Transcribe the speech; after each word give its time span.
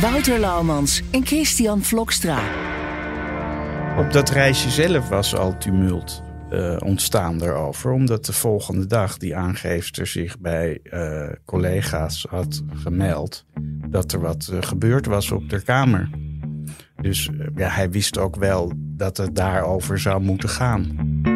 Wouter 0.00 0.38
Laumans 0.38 1.02
en 1.10 1.26
Christian 1.26 1.82
Vlokstra. 1.82 2.40
Op 3.98 4.12
dat 4.12 4.30
reisje 4.30 4.70
zelf 4.70 5.08
was 5.08 5.34
al 5.36 5.56
tumult 5.58 6.22
uh, 6.52 6.76
ontstaan 6.84 7.38
daarover. 7.38 7.92
Omdat 7.92 8.26
de 8.26 8.32
volgende 8.32 8.86
dag 8.86 9.16
die 9.16 9.36
aangeefster 9.36 10.06
zich 10.06 10.38
bij 10.38 10.80
uh, 10.82 11.28
collega's 11.44 12.26
had 12.30 12.62
gemeld 12.74 13.44
dat 13.88 14.12
er 14.12 14.20
wat 14.20 14.50
uh, 14.52 14.62
gebeurd 14.62 15.06
was 15.06 15.30
op 15.30 15.48
de 15.48 15.62
kamer. 15.62 16.10
Dus 17.00 17.30
ja, 17.54 17.68
hij 17.68 17.90
wist 17.90 18.18
ook 18.18 18.36
wel 18.36 18.72
dat 18.76 19.16
het 19.16 19.36
daarover 19.36 19.98
zou 19.98 20.22
moeten 20.22 20.48
gaan. 20.48 21.35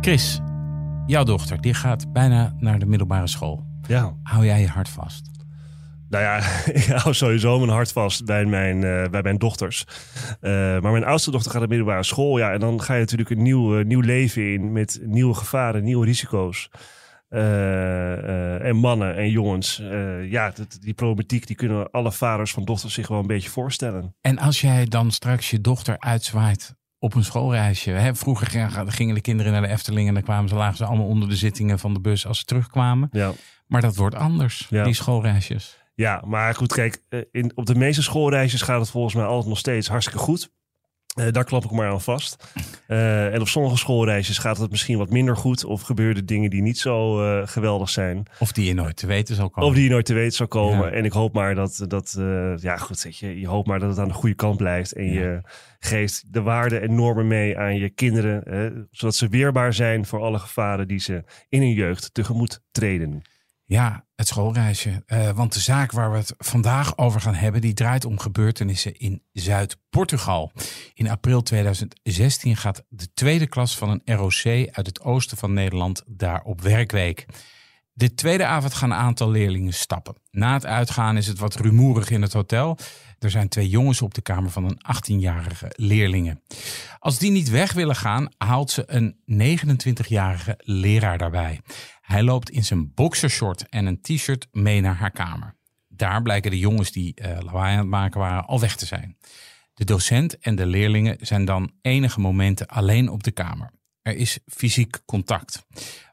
Chris, 0.00 0.40
jouw 1.06 1.24
dochter, 1.24 1.60
die 1.60 1.74
gaat 1.74 2.12
bijna 2.12 2.54
naar 2.58 2.78
de 2.78 2.86
middelbare 2.86 3.26
school. 3.26 3.66
Ja. 3.86 4.16
Hou 4.22 4.44
jij 4.44 4.60
je 4.60 4.68
hart 4.68 4.88
vast? 4.88 5.30
Nou 6.08 6.24
ja, 6.24 6.36
ik 6.80 6.84
hou 6.84 7.14
sowieso 7.14 7.58
mijn 7.58 7.70
hart 7.70 7.92
vast 7.92 8.24
bij 8.24 8.44
mijn, 8.44 8.82
uh, 8.82 9.08
bij 9.08 9.22
mijn 9.22 9.38
dochters. 9.38 9.84
Uh, 10.40 10.50
maar 10.52 10.92
mijn 10.92 11.04
oudste 11.04 11.30
dochter 11.30 11.50
gaat 11.50 11.60
naar 11.60 11.68
de 11.68 11.74
middelbare 11.76 12.04
school. 12.04 12.38
Ja, 12.38 12.52
en 12.52 12.60
dan 12.60 12.82
ga 12.82 12.94
je 12.94 13.00
natuurlijk 13.00 13.30
een 13.30 13.42
nieuw, 13.42 13.78
uh, 13.78 13.84
nieuw 13.84 14.00
leven 14.00 14.52
in 14.52 14.72
met 14.72 15.00
nieuwe 15.02 15.34
gevaren, 15.34 15.84
nieuwe 15.84 16.06
risico's. 16.06 16.70
en 17.28 18.76
mannen 18.76 19.16
en 19.16 19.30
jongens. 19.30 19.82
ja, 20.22 20.50
dat, 20.54 20.78
die 20.80 20.94
problematiek 20.94 21.46
die 21.46 21.56
kunnen 21.56 21.90
alle 21.90 22.12
vaders 22.12 22.52
van 22.52 22.64
dochters 22.64 22.94
zich 22.94 23.08
wel 23.08 23.18
een 23.18 23.26
beetje 23.26 23.50
voorstellen. 23.50 24.14
En 24.20 24.38
als 24.38 24.60
jij 24.60 24.84
dan 24.84 25.10
straks 25.10 25.50
je 25.50 25.60
dochter 25.60 25.98
uitzwaait 25.98 26.78
op 27.00 27.14
een 27.14 27.24
schoolreisje. 27.24 27.90
Hè? 27.90 28.14
Vroeger 28.14 28.70
gingen 28.86 29.14
de 29.14 29.20
kinderen 29.20 29.52
naar 29.52 29.62
de 29.62 29.68
Efteling 29.68 30.08
en 30.08 30.14
dan 30.14 30.22
kwamen 30.22 30.48
ze, 30.48 30.54
lagen 30.54 30.76
ze 30.76 30.84
allemaal 30.84 31.06
onder 31.06 31.28
de 31.28 31.36
zittingen 31.36 31.78
van 31.78 31.94
de 31.94 32.00
bus 32.00 32.26
als 32.26 32.38
ze 32.38 32.44
terugkwamen. 32.44 33.08
Ja. 33.12 33.32
Maar 33.66 33.80
dat 33.80 33.96
wordt 33.96 34.14
anders, 34.14 34.66
ja. 34.70 34.84
die 34.84 34.94
schoolreisjes. 34.94 35.78
Ja, 35.94 36.22
maar 36.26 36.54
goed, 36.54 36.72
kijk, 36.72 37.02
in, 37.30 37.52
op 37.54 37.66
de 37.66 37.74
meeste 37.74 38.02
schoolreisjes 38.02 38.62
gaat 38.62 38.80
het 38.80 38.90
volgens 38.90 39.14
mij 39.14 39.24
altijd 39.24 39.48
nog 39.48 39.58
steeds 39.58 39.88
hartstikke 39.88 40.20
goed. 40.20 40.52
Uh, 41.18 41.26
daar 41.30 41.44
klap 41.44 41.64
ik 41.64 41.70
maar 41.70 41.90
aan 41.90 42.00
vast. 42.00 42.44
Uh, 42.88 43.34
en 43.34 43.40
op 43.40 43.48
sommige 43.48 43.76
schoolreisjes 43.76 44.38
gaat 44.38 44.58
het 44.58 44.70
misschien 44.70 44.98
wat 44.98 45.10
minder 45.10 45.36
goed. 45.36 45.64
Of 45.64 45.82
gebeuren 45.82 46.26
dingen 46.26 46.50
die 46.50 46.62
niet 46.62 46.78
zo 46.78 47.24
uh, 47.24 47.46
geweldig 47.46 47.90
zijn. 47.90 48.26
Of 48.38 48.52
die 48.52 48.66
je 48.66 48.74
nooit 48.74 48.96
te 48.96 49.06
weten 49.06 49.34
zal 49.34 49.50
komen. 49.50 49.68
Of 49.68 49.74
die 49.74 49.84
je 49.84 49.90
nooit 49.90 50.04
te 50.04 50.14
weten 50.14 50.36
zal 50.36 50.48
komen. 50.48 50.86
Ja. 50.86 50.90
En 50.90 51.04
ik 51.04 51.12
hoop 51.12 51.34
maar 51.34 51.54
dat, 51.54 51.84
dat 51.88 52.18
ja 52.60 52.76
goed, 52.76 52.98
zeg 52.98 53.18
je, 53.18 53.40
je 53.40 53.46
hoopt 53.46 53.66
maar 53.66 53.78
dat 53.78 53.90
het 53.90 53.98
aan 53.98 54.08
de 54.08 54.14
goede 54.14 54.34
kant 54.34 54.56
blijft. 54.56 54.92
En 54.92 55.04
ja. 55.04 55.20
je 55.20 55.40
geeft 55.78 56.32
de 56.32 56.42
waarden 56.42 56.82
en 56.82 56.94
normen 56.94 57.26
mee 57.26 57.58
aan 57.58 57.76
je 57.76 57.90
kinderen. 57.90 58.88
zodat 58.90 59.14
ze 59.14 59.28
weerbaar 59.28 59.74
zijn 59.74 60.06
voor 60.06 60.20
alle 60.20 60.38
gevaren 60.38 60.88
die 60.88 61.00
ze 61.00 61.24
in 61.48 61.60
hun 61.60 61.72
jeugd 61.72 62.14
tegemoet 62.14 62.62
treden. 62.70 63.22
Ja, 63.70 64.06
het 64.14 64.28
schoolreisje. 64.28 65.02
Uh, 65.06 65.30
want 65.30 65.52
de 65.52 65.60
zaak 65.60 65.92
waar 65.92 66.10
we 66.10 66.16
het 66.16 66.34
vandaag 66.38 66.98
over 66.98 67.20
gaan 67.20 67.34
hebben, 67.34 67.60
die 67.60 67.74
draait 67.74 68.04
om 68.04 68.18
gebeurtenissen 68.18 68.98
in 68.98 69.22
Zuid-Portugal. 69.32 70.52
In 70.94 71.10
april 71.10 71.42
2016 71.42 72.56
gaat 72.56 72.84
de 72.88 73.12
tweede 73.14 73.46
klas 73.46 73.76
van 73.76 73.88
een 73.90 74.16
ROC 74.16 74.68
uit 74.70 74.86
het 74.86 75.00
oosten 75.00 75.36
van 75.36 75.52
Nederland 75.52 76.02
daar 76.06 76.42
op 76.42 76.60
werkweek. 76.60 77.26
De 77.92 78.14
tweede 78.14 78.44
avond 78.44 78.74
gaan 78.74 78.90
een 78.90 78.96
aantal 78.96 79.30
leerlingen 79.30 79.74
stappen. 79.74 80.14
Na 80.30 80.52
het 80.52 80.66
uitgaan 80.66 81.16
is 81.16 81.26
het 81.26 81.38
wat 81.38 81.54
rumoerig 81.54 82.10
in 82.10 82.22
het 82.22 82.32
hotel. 82.32 82.78
Er 83.20 83.30
zijn 83.30 83.48
twee 83.48 83.68
jongens 83.68 84.02
op 84.02 84.14
de 84.14 84.20
kamer 84.20 84.50
van 84.50 84.64
een 84.64 84.80
18-jarige 84.96 85.72
leerlingen. 85.76 86.42
Als 86.98 87.18
die 87.18 87.30
niet 87.30 87.50
weg 87.50 87.72
willen 87.72 87.96
gaan, 87.96 88.28
haalt 88.38 88.70
ze 88.70 88.82
een 88.86 89.16
29-jarige 89.42 90.54
leraar 90.58 91.18
daarbij. 91.18 91.60
Hij 92.00 92.22
loopt 92.22 92.50
in 92.50 92.64
zijn 92.64 92.94
boxershort 92.94 93.68
en 93.68 93.86
een 93.86 94.00
t-shirt 94.00 94.48
mee 94.52 94.80
naar 94.80 94.94
haar 94.94 95.10
kamer. 95.10 95.56
Daar 95.88 96.22
blijken 96.22 96.50
de 96.50 96.58
jongens 96.58 96.92
die 96.92 97.14
uh, 97.14 97.38
lawaai 97.40 97.72
aan 97.72 97.78
het 97.78 97.86
maken 97.86 98.20
waren 98.20 98.46
al 98.46 98.60
weg 98.60 98.76
te 98.76 98.86
zijn. 98.86 99.16
De 99.74 99.84
docent 99.84 100.38
en 100.38 100.54
de 100.54 100.66
leerlingen 100.66 101.16
zijn 101.20 101.44
dan 101.44 101.72
enige 101.80 102.20
momenten 102.20 102.66
alleen 102.66 103.08
op 103.08 103.22
de 103.22 103.30
kamer. 103.30 103.70
Er 104.02 104.16
is 104.16 104.38
fysiek 104.46 105.00
contact. 105.04 105.66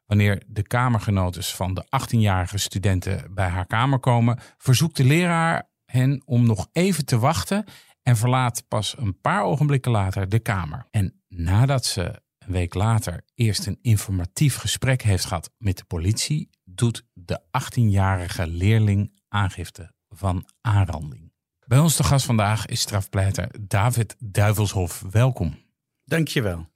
Wanneer 0.05 0.43
de 0.47 0.63
kamergenoten 0.63 1.43
van 1.43 1.73
de 1.73 1.85
18-jarige 1.85 2.57
studenten 2.57 3.33
bij 3.33 3.47
haar 3.47 3.65
kamer 3.65 3.99
komen, 3.99 4.39
verzoekt 4.57 4.97
de 4.97 5.03
leraar 5.03 5.69
hen 5.91 6.21
om 6.25 6.45
nog 6.45 6.69
even 6.71 7.05
te 7.05 7.19
wachten 7.19 7.65
en 8.01 8.17
verlaat 8.17 8.67
pas 8.67 8.97
een 8.97 9.21
paar 9.21 9.43
ogenblikken 9.43 9.91
later 9.91 10.29
de 10.29 10.39
kamer. 10.39 10.87
En 10.91 11.21
nadat 11.27 11.85
ze 11.85 12.21
een 12.37 12.51
week 12.51 12.73
later 12.73 13.23
eerst 13.35 13.65
een 13.65 13.79
informatief 13.81 14.55
gesprek 14.55 15.01
heeft 15.01 15.25
gehad 15.25 15.51
met 15.57 15.77
de 15.77 15.85
politie, 15.85 16.49
doet 16.63 17.05
de 17.13 17.41
18-jarige 17.41 18.47
leerling 18.47 19.19
aangifte 19.27 19.93
van 20.09 20.45
aanranding. 20.61 21.31
Bij 21.65 21.79
ons 21.79 21.95
de 21.95 22.03
gast 22.03 22.25
vandaag 22.25 22.65
is 22.65 22.79
strafpleiter 22.79 23.49
David 23.61 24.15
Duivelshof. 24.19 25.03
Welkom. 25.11 25.57
Dankjewel. 26.03 26.67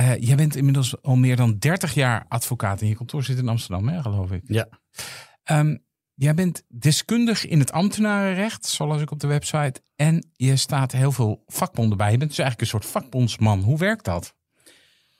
Uh, 0.00 0.16
jij 0.18 0.36
bent 0.36 0.56
inmiddels 0.56 1.02
al 1.02 1.16
meer 1.16 1.36
dan 1.36 1.58
30 1.58 1.94
jaar 1.94 2.24
advocaat 2.28 2.80
en 2.80 2.86
je 2.86 2.94
kantoor 2.94 3.22
zit 3.22 3.38
in 3.38 3.48
Amsterdam, 3.48 3.88
hè, 3.88 4.02
geloof 4.02 4.30
ik. 4.30 4.42
Ja. 4.46 4.68
Um, 5.50 5.84
jij 6.16 6.34
bent 6.34 6.62
deskundig 6.68 7.46
in 7.46 7.58
het 7.58 7.72
ambtenarenrecht, 7.72 8.66
zoals 8.66 9.02
ik 9.02 9.10
op 9.10 9.20
de 9.20 9.26
website. 9.26 9.80
En 9.96 10.30
je 10.32 10.56
staat 10.56 10.92
heel 10.92 11.12
veel 11.12 11.42
vakbonden 11.46 11.98
bij. 11.98 12.10
Je 12.10 12.18
bent 12.18 12.30
dus 12.30 12.38
eigenlijk 12.38 12.72
een 12.72 12.80
soort 12.80 12.92
vakbondsman. 12.92 13.60
Hoe 13.60 13.78
werkt 13.78 14.04
dat? 14.04 14.34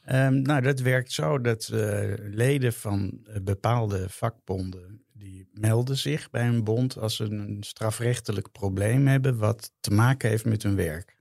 Um, 0.09 0.43
nou, 0.43 0.61
dat 0.61 0.81
werkt 0.81 1.13
zo 1.13 1.41
dat 1.41 1.71
uh, 1.73 2.15
leden 2.17 2.73
van 2.73 3.19
uh, 3.29 3.37
bepaalde 3.43 4.09
vakbonden 4.09 5.05
die 5.13 5.49
melden 5.53 5.97
zich 5.97 6.31
bij 6.31 6.47
een 6.47 6.65
bond 6.65 6.99
als 6.99 7.17
ze 7.17 7.25
een 7.25 7.57
strafrechtelijk 7.61 8.53
probleem 8.53 9.07
hebben 9.07 9.39
wat 9.39 9.73
te 9.81 9.91
maken 9.91 10.29
heeft 10.29 10.45
met 10.45 10.63
hun 10.63 10.77
werk. 10.77 11.17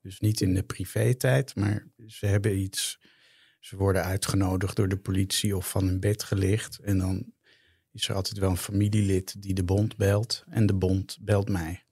Dus 0.00 0.20
niet 0.20 0.40
in 0.40 0.54
de 0.54 0.62
privé-tijd, 0.62 1.56
maar 1.56 1.86
ze 2.06 2.26
hebben 2.26 2.58
iets. 2.58 3.00
Ze 3.60 3.76
worden 3.76 4.04
uitgenodigd 4.04 4.76
door 4.76 4.88
de 4.88 4.96
politie 4.96 5.56
of 5.56 5.70
van 5.70 5.86
hun 5.86 6.00
bed 6.00 6.22
gelicht. 6.22 6.78
En 6.78 6.98
dan 6.98 7.32
is 7.92 8.08
er 8.08 8.14
altijd 8.14 8.38
wel 8.38 8.50
een 8.50 8.56
familielid 8.56 9.42
die 9.42 9.54
de 9.54 9.64
bond 9.64 9.96
belt. 9.96 10.44
En 10.48 10.66
de 10.66 10.74
bond 10.74 11.18
belt 11.20 11.48
mij. 11.48 11.82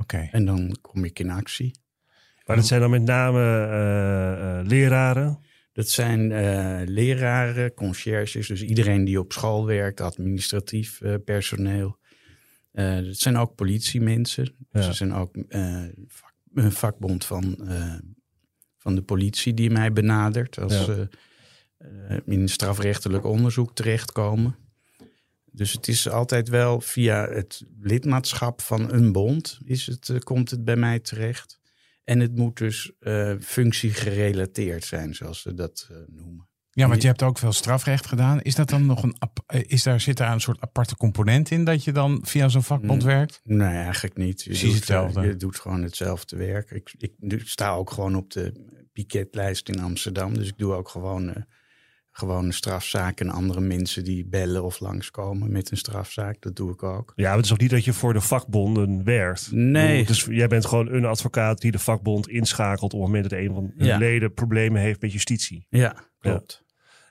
Oké. 0.00 0.28
En 0.32 0.44
dan 0.44 0.76
kom 0.80 1.04
ik 1.04 1.18
in 1.18 1.30
actie. 1.30 1.80
Maar 2.44 2.56
dat 2.56 2.66
zijn 2.66 2.80
dan 2.80 2.90
met 2.90 3.02
name 3.02 3.40
uh, 3.40 4.60
uh, 4.60 4.66
leraren? 4.68 5.38
Dat 5.72 5.88
zijn 5.88 6.30
uh, 6.30 6.80
leraren, 6.84 7.74
conciërges, 7.74 8.46
dus 8.46 8.62
iedereen 8.62 9.04
die 9.04 9.18
op 9.18 9.32
school 9.32 9.66
werkt, 9.66 10.00
administratief 10.00 11.00
personeel. 11.24 11.98
dat 12.72 13.16
zijn 13.16 13.36
ook 13.36 13.54
politiemensen. 13.54 14.44
Ja. 14.44 14.66
Dus 14.70 14.86
er 14.86 14.94
zijn 14.94 15.12
ook 15.12 15.36
een 16.54 16.72
vakbond 16.72 17.24
van, 17.24 17.68
van 18.78 18.94
de 18.94 19.02
politie 19.02 19.54
die 19.54 19.70
mij 19.70 19.92
benadert 19.92 20.58
als 20.58 20.84
ze 20.84 21.08
ja. 21.78 22.20
in 22.26 22.48
strafrechtelijk 22.48 23.24
onderzoek 23.24 23.74
terechtkomen. 23.74 24.56
Dus 25.52 25.72
het 25.72 25.88
is 25.88 26.08
altijd 26.08 26.48
wel 26.48 26.80
via 26.80 27.28
het 27.28 27.62
lidmaatschap 27.80 28.60
van 28.60 28.92
een 28.92 29.12
bond 29.12 29.58
is 29.64 29.86
het, 29.86 30.08
uh, 30.08 30.18
komt 30.18 30.50
het 30.50 30.64
bij 30.64 30.76
mij 30.76 30.98
terecht. 30.98 31.60
En 32.04 32.20
het 32.20 32.36
moet 32.36 32.56
dus 32.56 32.92
uh, 33.00 33.34
functiegerelateerd 33.40 34.84
zijn, 34.84 35.14
zoals 35.14 35.40
ze 35.40 35.54
dat 35.54 35.88
uh, 35.90 35.96
noemen. 36.06 36.50
Ja, 36.74 36.88
want 36.88 37.02
je 37.02 37.08
hebt 37.08 37.22
ook 37.22 37.38
veel 37.38 37.52
strafrecht 37.52 38.06
gedaan. 38.06 38.40
Is 38.42 38.54
dat 38.54 38.68
dan 38.68 38.86
nog 38.86 39.02
een. 39.02 39.16
Is 39.66 39.82
daar, 39.82 40.00
zit 40.00 40.16
daar 40.16 40.32
een 40.32 40.40
soort 40.40 40.60
aparte 40.60 40.96
component 40.96 41.50
in 41.50 41.64
dat 41.64 41.84
je 41.84 41.92
dan 41.92 42.20
via 42.22 42.48
zo'n 42.48 42.62
vakbond 42.62 43.02
werkt? 43.02 43.40
Nee, 43.44 43.76
eigenlijk 43.76 44.16
niet. 44.16 44.42
Je 44.42 44.48
Precies 44.48 44.68
doet, 44.68 44.76
hetzelfde. 44.76 45.20
Je 45.20 45.36
doet 45.36 45.58
gewoon 45.58 45.82
hetzelfde 45.82 46.36
werk. 46.36 46.70
Ik, 46.70 46.94
ik, 46.98 47.12
ik, 47.18 47.42
sta 47.44 47.72
ook 47.72 47.90
gewoon 47.90 48.16
op 48.16 48.30
de 48.30 48.52
piketlijst 48.92 49.68
in 49.68 49.80
Amsterdam. 49.80 50.34
Dus 50.34 50.48
ik 50.48 50.58
doe 50.58 50.72
ook 50.72 50.88
gewoon. 50.88 51.46
Uh, 52.12 52.18
gewone 52.20 52.52
strafzaken 52.52 53.26
en 53.26 53.32
andere 53.32 53.60
mensen 53.60 54.04
die 54.04 54.26
bellen 54.26 54.64
of 54.64 54.80
langskomen 54.80 55.52
met 55.52 55.70
een 55.70 55.76
strafzaak. 55.76 56.36
Dat 56.40 56.56
doe 56.56 56.72
ik 56.72 56.82
ook. 56.82 57.12
Ja, 57.16 57.28
maar 57.28 57.36
het 57.36 57.44
is 57.44 57.52
ook 57.52 57.60
niet 57.60 57.70
dat 57.70 57.84
je 57.84 57.92
voor 57.92 58.12
de 58.12 58.20
vakbonden 58.20 59.04
werkt. 59.04 59.48
Nee. 59.52 60.04
Dus 60.06 60.24
jij 60.30 60.46
bent 60.48 60.66
gewoon 60.66 60.92
een 60.92 61.04
advocaat 61.04 61.60
die 61.60 61.70
de 61.72 61.78
vakbond 61.78 62.28
inschakelt 62.28 62.92
op 62.94 63.00
het 63.00 63.08
moment 63.08 63.30
dat 63.30 63.38
een 63.38 63.54
van 63.54 63.72
de 63.76 63.84
Ja. 63.84 63.98
leden 63.98 64.32
problemen 64.34 64.80
heeft 64.80 65.00
met 65.00 65.12
justitie. 65.12 65.66
Ja, 65.70 65.94
klopt. 66.18 66.64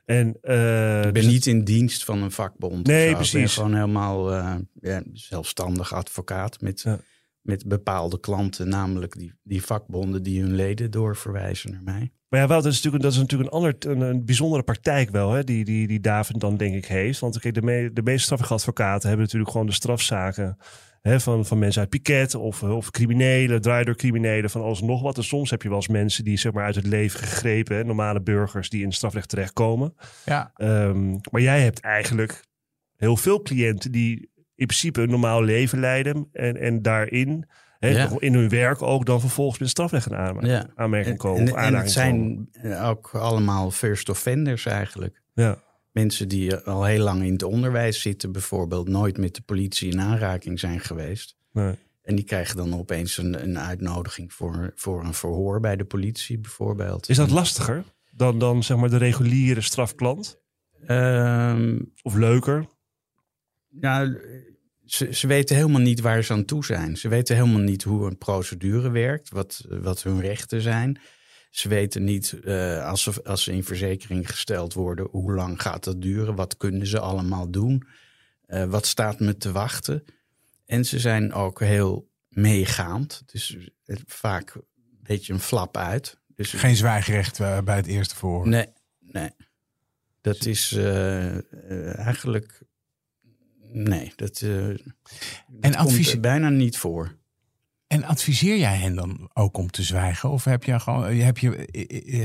En, 0.06 0.38
eh, 0.42 1.06
Ik 1.06 1.14
ben 1.14 1.28
niet 1.28 1.46
in 1.46 1.64
dienst 1.64 2.04
van 2.04 2.22
een 2.22 2.32
vakbond. 2.32 2.88
Nee. 2.88 3.02
Ik 3.02 3.08
ben 3.08 3.16
precies. 3.30 3.54
gewoon 3.54 3.74
helemaal 3.74 4.34
eh, 4.34 4.56
ja, 4.82 5.02
zelfstandig 5.14 5.94
advocaat 5.94 6.62
met, 6.62 6.82
Ja. 6.82 7.00
Met 7.42 7.68
bepaalde 7.68 8.20
klanten, 8.20 8.70
namelijk 8.70 9.18
die, 9.18 9.34
die 9.44 9.64
vakbonden 9.64 10.24
die 10.24 10.42
hun 10.42 10.54
leden 10.54 10.92
doorverwijzen 10.92 11.72
naar 11.72 11.84
mij. 11.84 12.12
Maar 12.32 12.40
ja, 12.40 12.48
wel, 12.48 12.62
dat 12.62 12.72
is 12.72 12.76
natuurlijk, 12.76 13.04
dat 13.04 13.12
is 13.12 13.18
natuurlijk 13.18 13.52
een, 13.52 13.56
ander, 13.56 13.76
een, 13.80 14.02
een 14.02 14.26
bijzondere 14.26 14.64
praktijk 14.64 15.10
wel, 15.10 15.32
hè, 15.32 15.44
die, 15.44 15.66
die, 15.66 15.88
die 15.88 16.00
David 16.00 16.40
dan 16.40 16.58
denk 16.58 16.76
ik 16.76 16.86
heeft. 16.86 17.20
Want 17.20 17.40
kijk, 17.40 17.54
de, 17.54 17.62
me, 17.62 17.90
de 17.94 18.02
meeste 18.02 18.24
strafrechtadvocaten 18.24 19.08
hebben 19.08 19.26
natuurlijk 19.26 19.52
gewoon 19.52 19.68
de 19.68 19.74
strafzaken 19.74 20.58
hè, 21.02 21.20
van, 21.20 21.46
van 21.46 21.60
mensen 21.60 21.82
uit 21.82 21.90
piket 21.90 22.36
of, 22.36 22.64
of 22.64 22.92
criminelen, 22.92 23.62
draaidoorcriminelen, 23.62 24.50
van 24.50 24.62
alles 24.62 24.82
en 24.82 24.88
nog 24.88 25.02
wat. 25.02 25.18
En 25.18 25.24
soms 25.24 25.50
heb 25.50 25.62
je 25.62 25.68
wel 25.68 25.78
eens 25.78 25.88
mensen 25.88 26.24
die 26.24 26.38
zeg 26.38 26.52
maar 26.52 26.66
uit 26.66 26.76
het 26.76 26.88
leven 26.88 27.20
gegrepen, 27.20 27.76
hè, 27.76 27.84
normale 27.84 28.22
burgers 28.22 28.70
die 28.70 28.82
in 28.82 28.88
het 28.88 28.96
strafrecht 28.96 29.30
terechtkomen. 29.30 29.94
Ja. 30.26 30.52
Ehm, 30.56 31.18
maar 31.32 31.42
jij 31.42 31.62
hebt 31.62 31.80
eigenlijk 31.80 32.44
heel 32.96 33.18
veel 33.18 33.42
cliënten 33.42 33.92
die 33.92 34.30
in 34.56 34.66
principe 34.66 35.02
een 35.02 35.10
normaal 35.10 35.44
leven 35.44 35.80
leiden 35.80 36.28
en, 36.32 36.58
en 36.58 36.82
daarin... 36.82 37.46
hè, 37.80 37.88
Ja. 37.90 38.10
In 38.20 38.34
hun 38.34 38.50
werk 38.50 38.82
ook 38.82 39.06
dan 39.06 39.20
vervolgens 39.20 39.60
met 39.60 39.70
strafrecht 39.70 40.08
gaan 40.08 40.18
aanma- 40.18 40.46
Ja. 40.48 40.70
aanmerking 40.76 41.12
En, 41.14 41.18
komen. 41.22 41.56
en, 41.56 41.74
het 41.76 41.92
zijn 41.92 42.48
eh, 42.52 42.88
ook 42.90 43.10
allemaal 43.14 43.72
first 43.72 44.10
offenders 44.10 44.66
eigenlijk. 44.66 45.22
Ja. 45.34 45.58
Mensen 45.92 46.28
die 46.28 46.56
al 46.56 46.84
heel 46.84 47.04
lang 47.04 47.24
in 47.24 47.32
het 47.34 47.44
onderwijs 47.44 48.02
zitten, 48.02 48.32
bijvoorbeeld 48.32 48.88
nooit 48.90 49.18
met 49.18 49.36
de 49.36 49.42
politie 49.42 49.92
in 49.92 50.02
aanraking 50.02 50.60
zijn 50.60 50.80
geweest. 50.80 51.36
Nee. 51.54 51.76
En 52.02 52.16
die 52.16 52.26
krijgen 52.26 52.56
dan 52.58 52.76
opeens 52.76 53.18
een, 53.18 53.44
een 53.44 53.60
uitnodiging 53.60 54.34
voor, 54.34 54.72
voor 54.76 55.04
een 55.04 55.14
verhoor 55.14 55.60
bij 55.60 55.76
de 55.76 55.84
politie, 55.86 56.40
bijvoorbeeld. 56.40 57.10
Is 57.10 57.16
dat 57.18 57.30
lastiger 57.30 57.84
dan, 58.16 58.40
dan 58.40 58.64
zeg 58.64 58.78
maar 58.78 58.90
de 58.90 58.98
reguliere 58.98 59.62
strafklant? 59.62 60.40
Ehm, 60.86 61.80
Of 62.02 62.16
leuker? 62.16 62.66
Ja, 63.80 64.16
ze, 64.86 65.14
ze 65.14 65.28
weten 65.28 65.56
helemaal 65.56 65.82
niet 65.82 66.00
waar 66.00 66.24
ze 66.24 66.34
aan 66.34 66.46
toe 66.46 66.66
zijn. 66.66 66.98
Ze 66.98 67.08
weten 67.08 67.36
helemaal 67.36 67.62
niet 67.62 67.84
hoe 67.84 68.06
een 68.06 68.18
procedure 68.18 68.90
werkt, 68.90 69.30
wat, 69.30 69.66
wat 69.70 70.04
hun 70.04 70.22
rechten 70.22 70.62
zijn. 70.62 71.00
Ze 71.50 71.70
weten 71.70 72.04
niet, 72.04 72.40
eh, 72.44 72.86
als, 72.86 73.04
ze, 73.04 73.24
als 73.24 73.44
ze 73.44 73.52
in 73.52 73.64
verzekering 73.64 74.30
gesteld 74.30 74.74
worden, 74.74 75.08
hoe 75.12 75.34
lang 75.34 75.62
gaat 75.62 75.84
dat 75.84 76.02
duren? 76.02 76.36
Wat 76.36 76.58
kunnen 76.58 76.88
ze 76.88 77.00
allemaal 77.00 77.50
doen? 77.52 77.88
Eh, 78.46 78.66
wat 78.66 78.86
staat 78.86 79.20
me 79.20 79.38
te 79.38 79.52
wachten? 79.52 80.04
En 80.66 80.86
ze 80.86 81.00
zijn 81.00 81.34
ook 81.34 81.60
heel 81.60 82.10
meegaand. 82.30 83.24
Dus 83.26 83.58
vaak 84.06 84.54
een 84.56 84.64
beetje 85.04 85.34
een 85.34 85.40
flap 85.40 85.78
uit. 85.78 86.20
Dus 86.36 86.52
Geen 86.52 86.76
zwijgrecht 86.76 87.40
eh, 87.40 87.62
bij 87.62 87.76
het 87.76 87.86
eerste 87.88 88.16
verhoor. 88.16 88.48
Nee, 88.48 88.68
nee. 89.00 89.30
Dat 90.22 90.46
is 90.46 90.72
eh, 90.72 91.38
eh, 91.38 91.98
eigenlijk. 91.98 92.62
Nee, 93.72 94.14
dat, 94.16 94.42
eh 94.42 94.50
dat 94.50 94.78
En 95.60 95.60
komt 95.62 95.76
advies- 95.76 96.14
er 96.14 96.20
bijna 96.20 96.50
niet 96.50 96.78
voor. 96.78 97.20
En 97.88 98.04
adviseer 98.04 98.58
jij 98.58 98.76
hen 98.78 98.96
dan 98.96 99.30
ook 99.34 99.58
om 99.58 99.72
te 99.72 99.84
zwijgen? 99.84 100.30
Of 100.30 100.44
heb 100.44 100.64
je, 100.64 100.80
gewoon, 100.80 101.04
heb 101.16 101.38
je, 101.38 101.50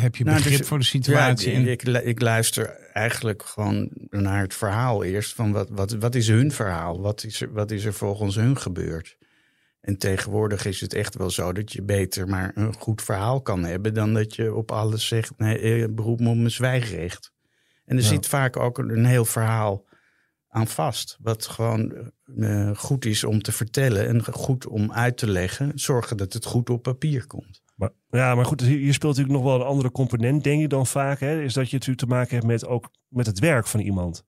heb 0.01 0.17
je 0.17 0.25
Nou, 0.25 0.37
begrip 0.37 0.59
dus- 0.59 0.67
voor 0.69 0.79
de 0.79 0.85
situatie? 0.85 1.53
Ja, 1.61 1.71
ik, 1.71 1.83
ik, 1.83 2.03
ik 2.05 2.21
luister 2.21 2.91
eigenlijk 2.93 3.43
gewoon 3.43 3.89
naar 4.11 4.41
het 4.41 4.55
verhaal 4.55 5.05
eerst. 5.05 5.35
Van 5.35 5.53
wat, 5.53 5.69
wat, 5.71 5.93
wat 5.93 6.15
is 6.15 6.29
hun 6.29 6.53
verhaal? 6.53 7.01
Wat 7.01 7.25
is, 7.25 7.41
er, 7.41 7.53
wat 7.53 7.71
is 7.71 7.85
er 7.85 7.93
volgens 7.95 8.35
hun 8.35 8.59
gebeurd? 8.59 9.17
En 9.81 9.99
tegenwoordig 9.99 10.65
is 10.65 10.81
het 10.81 10.95
echt 10.95 11.15
wel 11.15 11.31
zo 11.31 11.53
dat 11.53 11.73
je 11.73 11.83
beter 11.83 12.29
maar 12.29 12.53
een 12.55 12.75
goed 12.75 13.03
verhaal 13.03 13.41
kan 13.41 13.65
hebben... 13.65 13.95
dan 13.95 14.15
dat 14.15 14.35
je 14.37 14.55
op 14.55 14.71
alles 14.73 15.07
zegt, 15.07 15.33
nee, 15.37 15.59
eh, 15.59 15.89
beroep 15.91 16.21
me 16.21 16.29
op 16.29 16.37
mijn 16.37 16.51
zwijgrecht. 16.51 17.33
En 17.85 17.97
er 17.97 18.03
Ja. 18.03 18.09
zit 18.09 18.27
vaak 18.27 18.57
ook 18.57 18.79
een 18.79 19.05
heel 19.05 19.25
verhaal 19.25 19.85
aan 20.57 20.67
vast. 20.67 21.17
Wat 21.21 21.47
gewoon 21.47 22.13
eh, 22.39 22.71
goed 22.77 23.05
is 23.05 23.25
om 23.25 23.43
te 23.43 23.53
vertellen 23.53 24.07
en 24.09 24.25
goed 24.25 24.67
om 24.67 24.93
uit 24.93 25.17
te 25.17 25.31
leggen. 25.31 25.73
Zorgen 25.75 26.17
dat 26.17 26.33
het 26.33 26.45
goed 26.45 26.71
op 26.71 26.83
papier 26.83 27.27
komt. 27.27 27.63
Maar, 27.75 27.91
ja, 28.09 28.35
maar 28.35 28.45
goed, 28.45 28.61
hier 28.61 28.95
speelt 28.95 29.17
natuurlijk 29.17 29.45
nog 29.45 29.53
wel 29.53 29.61
een 29.61 29.67
andere 29.67 29.91
component, 29.91 30.45
denk 30.45 30.63
ik 30.63 30.71
dan 30.71 30.87
vaak. 30.87 31.21
Hè, 31.21 31.43
is 31.43 31.55
dat 31.55 31.67
je 31.67 31.73
natuurlijk 31.73 32.07
te 32.07 32.15
maken 32.15 32.35
hebt 32.35 32.47
met, 32.47 32.67
ook 32.67 32.91
met 33.09 33.27
het 33.27 33.39
werk 33.39 33.67
van 33.67 33.81
iemand. 33.81 34.25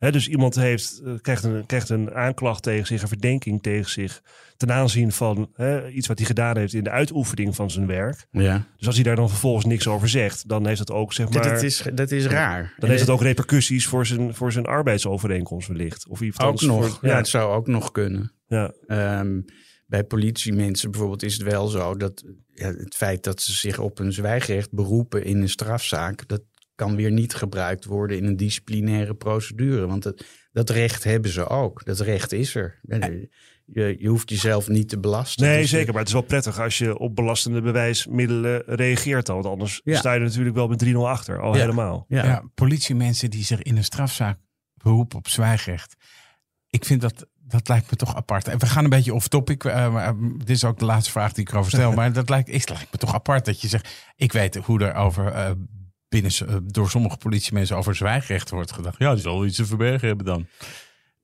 Dus 0.00 0.28
iemand 0.28 0.54
heeft, 0.54 1.00
eh, 1.04 1.12
krijgt, 1.20 1.44
een, 1.44 1.66
krijgt 1.66 1.88
een 1.88 2.14
aanklacht 2.14 2.62
tegen 2.62 2.86
zich, 2.86 3.02
een 3.02 3.08
verdenking 3.08 3.62
tegen 3.62 3.90
zich. 3.90 4.22
Ten 4.56 4.72
aanzien 4.72 5.12
van 5.12 5.50
iets 5.92 6.06
wat 6.06 6.18
hij 6.18 6.26
gedaan 6.26 6.56
heeft 6.56 6.72
in 6.72 6.84
de 6.84 6.90
uitoefening 6.90 7.54
van 7.54 7.70
zijn 7.70 7.86
werk. 7.86 8.26
Ja. 8.30 8.66
Dus 8.76 8.86
als 8.86 8.94
hij 8.94 9.04
daar 9.04 9.16
dan 9.16 9.28
vervolgens 9.28 9.64
niks 9.64 9.86
over 9.88 10.08
zegt, 10.08 10.48
dan 10.48 10.66
heeft 10.66 10.78
het 10.78 10.90
ook, 10.90 11.12
zeg 11.12 11.30
maar. 11.30 11.42
dat, 11.42 11.62
is, 11.62 11.84
dat 11.94 12.10
is 12.10 12.26
raar. 12.26 12.74
Dan 12.78 12.88
heeft 12.88 13.00
het 13.00 13.10
ook 13.10 13.22
repercussies 13.22 13.86
voor 13.86 14.06
zijn, 14.06 14.34
voor 14.34 14.52
zijn 14.52 14.66
arbeidsovereenkomst 14.66 15.68
wellicht. 15.68 16.08
Of 16.08 16.20
iets 16.20 16.38
Ook 16.40 16.60
nog. 16.60 16.88
voor- 16.88 16.98
ja. 17.08 17.10
ja, 17.12 17.16
het 17.16 17.28
zou 17.28 17.52
ook 17.54 17.66
nog 17.66 17.90
kunnen. 17.92 18.32
ja, 18.46 18.72
Ehm, 18.86 19.40
bij 19.86 20.04
politiemensen 20.04 20.90
bijvoorbeeld 20.90 21.22
is 21.22 21.32
het 21.32 21.42
wel 21.42 21.66
zo 21.66 21.96
dat 21.96 22.24
ja, 22.54 22.66
het 22.66 22.94
feit 22.94 23.22
dat 23.24 23.42
ze 23.42 23.52
zich 23.52 23.78
op 23.78 23.98
een 23.98 24.12
zwijgrecht 24.12 24.72
beroepen 24.72 25.24
in 25.24 25.40
een 25.42 25.48
strafzaak, 25.48 26.28
dat 26.28 26.42
kan 26.86 26.96
weer 26.96 27.10
niet 27.12 27.34
gebruikt 27.34 27.84
worden 27.84 28.16
in 28.16 28.24
een 28.24 28.36
disciplinaire 28.36 29.14
procedure. 29.14 29.86
Want 29.86 30.02
dat, 30.02 30.24
dat 30.52 30.70
recht 30.70 31.04
hebben 31.04 31.30
ze 31.30 31.46
ook. 31.48 31.84
Dat 31.84 32.00
recht 32.00 32.32
is 32.32 32.54
er. 32.54 32.80
Je, 33.72 33.96
je 33.98 34.08
hoeft 34.08 34.30
jezelf 34.30 34.68
niet 34.68 34.88
te 34.88 34.98
belasten. 35.00 35.46
Nee, 35.46 35.60
Dus, 35.60 35.70
zeker. 35.70 35.88
Maar 35.90 35.98
het 35.98 36.08
is 36.08 36.14
wel 36.14 36.22
prettig 36.22 36.60
als 36.60 36.78
je 36.78 36.98
op 36.98 37.14
belastende 37.16 37.60
bewijsmiddelen 37.62 38.62
reageert 38.66 39.26
dan. 39.26 39.34
Want 39.34 39.46
anders 39.48 39.80
Ja. 39.84 39.98
sta 39.98 40.12
je 40.12 40.18
er 40.20 40.26
natuurlijk 40.26 40.56
wel 40.56 40.68
met 40.68 40.78
3-0 40.78 41.08
achter. 41.08 41.40
Al 41.40 41.54
Ja. 41.54 41.60
helemaal. 41.60 42.04
Ja. 42.08 42.24
ja, 42.24 42.42
politiemensen 42.54 43.30
die 43.30 43.44
zich 43.44 43.62
in 43.62 43.76
een 43.76 43.84
strafzaak 43.84 44.38
beroepen 44.74 45.18
op 45.18 45.28
zwijgrecht. 45.28 45.94
Ik 46.70 46.84
vind 46.84 47.00
dat, 47.00 47.26
dat 47.36 47.68
lijkt 47.68 47.90
me 47.90 47.96
toch 47.96 48.16
apart. 48.16 48.48
En 48.48 48.58
we 48.58 48.66
gaan 48.66 48.84
een 48.84 48.90
beetje 48.90 49.14
off 49.14 49.28
topic. 49.28 49.64
eh, 49.64 49.92
maar, 49.92 50.06
eh, 50.06 50.14
dit 50.36 50.50
is 50.50 50.64
ook 50.64 50.78
de 50.78 50.84
laatste 50.84 51.10
vraag 51.10 51.32
die 51.32 51.44
ik 51.44 51.50
erover 51.52 51.70
stel. 51.70 51.92
maar 51.98 52.12
dat 52.12 52.28
lijkt, 52.28 52.48
is, 52.48 52.68
lijkt 52.68 52.92
me 52.92 52.98
toch 52.98 53.14
apart 53.14 53.44
dat 53.44 53.60
je 53.60 53.68
zegt. 53.68 54.12
Ik 54.16 54.32
weet 54.32 54.54
hoe 54.56 54.80
er 54.84 54.94
over, 54.94 55.26
eh, 55.26 55.50
binnen, 56.10 56.30
eh, 56.46 56.56
door 56.62 56.90
sommige 56.90 57.16
politiemensen 57.16 57.76
over 57.76 57.94
zwijgrecht 57.94 58.50
wordt 58.50 58.72
gedacht. 58.72 58.98
Ja, 58.98 59.12
die 59.12 59.22
zal 59.22 59.44
iets 59.46 59.56
te 59.56 59.64
verbergen 59.66 60.08
hebben 60.08 60.26
dan. 60.26 60.46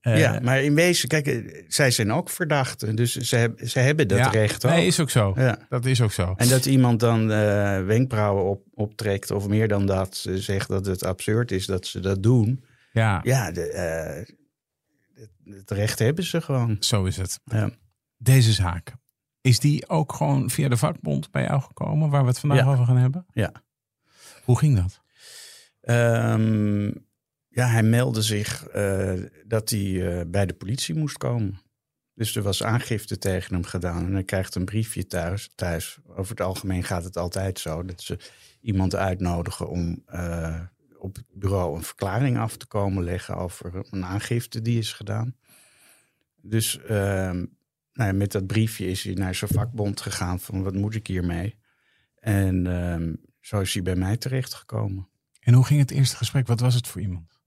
Eh, 0.00 0.19
ja, 0.19 0.40
maar 0.43 0.62
in 0.62 0.75
wezen, 0.75 1.09
kijk, 1.09 1.26
eh, 1.26 1.64
zij 1.69 1.90
zijn 1.90 2.12
ook 2.12 2.31
verdachten. 2.31 2.97
Dus 2.97 3.14
ze, 3.16 3.37
heb- 3.37 3.61
ze 3.69 3.78
hebben 3.78 4.09
dat 4.09 4.19
ja, 4.19 4.28
recht 4.28 4.64
ook. 4.64 4.71
Nee, 4.73 4.87
is 4.87 5.00
ook 5.00 5.11
zo. 5.11 5.33
Ja. 5.37 5.59
Dat 5.69 5.85
is 5.85 6.00
ook 6.00 6.12
zo. 6.12 6.35
En 6.37 6.49
dat 6.49 6.66
iemand 6.66 7.00
dan 7.00 7.26
wenkbrauwen 7.87 8.45
op, 8.45 8.62
optrekt 8.75 9.31
of 9.31 9.49
meer 9.49 9.69
dan 9.69 9.87
dat, 9.87 10.16
ze 10.16 10.38
zegt 10.40 10.69
dat 10.69 10.87
het 10.87 11.05
absurd 11.05 11.50
is 11.50 11.66
dat 11.66 11.87
ze 11.87 12.00
dat 12.00 12.23
doen. 12.23 12.64
Ja, 12.93 13.21
Ja, 13.23 13.50
de, 13.50 14.25
het, 15.45 15.71
recht 15.71 15.99
hebben 15.99 16.25
ze 16.25 16.40
gewoon. 16.40 16.76
zo 16.81 17.05
is 17.05 17.16
het. 17.16 17.40
Ja. 17.45 17.71
Deze 18.19 18.52
zaak. 18.52 18.93
Is 19.40 19.59
die 19.61 19.88
ook 19.88 20.12
gewoon 20.12 20.50
via 20.50 20.69
de 20.69 20.76
vakbond 20.76 21.31
bij 21.31 21.43
jou 21.45 21.61
gekomen, 21.61 22.11
waar 22.11 22.23
we 22.23 22.28
het 22.28 22.38
vandaag 22.38 22.66
over 22.66 22.85
gaan 22.85 22.97
hebben? 22.97 23.26
Ja. 23.33 23.52
Hoe 24.47 24.59
ging 24.59 24.76
dat? 24.76 25.00
Ehm, 25.81 26.87
ja, 27.49 27.67
hij 27.67 27.83
meldde 27.83 28.23
zich 28.23 28.67
eh, 28.67 29.15
dat 29.45 29.71
hij 29.71 30.19
eh, 30.19 30.26
bij 30.26 30.47
de 30.47 30.55
politie 30.55 30.95
moest 30.95 31.19
komen. 31.19 31.61
Dus 32.15 32.37
er 32.37 32.43
was 32.43 32.62
aangifte 32.62 33.19
tegen 33.19 33.55
hem 33.55 33.65
gedaan. 33.65 34.05
En 34.05 34.12
hij 34.12 34.25
krijgt 34.25 34.55
een 34.55 34.65
briefje 34.65 35.07
thuis. 35.07 35.50
thuis. 35.55 35.99
Over 36.07 36.31
het 36.31 36.41
algemeen 36.41 36.83
gaat 36.85 37.05
het 37.05 37.17
altijd 37.17 37.59
zo 37.59 37.85
dat 37.85 38.03
ze 38.03 38.19
iemand 38.61 38.95
uitnodigen 38.95 39.69
om 39.69 40.03
eh, 40.07 40.61
op 40.99 41.17
het 41.17 41.25
bureau 41.33 41.76
een 41.76 41.83
verklaring 41.83 42.38
af 42.38 42.57
te 42.57 42.67
komen 42.67 43.05
leggen 43.05 43.37
over 43.37 43.87
een 43.91 44.05
aangifte 44.05 44.62
die 44.62 44.79
is 44.79 44.93
gedaan. 44.93 45.37
Dus 46.41 46.79
ehm, 46.83 47.45
nou 47.93 48.11
ja, 48.11 48.12
met 48.12 48.33
dat 48.33 48.47
briefje 48.47 48.87
is 48.87 49.03
hij 49.03 49.15
naar 49.15 49.35
zijn 49.35 49.50
vakbond 49.50 50.00
gegaan 50.00 50.41
van 50.41 50.62
wat 50.62 50.75
moet 50.75 50.95
ik 50.95 51.07
hiermee? 51.07 51.59
En 52.19 52.67
ehm, 52.67 53.15
zo 53.47 53.61
is 53.61 53.75
hij 53.75 53.83
bij 53.83 53.97
mij 53.97 54.17
terechtgekomen. 54.17 55.09
En 55.41 55.55
hoe 55.55 55.65
ging 55.65 55.81
het 55.81 55.91
eerste 55.91 56.17
gesprek? 56.17 56.47
Wat 56.47 56.61
was 56.61 56.75
het 56.75 56.87
voor 56.87 57.00
iemand? 57.00 57.38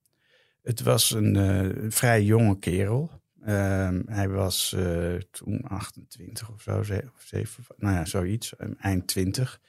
Het 0.61 0.81
was 0.81 1.11
een 1.11 1.35
eh, 1.35 1.89
vrij 1.89 2.23
jonge 2.23 2.59
kerel. 2.59 3.11
Ehm, 3.41 4.01
hij 4.05 4.29
was 4.29 4.73
eh, 4.73 5.15
toen 5.15 5.61
28 5.61 6.51
of 6.51 6.61
zo, 6.61 6.83
ze- 6.83 7.09
of 7.15 7.21
7, 7.25 7.63
nou 7.77 7.95
ja, 7.95 8.05
zoiets, 8.05 8.55
eh, 8.55 8.69
eind 8.79 9.07
20. 9.07 9.61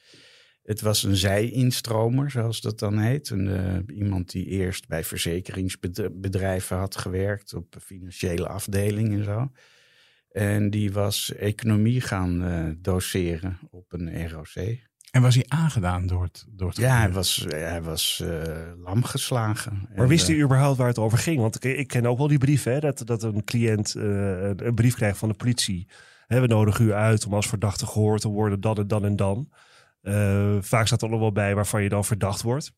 Het 0.63 0.81
was 0.81 1.03
een 1.03 1.17
zij-instromer, 1.17 2.31
zoals 2.31 2.61
dat 2.61 2.79
dan 2.79 2.99
heet. 2.99 3.31
Een, 3.31 3.49
eh, 3.49 3.97
iemand 3.97 4.31
die 4.31 4.47
eerst 4.47 4.89
bij 4.89 5.05
verzekeringsbedrijven 5.05 6.77
had 6.77 6.97
gewerkt, 6.97 7.55
op 7.55 7.77
financiële 7.81 8.49
afdeling 8.49 9.13
en 9.13 9.25
zo. 9.25 9.51
En 10.31 10.71
die 10.71 10.93
was 10.93 11.33
economie 11.35 12.01
gaan 12.01 12.79
doseren 12.81 13.59
op 13.71 13.93
een 13.93 14.29
ROC. 14.31 14.89
En 15.11 15.23
was 15.23 15.35
hij 15.35 15.45
aangedaan 15.49 16.07
door 16.07 16.23
het, 16.23 16.47
door 16.51 16.69
het 16.69 16.77
Ja, 16.77 16.99
hij 16.99 17.13
was, 17.13 17.47
hij 17.49 17.83
was 17.83 18.23
eh, 18.25 18.53
lam 18.85 19.05
geslagen. 19.05 19.89
Maar 19.97 20.09
wist 20.09 20.29
eh, 20.29 20.37
u 20.37 20.43
überhaupt 20.43 20.79
waar 20.79 20.89
het 20.89 20.99
over 20.99 21.19
ging? 21.19 21.41
Want 21.41 21.65
ik, 21.65 21.79
ik 21.79 21.87
ken 21.89 22.07
ook 22.07 22.19
wel 22.19 22.29
die 22.29 22.39
brief, 22.39 22.65
hè, 22.65 22.79
dat, 22.81 23.03
dat 23.05 23.23
een 23.23 23.45
cliënt 23.45 23.95
eh, 23.95 24.03
een- 24.43 24.67
een 24.67 24.75
brief 24.75 24.95
krijgt 24.95 25.19
van 25.19 25.29
de 25.29 25.35
politie. 25.35 25.89
Hè, 26.27 26.41
we 26.41 26.47
nodigen 26.47 26.85
u 26.85 26.93
uit 26.93 27.27
om 27.27 27.35
als 27.35 27.47
verdachte 27.49 27.87
gehoord 27.87 28.21
te 28.21 28.29
worden, 28.29 28.61
dan 28.61 28.77
en 28.77 28.87
dan 28.87 29.05
en 29.05 29.17
dan. 29.17 29.49
Eh, 30.03 30.57
vaak 30.61 30.87
staat 30.87 31.03
er 31.03 31.09
nog 31.09 31.21
wel 31.21 31.33
bij 31.33 31.55
waarvan 31.55 31.83
je 31.83 31.89
dan 31.89 32.05
verdacht 32.05 32.43
wordt. 32.43 32.73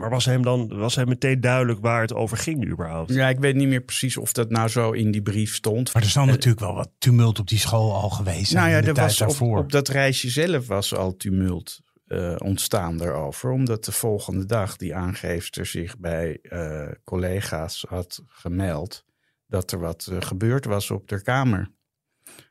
Maar 0.00 0.10
was 0.10 0.24
hem 0.24 0.42
dan 0.42 0.78
was 0.78 0.94
hem 0.94 1.08
meteen 1.08 1.40
duidelijk 1.40 1.80
waar 1.80 2.00
het 2.00 2.14
over 2.14 2.36
ging 2.36 2.66
überhaupt? 2.66 3.12
Ja, 3.12 3.28
ik 3.28 3.38
weet 3.38 3.54
niet 3.54 3.68
meer 3.68 3.80
precies 3.80 4.16
of 4.16 4.32
dat 4.32 4.50
nou 4.50 4.68
zo 4.68 4.92
in 4.92 5.10
die 5.10 5.22
brief 5.22 5.54
stond. 5.54 5.94
Maar 5.94 6.02
er 6.02 6.08
zal 6.08 6.24
natuurlijk 6.24 6.60
wel 6.60 6.74
wat 6.74 6.90
tumult 6.98 7.38
op 7.38 7.48
die 7.48 7.58
school 7.58 7.94
al 7.94 8.10
geweest 8.10 8.50
zijn 8.50 8.62
nou 8.62 8.74
ja, 8.74 8.80
de 8.80 8.88
er 8.88 8.94
tijd 8.94 9.06
was 9.06 9.20
op, 9.20 9.26
daarvoor. 9.26 9.58
op 9.58 9.72
dat 9.72 9.88
reisje 9.88 10.30
zelf 10.30 10.66
was 10.66 10.94
al 10.94 11.16
tumult 11.16 11.80
eh, 12.06 12.34
ontstaan 12.38 12.96
daarover. 12.96 13.50
Omdat 13.50 13.84
de 13.84 13.92
volgende 13.92 14.44
dag 14.44 14.76
die 14.76 14.94
aangeefster 14.94 15.66
zich 15.66 15.98
bij 15.98 16.38
eh, 16.42 16.88
collega's 17.04 17.84
had 17.88 18.22
gemeld 18.26 19.04
dat 19.46 19.72
er 19.72 19.78
wat 19.78 20.08
eh, 20.10 20.20
gebeurd 20.20 20.64
was 20.64 20.90
op 20.90 21.08
de 21.08 21.22
kamer. 21.22 21.70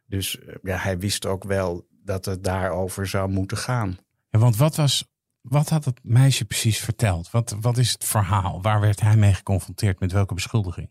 Dus 0.05 0.39
eh, 0.39 0.55
ja, 0.61 0.77
hij 0.77 0.97
wist 0.97 1.25
ook 1.25 1.43
wel 1.43 1.87
dat 1.89 2.25
het 2.25 2.43
daarover 2.43 3.07
zou 3.07 3.29
moeten 3.29 3.57
gaan. 3.57 3.97
Ja, 4.29 4.39
want 4.39 4.57
wat, 4.57 4.75
was, 4.75 5.13
wat 5.47 5.69
had 5.69 5.85
het 5.85 5.99
meisje 6.03 6.45
precies 6.45 6.79
verteld? 6.79 7.31
Wat, 7.31 7.55
wat 7.61 7.77
is 7.77 7.91
het 7.91 8.05
verhaal? 8.05 8.61
Waar 8.61 8.81
werd 8.81 8.99
hij 8.99 9.15
mee 9.15 9.33
geconfronteerd? 9.33 9.99
Met 9.99 10.11
welke 10.11 10.33
beschuldiging? 10.33 10.89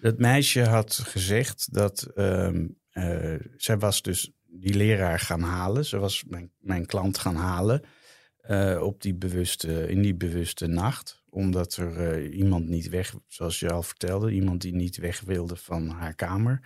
Dat 0.00 0.18
meisje 0.18 0.64
had 0.64 0.94
gezegd 0.94 1.72
dat 1.72 2.02
ehm, 2.02 2.66
eh, 2.90 3.34
zij 3.56 3.78
was 3.78 4.02
dus 4.02 4.32
die 4.46 4.74
leraar 4.74 5.20
gaan 5.20 5.42
halen. 5.42 5.84
Ze 5.84 5.98
was 5.98 6.24
mijn, 6.24 6.50
mijn 6.58 6.86
klant 6.86 7.18
gaan 7.18 7.36
halen 7.36 7.82
eh, 8.36 8.82
op 8.82 9.02
die 9.02 9.14
bewuste, 9.14 9.88
in 9.88 10.02
die 10.02 10.14
bewuste 10.14 10.66
nacht. 10.66 11.22
Omdat 11.28 11.76
er 11.76 12.12
eh, 12.12 12.36
iemand 12.36 12.68
niet 12.68 12.88
weg, 12.88 13.14
zoals 13.26 13.60
je 13.60 13.70
al 13.70 13.82
vertelde, 13.82 14.32
iemand 14.32 14.60
die 14.60 14.74
niet 14.74 14.96
weg 14.96 15.20
wilde 15.20 15.56
van 15.56 15.88
haar 15.88 16.14
kamer. 16.14 16.60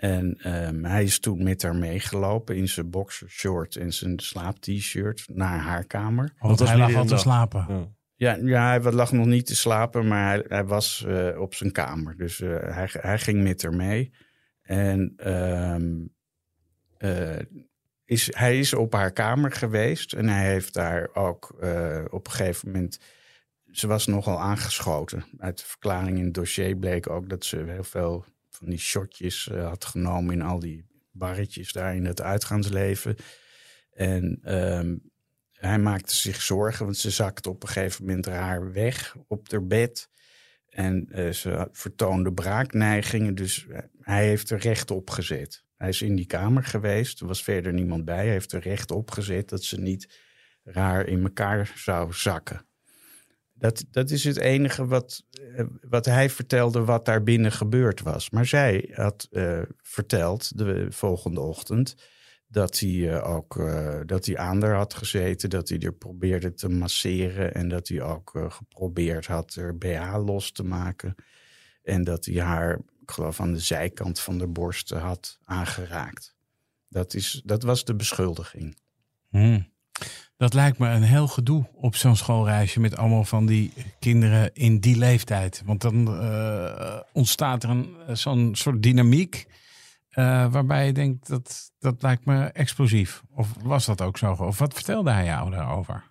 En 0.00 0.38
ehm, 0.42 0.84
hij 0.84 1.02
is 1.04 1.20
toen 1.20 1.42
met 1.42 1.62
haar 1.62 1.76
meegelopen 1.76 2.56
in 2.56 2.68
zijn 2.68 2.90
boxershort 2.90 3.76
en 3.76 3.92
zijn 3.92 4.18
slaap-t-shirt 4.18 5.24
naar 5.32 5.58
haar 5.58 5.84
kamer. 5.84 6.32
Want 6.38 6.58
was 6.58 6.68
hij 6.68 6.78
lag 6.78 6.94
al 6.94 7.04
te 7.04 7.16
slapen. 7.16 7.66
Ja. 7.68 7.88
Ja, 8.14 8.38
ja, 8.42 8.80
hij 8.80 8.92
lag 8.92 9.12
nog 9.12 9.26
niet 9.26 9.46
te 9.46 9.56
slapen, 9.56 10.08
maar 10.08 10.28
hij, 10.28 10.44
hij 10.48 10.64
was 10.64 11.04
eh, 11.06 11.40
op 11.40 11.54
zijn 11.54 11.72
kamer. 11.72 12.16
Dus 12.16 12.40
eh, 12.40 12.48
hij, 12.60 12.88
hij 12.92 13.18
ging 13.18 13.42
met 13.42 13.62
haar 13.62 13.74
mee. 13.74 14.12
En 14.62 15.12
ehm, 15.16 16.06
eh, 16.98 17.38
is, 18.04 18.36
hij 18.36 18.58
is 18.58 18.74
op 18.74 18.92
haar 18.92 19.12
kamer 19.12 19.52
geweest. 19.52 20.12
En 20.12 20.28
hij 20.28 20.50
heeft 20.50 20.74
daar 20.74 21.10
ook 21.14 21.56
eh, 21.60 22.04
op 22.10 22.26
een 22.26 22.32
gegeven 22.32 22.70
moment... 22.72 23.00
Ze 23.70 23.86
was 23.86 24.06
nogal 24.06 24.40
aangeschoten. 24.40 25.24
Uit 25.38 25.58
de 25.58 25.64
verklaring 25.66 26.18
in 26.18 26.24
het 26.24 26.34
dossier 26.34 26.76
bleek 26.76 27.10
ook 27.10 27.28
dat 27.28 27.44
ze 27.44 27.64
heel 27.66 27.84
veel 27.84 28.24
van 28.60 28.70
die 28.70 28.78
shotjes 28.78 29.48
eh, 29.48 29.66
had 29.68 29.84
genomen... 29.84 30.34
in 30.34 30.42
al 30.42 30.58
die 30.58 30.84
barretjes 31.10 31.72
daar 31.72 31.94
in 31.94 32.04
het 32.04 32.20
uitgaansleven. 32.20 33.16
En 33.92 34.38
ehm, 34.42 34.96
hij 35.52 35.78
maakte 35.78 36.14
zich 36.14 36.42
zorgen, 36.42 36.84
want 36.84 36.96
ze 36.96 37.10
zakte 37.10 37.50
op 37.50 37.62
een 37.62 37.68
gegeven 37.68 38.04
moment 38.04 38.26
haar 38.26 38.72
weg 38.72 39.16
op 39.28 39.50
haar 39.50 39.66
bed. 39.66 40.08
En 40.68 41.06
eh, 41.10 41.30
ze 41.30 41.68
vertoonde 41.72 42.32
braakneigingen, 42.32 43.34
dus 43.34 43.66
eh, 43.66 43.78
hij 44.00 44.26
heeft 44.26 44.50
er 44.50 44.58
recht 44.58 44.90
op 44.90 45.10
gezet. 45.10 45.64
Hij 45.76 45.88
is 45.88 46.02
in 46.02 46.14
die 46.14 46.26
kamer 46.26 46.64
geweest, 46.64 47.20
er 47.20 47.26
was 47.26 47.42
verder 47.42 47.72
niemand 47.72 48.04
bij. 48.04 48.16
Hij 48.16 48.30
heeft 48.30 48.52
er 48.52 48.60
recht 48.60 48.90
op 48.90 49.10
gezet 49.10 49.48
dat 49.48 49.62
ze 49.62 49.80
niet 49.80 50.18
raar 50.62 51.06
in 51.06 51.22
elkaar 51.22 51.72
zou 51.76 52.12
zakken. 52.12 52.68
Dat, 53.60 53.84
dat 53.90 54.10
is 54.10 54.24
het 54.24 54.36
enige 54.36 54.86
wat, 54.86 55.24
eh, 55.56 55.64
wat 55.80 56.04
hij 56.04 56.30
vertelde 56.30 56.84
wat 56.84 57.04
daar 57.04 57.22
binnen 57.22 57.52
gebeurd 57.52 58.00
was. 58.00 58.30
Maar 58.30 58.46
zij 58.46 58.90
had 58.92 59.28
eh, 59.30 59.60
verteld 59.82 60.58
de 60.58 60.86
volgende 60.90 61.40
ochtend 61.40 61.94
dat 62.46 62.78
hij 62.78 63.10
eh, 63.10 63.34
ook 63.34 63.54
dat 64.06 64.26
hij 64.26 64.36
aan 64.36 64.62
haar 64.62 64.74
had 64.74 64.94
gezeten, 64.94 65.50
dat 65.50 65.68
hij 65.68 65.78
er 65.78 65.92
probeerde 65.92 66.54
te 66.54 66.68
masseren 66.68 67.54
en 67.54 67.68
dat 67.68 67.88
hij 67.88 68.02
ook 68.02 68.46
geprobeerd 68.48 69.26
had 69.26 69.54
er 69.54 69.78
BH 69.78 70.16
los 70.24 70.52
te 70.52 70.64
maken 70.64 71.14
en 71.82 72.04
dat 72.04 72.24
hij 72.24 72.42
haar, 72.42 72.78
ik 73.00 73.10
geloof 73.10 73.40
aan 73.40 73.52
de 73.52 73.58
zijkant 73.58 74.20
van 74.20 74.38
de 74.38 74.48
borsten 74.48 74.98
had 74.98 75.38
aangeraakt. 75.44 76.34
Dat, 76.88 77.14
is, 77.14 77.42
dat 77.44 77.62
was 77.62 77.84
de 77.84 77.94
beschuldiging. 77.94 78.76
Hmm. 79.28 79.72
Dat 80.40 80.54
lijkt 80.54 80.78
me 80.78 80.88
een 80.88 81.02
heel 81.02 81.28
gedoe 81.28 81.66
op 81.74 81.96
zo'n 81.96 82.16
schoolreisje 82.16 82.80
met 82.80 82.96
allemaal 82.96 83.24
van 83.24 83.46
die 83.46 83.72
kinderen 83.98 84.54
in 84.54 84.78
die 84.78 84.96
leeftijd. 84.96 85.62
Want 85.64 85.80
dan 85.80 86.20
eh, 86.20 87.00
ontstaat 87.12 87.62
er 87.62 87.70
een, 87.70 87.96
zo'n 88.12 88.54
soort 88.54 88.82
dynamiek 88.82 89.46
eh, 90.10 90.52
waarbij 90.52 90.86
je 90.86 90.92
denkt 90.92 91.28
dat 91.28 91.72
dat 91.78 92.02
lijkt 92.02 92.24
me 92.24 92.44
explosief. 92.44 93.22
Of 93.34 93.48
was 93.62 93.86
dat 93.86 94.00
ook 94.00 94.18
zo? 94.18 94.32
Of 94.32 94.58
wat 94.58 94.74
vertelde 94.74 95.10
hij 95.10 95.24
jou 95.24 95.50
daarover? 95.50 96.04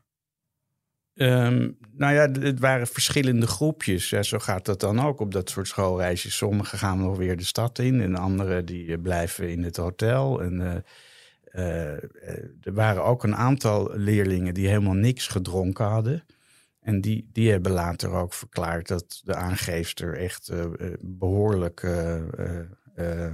Ehm, 1.13 1.69
nou 1.91 2.13
ja, 2.13 2.31
het 2.31 2.59
waren 2.59 2.88
verschillende 2.88 3.48
groepjes. 3.48 4.09
Ja, 4.09 4.24
zo 4.24 4.39
gaat 4.39 4.65
dat 4.65 4.79
dan 4.79 5.00
ook 5.00 5.19
op 5.19 5.31
dat 5.31 5.50
soort 5.50 5.67
schoolreisjes. 5.67 6.38
Sommigen 6.38 6.77
gaan 6.77 7.00
nog 7.00 7.17
weer 7.17 7.38
de 7.38 7.43
stad 7.43 7.79
in 7.79 8.01
en 8.01 8.15
anderen 8.15 8.65
die 8.65 8.91
eh, 8.91 9.01
blijven 9.01 9.50
in 9.50 9.63
het 9.63 9.77
hotel. 9.77 10.41
En 10.41 10.62
eh, 10.62 10.67
eh, 10.71 10.75
eh, 10.75 10.81
er 11.51 12.73
waren 12.73 13.03
ook 13.03 13.23
een 13.23 13.35
aantal 13.35 13.91
leerlingen 13.95 14.53
die 14.53 14.67
helemaal 14.67 14.93
niks 14.93 15.27
gedronken 15.27 15.85
hadden. 15.85 16.23
En 16.79 17.01
die, 17.01 17.29
die 17.31 17.51
hebben 17.51 17.71
later 17.71 18.11
ook 18.11 18.33
verklaard 18.33 18.87
dat 18.87 19.21
de 19.23 19.35
aangeefster 19.35 20.17
echt 20.17 20.49
eh, 20.49 20.63
eh, 20.63 20.93
behoorlijk 20.99 21.83
eh, 21.83 22.15
eh, 22.17 22.59
eh, 22.95 23.33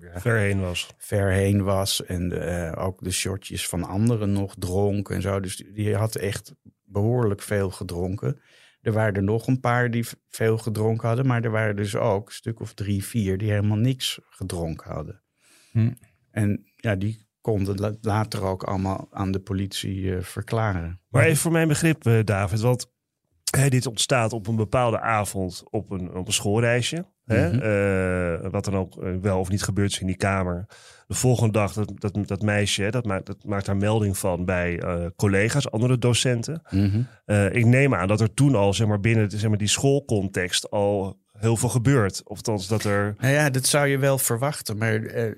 ja, 0.00 0.20
Ver 0.20 0.36
heen 0.36 0.60
was. 0.60 0.94
ver 0.96 1.30
heen 1.30 1.62
was. 1.62 2.04
En 2.04 2.46
eh, 2.46 2.84
ook 2.84 3.04
de 3.04 3.10
shotjes 3.10 3.68
van 3.68 3.84
anderen 3.84 4.32
nog 4.32 4.54
dronk 4.58 5.10
en 5.10 5.22
zo. 5.22 5.40
Dus 5.40 5.56
die, 5.56 5.72
die 5.72 5.94
had 5.96 6.14
echt 6.14 6.54
behoorlijk 6.84 7.42
veel 7.42 7.70
gedronken. 7.70 8.40
Er 8.80 8.92
waren 8.92 9.14
er 9.14 9.22
nog 9.22 9.46
een 9.46 9.60
paar 9.60 9.90
die 9.90 10.06
veel 10.28 10.58
gedronken 10.58 11.08
hadden. 11.08 11.26
Maar 11.26 11.44
er 11.44 11.50
waren 11.50 11.76
dus 11.76 11.96
ook 11.96 12.26
een 12.26 12.34
stuk 12.34 12.60
of 12.60 12.74
drie, 12.74 13.04
vier 13.04 13.38
die 13.38 13.50
helemaal 13.50 13.76
niks 13.76 14.20
gedronken 14.22 14.90
hadden. 14.90 15.22
Hm. 15.70 15.92
En 16.30 16.64
ja, 16.76 16.96
die 16.96 17.28
konden 17.40 17.76
la- 17.76 17.94
later 18.00 18.42
ook 18.42 18.62
allemaal 18.62 19.08
aan 19.10 19.30
de 19.32 19.40
politie 19.40 20.14
eh, 20.16 20.22
verklaren. 20.22 21.00
Maar 21.08 21.24
even 21.24 21.36
voor 21.36 21.52
mijn 21.52 21.68
begrip, 21.68 22.06
eh, 22.06 22.24
David, 22.24 22.60
want 22.60 22.92
hè, 23.56 23.68
dit 23.68 23.86
ontstaat 23.86 24.32
op 24.32 24.46
een 24.46 24.56
bepaalde 24.56 25.00
avond 25.00 25.62
op 25.70 25.90
een, 25.90 26.14
op 26.14 26.26
een 26.26 26.32
schoolreisje. 26.32 27.04
Hè? 27.24 27.48
Mhm. 27.52 27.60
Eh, 27.60 28.50
wat 28.50 28.64
dan 28.64 28.76
ook 28.76 28.94
wel 29.20 29.38
of 29.38 29.48
niet 29.48 29.62
gebeurt 29.62 29.90
is 29.90 30.00
in 30.00 30.06
die 30.06 30.16
kamer. 30.16 30.66
De 31.06 31.14
volgende 31.14 31.52
dag, 31.52 31.72
dat, 31.72 31.92
dat, 31.94 32.18
dat 32.28 32.42
meisje, 32.42 32.82
hè, 32.82 32.90
dat, 32.90 33.04
maakt, 33.04 33.26
dat 33.26 33.44
maakt 33.44 33.66
daar 33.66 33.76
melding 33.76 34.18
van 34.18 34.44
bij 34.44 34.82
collega's, 35.16 35.70
andere 35.70 35.98
docenten. 35.98 36.62
Eh, 37.24 37.54
ik 37.54 37.64
neem 37.64 37.94
aan 37.94 38.08
dat 38.08 38.20
er 38.20 38.34
toen 38.34 38.54
al, 38.54 38.74
zeg 38.74 38.86
maar, 38.86 39.00
binnen 39.00 39.30
zeg 39.30 39.48
maar, 39.48 39.58
die 39.58 39.68
schoolcontext 39.68 40.70
al 40.70 41.18
heel 41.40 41.56
veel 41.56 41.68
gebeurt. 41.68 42.20
Of 42.24 42.36
althans 42.36 42.66
dat 42.66 42.84
er... 42.84 43.14
Nou 43.18 43.32
ja, 43.32 43.50
dat 43.50 43.66
zou 43.66 43.86
je 43.86 43.98
wel 43.98 44.18
verwachten. 44.18 44.78
Maar 44.78 45.02
eh, 45.02 45.30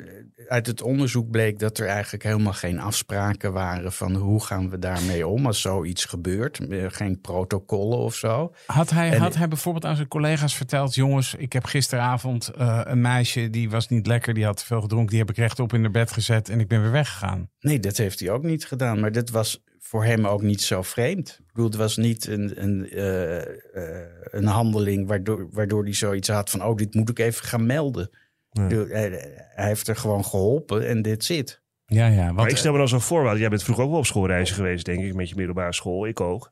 uit 0.48 0.66
het 0.66 0.82
onderzoek 0.82 1.30
bleek 1.30 1.58
dat 1.58 1.78
er 1.78 1.86
eigenlijk 1.86 2.22
helemaal 2.24 2.52
geen 2.52 2.80
afspraken 2.80 3.52
waren 3.52 3.92
van 3.92 4.14
hoe 4.14 4.44
gaan 4.44 4.70
we 4.70 4.78
daarmee 4.78 5.26
om 5.26 5.46
als 5.46 5.60
zoiets 5.60 6.04
gebeurt. 6.04 6.68
Eh, 6.68 6.84
Geen 6.88 7.20
protocollen 7.20 7.98
of 7.98 8.14
zo. 8.14 8.52
Had 8.66 8.90
hij, 8.90 9.10
En- 9.12 9.20
had 9.20 9.34
hij 9.34 9.48
bijvoorbeeld 9.48 9.84
aan 9.84 9.96
zijn 9.96 10.08
collega's 10.08 10.54
verteld: 10.56 10.94
jongens, 10.94 11.34
ik 11.34 11.52
heb 11.52 11.64
gisteravond 11.64 12.48
eh, 12.48 12.80
een 12.84 13.00
meisje 13.00 13.50
die 13.50 13.70
was 13.70 13.88
niet 13.88 14.06
lekker, 14.06 14.34
die 14.34 14.44
had 14.44 14.56
te 14.56 14.64
veel 14.66 14.80
gedronken, 14.80 15.10
die 15.10 15.18
heb 15.18 15.30
ik 15.30 15.36
rechtop 15.36 15.72
in 15.72 15.80
haar 15.82 15.90
bed 15.90 16.12
gezet 16.12 16.48
en 16.48 16.60
ik 16.60 16.68
ben 16.68 16.80
weer 16.82 16.90
weggegaan. 16.90 17.48
Nee, 17.60 17.80
dat 17.80 17.96
heeft 17.96 18.20
hij 18.20 18.30
ook 18.30 18.42
niet 18.42 18.66
gedaan. 18.66 19.00
Maar 19.00 19.12
dat 19.12 19.30
was 19.30 19.62
voor 19.82 20.04
hem 20.04 20.26
ook 20.26 20.42
niet 20.42 20.62
zo 20.62 20.82
vreemd. 20.82 21.38
Ik 21.40 21.46
bedoel, 21.46 21.66
het 21.66 21.76
was 21.76 21.96
niet 21.96 22.26
een, 22.26 22.62
een, 22.62 22.90
eh, 22.90 23.40
eh, 23.40 24.08
een 24.22 24.46
handeling 24.46 25.06
waardoor, 25.08 25.48
waardoor 25.50 25.82
hij 25.82 25.94
zoiets 25.94 26.28
had 26.28 26.50
van... 26.50 26.64
oh, 26.64 26.76
dit 26.76 26.94
moet 26.94 27.08
ik 27.08 27.18
even 27.18 27.44
gaan 27.44 27.66
melden. 27.66 28.10
Ja. 28.50 28.62
Ik 28.62 28.68
bedoel, 28.68 28.86
hij, 28.86 29.08
hij 29.54 29.66
heeft 29.66 29.88
er 29.88 29.96
gewoon 29.96 30.24
geholpen 30.24 30.88
en 30.88 31.02
dit 31.02 31.24
zit. 31.24 31.62
Ja, 31.86 32.06
ja. 32.06 32.24
Maar 32.24 32.34
Want, 32.34 32.50
ik 32.50 32.56
stel 32.56 32.72
me 32.72 32.78
dan 32.78 32.88
zo 32.88 32.98
voor, 32.98 33.22
want 33.22 33.38
jij 33.38 33.48
bent 33.48 33.62
vroeger 33.62 33.84
ook 33.84 33.90
wel 33.90 33.98
op 33.98 34.06
schoolreizen 34.06 34.54
geweest, 34.56 34.84
denk 34.84 35.04
ik, 35.04 35.14
met 35.14 35.28
je 35.28 35.34
middelbare 35.34 35.74
school. 35.74 36.06
Ik 36.06 36.20
ook. 36.20 36.50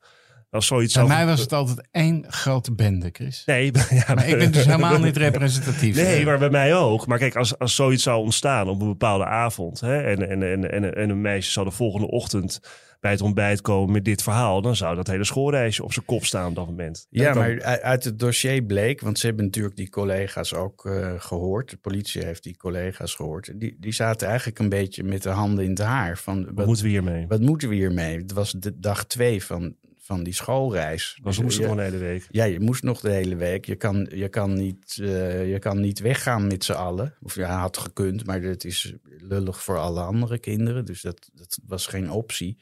Als 0.50 0.66
zoiets 0.66 0.94
Bij 0.94 1.06
mij 1.06 1.26
was 1.26 1.40
het 1.40 1.52
altijd 1.52 1.88
één 1.90 2.25
grote 2.28 2.75
bende, 2.75 3.08
Chris. 3.12 3.42
Nee, 3.46 3.72
ja, 3.90 4.14
Maar 4.14 4.28
ik 4.28 4.38
ben 4.38 4.52
dus 4.52 4.64
helemaal 4.64 4.99
niet 4.99 5.16
representatief. 5.16 5.96
Nee, 5.96 6.25
maar 6.25 6.38
bij 6.38 6.50
mij 6.50 6.75
ook. 6.75 7.06
Maar 7.06 7.18
kijk, 7.18 7.37
als, 7.37 7.58
als 7.58 7.75
zoiets 7.75 8.02
zou 8.02 8.22
ontstaan 8.22 8.68
op 8.68 8.80
een 8.80 8.88
bepaalde 8.88 9.25
avond... 9.25 9.80
Hè, 9.80 10.02
en, 10.02 10.28
en, 10.28 10.42
en, 10.42 10.70
en, 10.70 10.94
en 10.94 11.10
een 11.10 11.20
meisje 11.20 11.50
zou 11.50 11.66
de 11.66 11.72
volgende 11.72 12.06
ochtend 12.06 12.60
bij 13.00 13.11
het 13.11 13.21
ontbijt 13.21 13.61
komen 13.61 13.92
met 13.92 14.04
dit 14.04 14.23
verhaal... 14.23 14.62
dan 14.62 14.76
zou 14.76 14.97
dat 14.97 15.07
hele 15.07 15.25
schoolreisje 15.25 15.85
op 15.85 15.92
zijn 15.92 16.04
kop 16.04 16.25
staan 16.25 16.49
op 16.49 16.54
dat 16.54 16.66
moment. 16.66 17.07
Ja, 17.11 17.35
maar 17.35 17.62
uit 17.62 18.04
het 18.04 18.19
dossier 18.19 18.62
bleek, 18.62 19.00
want 19.00 19.19
ze 19.19 19.26
hebben 19.26 19.45
natuurlijk 19.45 19.76
die 19.76 19.88
collega's 19.90 20.54
ook 20.54 20.87
eh, 20.87 21.14
gehoord. 21.19 21.71
De 21.71 21.76
politie 21.76 22.25
heeft 22.25 22.42
die 22.42 22.57
collega's 22.57 23.14
gehoord. 23.14 23.61
Die, 23.61 23.76
die 23.78 23.92
zaten 23.92 24.28
eigenlijk 24.28 24.59
een 24.59 24.69
beetje 24.69 25.02
met 25.02 25.23
de 25.23 25.28
handen 25.28 25.64
in 25.64 25.71
het 25.71 25.78
haar. 25.78 26.19
Van, 26.19 26.45
Wat 26.45 26.54
wat, 26.54 26.66
moeten 26.66 26.85
we 26.85 26.90
hiermee? 26.90 27.26
wat 27.28 27.40
moeten 27.40 27.69
we 27.69 27.75
hiermee? 27.75 28.16
Het 28.16 28.33
was 28.33 28.52
de 28.52 28.78
dag 28.78 29.04
twee 29.07 29.45
van, 29.45 29.75
van 29.99 30.23
die 30.23 30.35
schoolreis. 30.35 31.19
Was 31.23 31.35
Dus, 31.35 31.45
moesten 31.45 31.62
ja, 31.62 31.69
nog 31.69 31.78
een 31.78 31.85
hele 31.85 31.99
week. 31.99 32.26
ja, 32.30 32.45
je 32.45 32.61
moest 32.61 32.83
nog 32.83 33.00
de 33.00 33.11
hele 33.11 33.37
week. 33.37 33.64
Je 33.64 33.76
kan, 33.76 34.09
je 34.14 34.28
kan, 34.28 34.54
niet, 34.54 34.99
eh, 35.00 35.50
je 35.50 35.59
kan 35.59 35.80
niet 35.80 36.00
weggaan 36.00 36.47
met 36.47 36.64
z'n 36.64 36.73
allen. 36.73 37.14
Of 37.23 37.35
ja, 37.35 37.59
had 37.61 37.76
gekund, 37.78 38.26
maar 38.26 38.40
dat 38.40 38.64
is 38.64 38.95
lullig 39.19 39.62
voor 39.62 39.78
alle 39.78 40.00
andere 40.00 40.38
kinderen. 40.38 40.85
Dus 40.85 41.00
dat, 41.02 41.30
dat 41.35 41.59
was 41.66 41.87
geen 41.87 42.11
optie. 42.11 42.59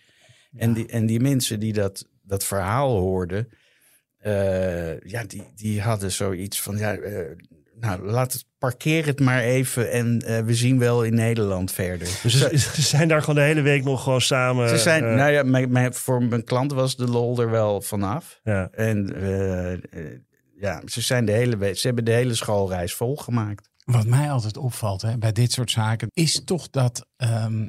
En, 0.57 0.73
die, 0.73 0.87
en 0.87 1.07
die 1.07 1.21
mensen 1.21 1.61
die 1.61 1.73
dat, 1.73 2.09
dat 2.23 2.45
verhaal 2.45 2.99
hoorden, 2.99 3.49
eh, 4.19 5.00
ja, 5.00 5.25
die, 5.25 5.50
die 5.55 5.81
hadden 5.81 6.12
zoiets 6.12 6.61
van, 6.62 6.76
ja, 6.78 6.95
eh, 6.97 7.37
nou, 7.81 8.02
laat 8.02 8.33
het, 8.33 8.45
parkeer 8.59 9.07
het 9.07 9.21
maar 9.21 9.43
even 9.43 9.90
en 9.90 10.23
eh, 10.23 10.45
we 10.45 10.55
zien 10.55 10.78
wel 10.78 11.05
in 11.05 11.14
Nederland 11.14 11.73
verder. 11.73 12.19
Dus 12.23 12.38
ze, 12.38 12.59
ze 12.75 12.83
zijn 12.83 13.09
daar 13.09 13.21
gewoon 13.21 13.35
de 13.35 13.40
hele 13.40 13.61
week 13.61 13.85
nog 13.85 14.02
gewoon 14.02 14.21
samen... 14.21 14.69
Ze 14.69 14.78
zijn, 14.78 15.14
nou 15.14 15.31
ja, 15.31 15.43
mijn, 15.43 15.73
mijn- 15.73 15.95
voor 15.95 16.23
mijn 16.23 16.45
klant 16.45 16.73
was 16.73 16.97
de 16.97 17.07
lol 17.09 17.40
er 17.40 17.50
wel 17.50 17.81
vanaf. 17.81 18.40
ja. 18.43 18.69
En 18.71 19.12
ja, 20.61 20.83
ze, 20.85 21.00
zijn 21.00 21.25
de 21.25 21.33
hele 21.33 21.57
week, 21.57 21.76
ze 21.76 21.87
hebben 21.87 22.05
de 22.05 22.12
hele 22.12 22.35
schoolreis 22.35 22.95
volgemaakt. 22.95 23.69
Wat 23.85 24.07
mij 24.07 24.31
altijd 24.31 24.57
opvalt 24.57 25.02
hè, 25.02 25.19
bij 25.19 25.33
dit 25.33 25.52
soort 25.52 25.71
zaken, 25.71 26.09
is 26.12 26.43
toch 26.45 26.71
dat 26.71 27.07
ehm, 27.17 27.69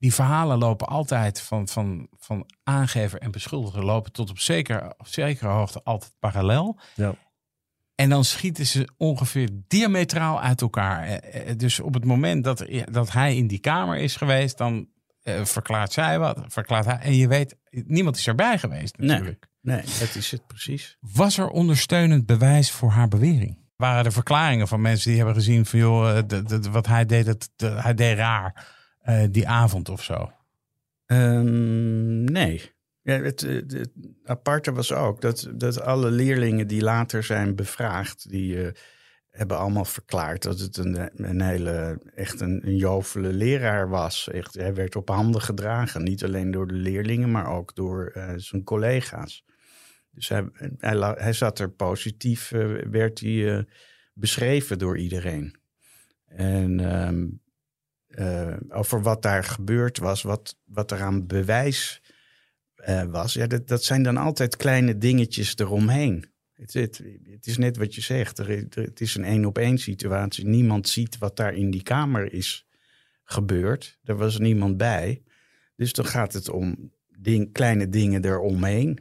die 0.00 0.14
verhalen 0.14 0.58
lopen 0.58 0.86
altijd 0.86 1.40
van, 1.40 1.68
van, 1.68 2.08
van 2.18 2.46
aangever 2.62 3.18
en 3.20 3.30
beschuldiger 3.30 3.84
lopen 3.84 4.12
tot 4.12 4.30
op, 4.30 4.38
zeker, 4.38 4.94
op 4.98 5.06
zekere 5.08 5.48
hoogte 5.50 5.80
altijd 5.82 6.12
parallel. 6.18 6.78
Ja. 6.94 7.14
En 7.94 8.08
dan 8.08 8.24
schieten 8.24 8.66
ze 8.66 8.88
ongeveer 8.96 9.48
diametraal 9.68 10.40
uit 10.40 10.60
elkaar. 10.60 11.02
Eh, 11.06 11.50
eh, 11.50 11.58
Dus 11.58 11.80
op 11.80 11.94
het 11.94 12.04
moment 12.04 12.44
dat, 12.44 12.66
dat 12.90 13.12
hij 13.12 13.36
in 13.36 13.46
die 13.46 13.58
kamer 13.58 13.96
is 13.98 14.16
geweest, 14.16 14.58
dan 14.58 14.88
eh, 15.22 15.44
verklaart 15.44 15.92
zij 15.92 16.18
wat, 16.18 16.40
verklaart 16.46 16.84
hij. 16.84 16.98
En 16.98 17.14
je 17.14 17.28
weet, 17.28 17.56
niemand 17.70 18.16
is 18.16 18.26
erbij 18.26 18.58
geweest 18.58 18.96
Nee. 18.98 19.08
natuurlijk. 19.08 19.48
Nee, 19.62 19.82
dat 19.98 20.14
is 20.14 20.30
het 20.30 20.46
precies. 20.46 20.96
Was 21.00 21.38
er 21.38 21.48
ondersteunend 21.48 22.26
bewijs 22.26 22.70
voor 22.70 22.90
haar 22.90 23.08
bewering? 23.08 23.58
Waren 23.76 24.04
er 24.04 24.12
verklaringen 24.12 24.68
van 24.68 24.80
mensen 24.80 25.08
die 25.08 25.16
hebben 25.16 25.34
gezien 25.36 25.66
van 25.66 25.78
joh, 25.78 26.16
eh, 26.18 26.22
de- 26.26 26.42
de- 26.42 26.70
wat 26.70 26.86
hij 26.86 27.06
deed, 27.06 27.26
dat, 27.26 27.50
hij 27.82 27.94
deed 27.94 28.16
raar 28.16 28.78
eh, 29.00 29.24
die 29.30 29.48
avond 29.48 29.88
of 29.88 30.02
zo? 30.02 30.32
Ehm, 31.06 32.24
nee. 32.24 32.72
Ja, 33.02 33.20
het, 33.20 33.64
aparte 34.24 34.72
was 34.72 34.92
ook 34.92 35.20
dat, 35.20 35.50
dat 35.54 35.80
alle 35.80 36.10
leerlingen 36.10 36.66
die 36.66 36.82
later 36.82 37.22
zijn 37.22 37.56
bevraagd, 37.56 38.30
die 38.30 38.62
eh, 38.62 38.72
hebben 39.30 39.58
allemaal 39.58 39.84
verklaard 39.84 40.42
dat 40.42 40.60
het 40.60 40.76
een, 40.76 41.24
een 41.26 41.40
hele, 41.40 42.00
echt 42.14 42.40
een, 42.40 42.66
een 42.66 42.76
jovele 42.76 43.32
leraar 43.32 43.88
was. 43.88 44.28
Echt, 44.30 44.54
hij 44.54 44.74
werd 44.74 44.96
op 44.96 45.08
handen 45.08 45.40
gedragen, 45.40 46.02
niet 46.02 46.24
alleen 46.24 46.50
door 46.50 46.66
de 46.66 46.74
leerlingen, 46.74 47.30
maar 47.30 47.46
ook 47.46 47.74
door 47.74 48.06
eh, 48.06 48.32
zijn 48.36 48.64
collega's. 48.64 49.44
Dus 50.10 50.28
hij, 50.28 50.48
hij, 50.78 51.14
hij 51.18 51.32
zat 51.32 51.58
er 51.58 51.70
positief, 51.70 52.48
werd 52.90 53.20
hij 53.20 53.66
beschreven 54.14 54.78
door 54.78 54.98
iedereen. 54.98 55.60
En 56.26 56.80
ehm, 56.80 57.26
eh, 58.10 58.56
over 58.68 59.02
wat 59.02 59.22
daar 59.22 59.44
gebeurd 59.44 59.98
was, 59.98 60.22
wat, 60.22 60.56
wat 60.64 60.90
er 60.90 61.00
aan 61.00 61.26
bewijs 61.26 62.02
eh, 62.74 63.02
was. 63.02 63.32
Ja, 63.32 63.46
dat, 63.46 63.68
dat 63.68 63.84
zijn 63.84 64.02
dan 64.02 64.16
altijd 64.16 64.56
kleine 64.56 64.98
dingetjes 64.98 65.56
eromheen. 65.56 66.28
Het, 66.52 66.72
het, 66.72 67.46
is 67.46 67.58
net 67.58 67.76
wat 67.76 67.94
je 67.94 68.00
zegt. 68.00 68.38
Het 68.38 69.00
is 69.00 69.14
een 69.14 69.24
één 69.24 69.44
op 69.44 69.58
één 69.58 69.78
situatie. 69.78 70.46
Niemand 70.46 70.88
ziet 70.88 71.18
wat 71.18 71.36
daar 71.36 71.54
in 71.54 71.70
die 71.70 71.82
kamer 71.82 72.32
is 72.32 72.66
gebeurd. 73.24 73.98
Er 74.04 74.16
was 74.16 74.38
niemand 74.38 74.76
bij. 74.76 75.22
Dus 75.76 75.92
dan 75.92 76.04
gaat 76.04 76.32
het 76.32 76.48
om 76.48 76.92
ding, 77.18 77.52
kleine 77.52 77.88
dingen 77.88 78.24
eromheen. 78.24 78.98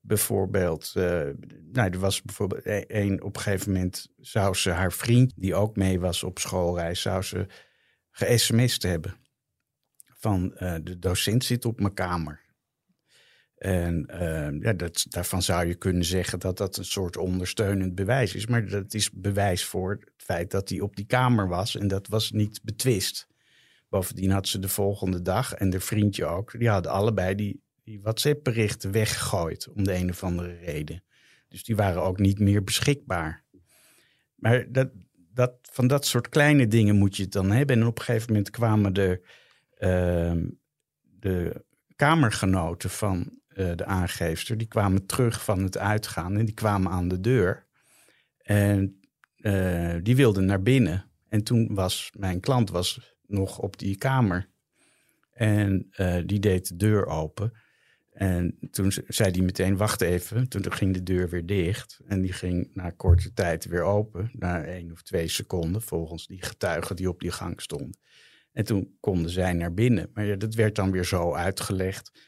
Bijvoorbeeld, 0.00 0.92
eh, 0.94 1.26
nou, 1.72 1.90
er 1.90 1.98
was 1.98 2.22
bijvoorbeeld 2.22 2.66
e- 2.66 2.84
één 2.86 3.22
op 3.22 3.36
een 3.36 3.42
gegeven 3.42 3.72
moment 3.72 4.08
zou 4.16 4.54
ze 4.54 4.70
haar 4.70 4.92
vriend, 4.92 5.32
die 5.36 5.54
ook 5.54 5.76
mee 5.76 6.00
was 6.00 6.22
op 6.22 6.38
schoolreis, 6.38 7.00
zou 7.00 7.22
ze 7.22 7.46
ge-sms'd 8.18 8.82
hebben. 8.82 9.16
Van 10.06 10.54
eh, 10.56 10.74
de 10.82 10.98
docent 10.98 11.44
zit 11.44 11.64
op 11.64 11.80
mijn 11.80 11.94
kamer. 11.94 12.46
En 13.54 14.06
eh, 14.06 14.60
ja, 14.60 14.72
dat, 14.72 15.06
daarvan 15.08 15.42
zou 15.42 15.66
je 15.66 15.74
kunnen 15.74 16.04
zeggen 16.04 16.38
dat 16.38 16.56
dat 16.56 16.76
een 16.76 16.84
soort 16.84 17.16
ondersteunend 17.16 17.94
bewijs 17.94 18.34
is. 18.34 18.46
Maar 18.46 18.68
dat 18.68 18.94
is 18.94 19.10
bewijs 19.10 19.64
voor 19.64 19.90
het 19.90 20.12
feit 20.16 20.50
dat 20.50 20.68
hij 20.68 20.80
op 20.80 20.96
die 20.96 21.06
kamer 21.06 21.48
was. 21.48 21.76
En 21.76 21.88
dat 21.88 22.08
was 22.08 22.30
niet 22.30 22.60
betwist. 22.62 23.28
Bovendien 23.88 24.30
had 24.30 24.48
ze 24.48 24.58
de 24.58 24.68
volgende 24.68 25.22
dag 25.22 25.54
en 25.54 25.70
de 25.70 25.80
vriendje 25.80 26.24
ook. 26.24 26.58
Die 26.58 26.68
hadden 26.68 26.92
allebei 26.92 27.34
die, 27.34 27.62
die 27.84 28.00
WhatsApp-berichten 28.00 28.90
weggegooid. 28.90 29.68
Om 29.68 29.84
de 29.84 29.94
een 29.94 30.10
of 30.10 30.22
andere 30.22 30.54
reden. 30.54 31.04
Dus 31.48 31.64
die 31.64 31.76
waren 31.76 32.02
ook 32.02 32.18
niet 32.18 32.38
meer 32.38 32.64
beschikbaar. 32.64 33.44
Maar 34.34 34.72
dat, 34.72 34.90
dat, 35.38 35.52
van 35.62 35.86
dat 35.86 36.06
soort 36.06 36.28
kleine 36.28 36.66
dingen 36.68 36.96
moet 36.96 37.16
je 37.16 37.22
het 37.22 37.32
dan 37.32 37.50
hebben. 37.50 37.80
En 37.80 37.86
op 37.86 37.98
een 37.98 38.04
gegeven 38.04 38.32
moment 38.32 38.50
kwamen 38.50 38.92
de, 38.92 39.26
ehm, 39.74 40.48
de 41.00 41.64
kamergenoten 41.96 42.90
van 42.90 43.40
eh, 43.48 43.70
de 43.74 43.84
aangeefster... 43.84 44.58
die 44.58 44.68
kwamen 44.68 45.06
terug 45.06 45.44
van 45.44 45.62
het 45.62 45.78
uitgaan 45.78 46.36
en 46.36 46.44
die 46.44 46.54
kwamen 46.54 46.92
aan 46.92 47.08
de 47.08 47.20
deur. 47.20 47.66
En 48.42 49.00
eh, 49.36 49.94
die 50.02 50.16
wilden 50.16 50.44
naar 50.44 50.62
binnen. 50.62 51.10
En 51.28 51.44
toen 51.44 51.74
was 51.74 52.10
mijn 52.16 52.40
klant 52.40 52.70
was 52.70 53.16
nog 53.26 53.58
op 53.58 53.78
die 53.78 53.96
kamer. 53.96 54.50
En 55.30 55.86
eh, 55.90 56.22
die 56.26 56.40
deed 56.40 56.68
de 56.68 56.76
deur 56.76 57.06
open. 57.06 57.52
En 58.18 58.58
toen 58.70 58.92
ze- 58.92 59.04
zei 59.06 59.30
hij 59.30 59.40
meteen, 59.40 59.76
wacht 59.76 60.00
even. 60.00 60.48
Toen 60.48 60.72
ging 60.72 60.94
de 60.94 61.02
deur 61.02 61.28
weer 61.28 61.46
dicht. 61.46 62.00
En 62.06 62.20
die 62.20 62.32
ging 62.32 62.70
na 62.74 62.90
korte 62.90 63.32
tijd 63.32 63.64
weer 63.64 63.82
open. 63.82 64.30
Na 64.32 64.64
één 64.64 64.92
of 64.92 65.02
twee 65.02 65.28
seconden, 65.28 65.82
volgens 65.82 66.26
die 66.26 66.42
getuigen 66.42 66.96
die 66.96 67.08
op 67.08 67.20
die 67.20 67.30
gang 67.30 67.60
stonden. 67.60 67.98
En 68.52 68.64
toen 68.64 68.96
konden 69.00 69.30
zij 69.30 69.52
naar 69.52 69.74
binnen. 69.74 70.10
Maar 70.14 70.26
ja, 70.26 70.36
dat 70.36 70.54
werd 70.54 70.74
dan 70.74 70.90
weer 70.90 71.04
zo 71.04 71.34
uitgelegd... 71.34 72.26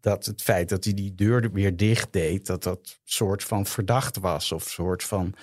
dat 0.00 0.26
het 0.26 0.42
feit 0.42 0.68
dat 0.68 0.84
hij 0.84 0.94
die 0.94 1.14
deur 1.14 1.52
weer 1.52 1.76
dicht 1.76 2.12
deed... 2.12 2.46
dat 2.46 2.62
dat 2.62 3.00
soort 3.04 3.44
van 3.44 3.66
verdacht 3.66 4.18
was. 4.18 4.52
Of 4.52 4.68
soort 4.68 5.02
van, 5.02 5.34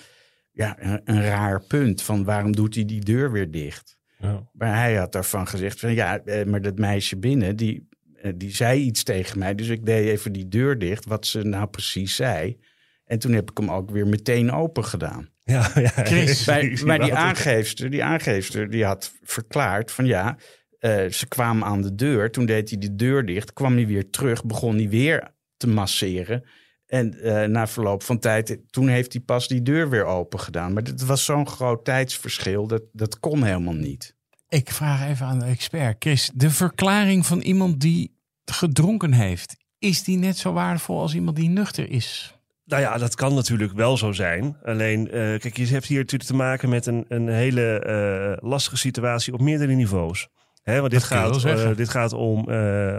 ja, 0.52 0.76
een, 0.82 1.00
een 1.04 1.22
raar 1.22 1.62
punt. 1.62 2.02
Van 2.02 2.24
waarom 2.24 2.52
doet 2.56 2.74
hij 2.74 2.84
die 2.84 3.00
deur 3.04 3.32
weer 3.32 3.50
dicht? 3.50 3.96
Ja. 4.18 4.50
Maar 4.52 4.74
hij 4.76 4.94
had 4.96 5.12
daarvan 5.12 5.46
gezegd 5.46 5.80
van 5.80 5.94
ja, 5.94 6.18
eh, 6.24 6.46
maar 6.46 6.62
dat 6.62 6.78
meisje 6.78 7.16
binnen, 7.18 7.56
die, 7.56 7.88
die 8.34 8.54
zei 8.54 8.80
iets 8.80 9.02
tegen 9.02 9.38
mij. 9.38 9.54
Dus 9.54 9.68
ik 9.68 9.86
deed 9.86 10.08
even 10.08 10.32
die 10.32 10.48
deur 10.48 10.78
dicht, 10.78 11.04
wat 11.04 11.26
ze 11.26 11.42
nou 11.42 11.66
precies 11.66 12.16
zei. 12.16 12.58
En 13.04 13.18
toen 13.18 13.32
heb 13.32 13.50
ik 13.50 13.58
hem 13.58 13.70
ook 13.70 13.90
weer 13.90 14.06
meteen 14.06 14.52
open 14.52 14.84
gedaan. 14.84 15.28
Ja, 15.42 15.70
ja. 15.74 15.88
Chris, 15.88 16.44
zie 16.44 16.84
maar 16.84 16.98
die 16.98 17.14
aangeefster, 17.14 17.90
die 17.90 18.04
aangeefster, 18.04 18.70
die 18.70 18.84
had 18.84 19.12
verklaard 19.22 19.90
van 19.90 20.06
ja, 20.06 20.38
eh, 20.78 21.06
ze 21.10 21.26
kwamen 21.28 21.68
aan 21.68 21.82
de 21.82 21.94
deur. 21.94 22.30
Toen 22.30 22.46
deed 22.46 22.70
hij 22.70 22.78
de 22.78 22.94
deur 22.94 23.26
dicht, 23.26 23.52
kwam 23.52 23.74
hij 23.74 23.86
weer 23.86 24.10
terug, 24.10 24.44
begon 24.44 24.76
hij 24.76 24.88
weer 24.88 25.34
te 25.56 25.68
masseren. 25.68 26.44
En 26.86 27.20
eh, 27.20 27.48
na 27.48 27.66
verloop 27.66 28.02
van 28.02 28.18
tijd, 28.18 28.58
toen 28.70 28.88
heeft 28.88 29.12
hij 29.12 29.22
pas 29.22 29.48
die 29.48 29.62
deur 29.62 29.90
weer 29.90 30.04
open 30.04 30.40
gedaan. 30.40 30.72
Maar 30.72 30.82
het 30.82 31.04
was 31.04 31.24
zo'n 31.24 31.48
groot 31.48 31.84
tijdsverschil, 31.84 32.66
dat, 32.66 32.82
dat 32.92 33.20
kon 33.20 33.42
helemaal 33.42 33.74
niet. 33.74 34.14
Ik 34.48 34.70
vraag 34.70 35.08
even 35.08 35.26
aan 35.26 35.38
de 35.38 35.44
expert. 35.44 35.96
Chris, 35.98 36.30
de 36.34 36.50
verklaring 36.50 37.26
van 37.26 37.40
iemand 37.40 37.80
die 37.80 38.15
gedronken 38.50 39.12
heeft, 39.12 39.56
is 39.78 40.04
die 40.04 40.18
net 40.18 40.38
zo 40.38 40.52
waardevol 40.52 41.00
als 41.00 41.14
iemand 41.14 41.36
die 41.36 41.48
nuchter 41.48 41.90
is? 41.90 42.36
Nou 42.66 42.82
ja, 42.82 42.98
dat 42.98 43.14
kan 43.14 43.34
natuurlijk 43.34 43.72
wel 43.72 43.96
zo 43.96 44.12
zijn. 44.12 44.56
Alleen, 44.62 45.10
eh, 45.10 45.38
kijk, 45.38 45.56
je 45.56 45.66
hebt 45.66 45.86
hier 45.86 45.98
natuurlijk 45.98 46.30
te 46.30 46.36
maken 46.36 46.68
met 46.68 46.86
een, 46.86 47.04
een 47.08 47.28
hele 47.28 47.78
eh, 47.78 48.48
lastige 48.48 48.76
situatie 48.76 49.32
op 49.32 49.40
meerdere 49.40 49.72
niveaus. 49.72 50.28
Hè, 50.62 50.80
want 50.80 50.92
dit 50.92 51.02
gaat, 51.02 51.44
eh, 51.44 51.76
dit 51.76 51.88
gaat 51.88 52.12
om 52.12 52.50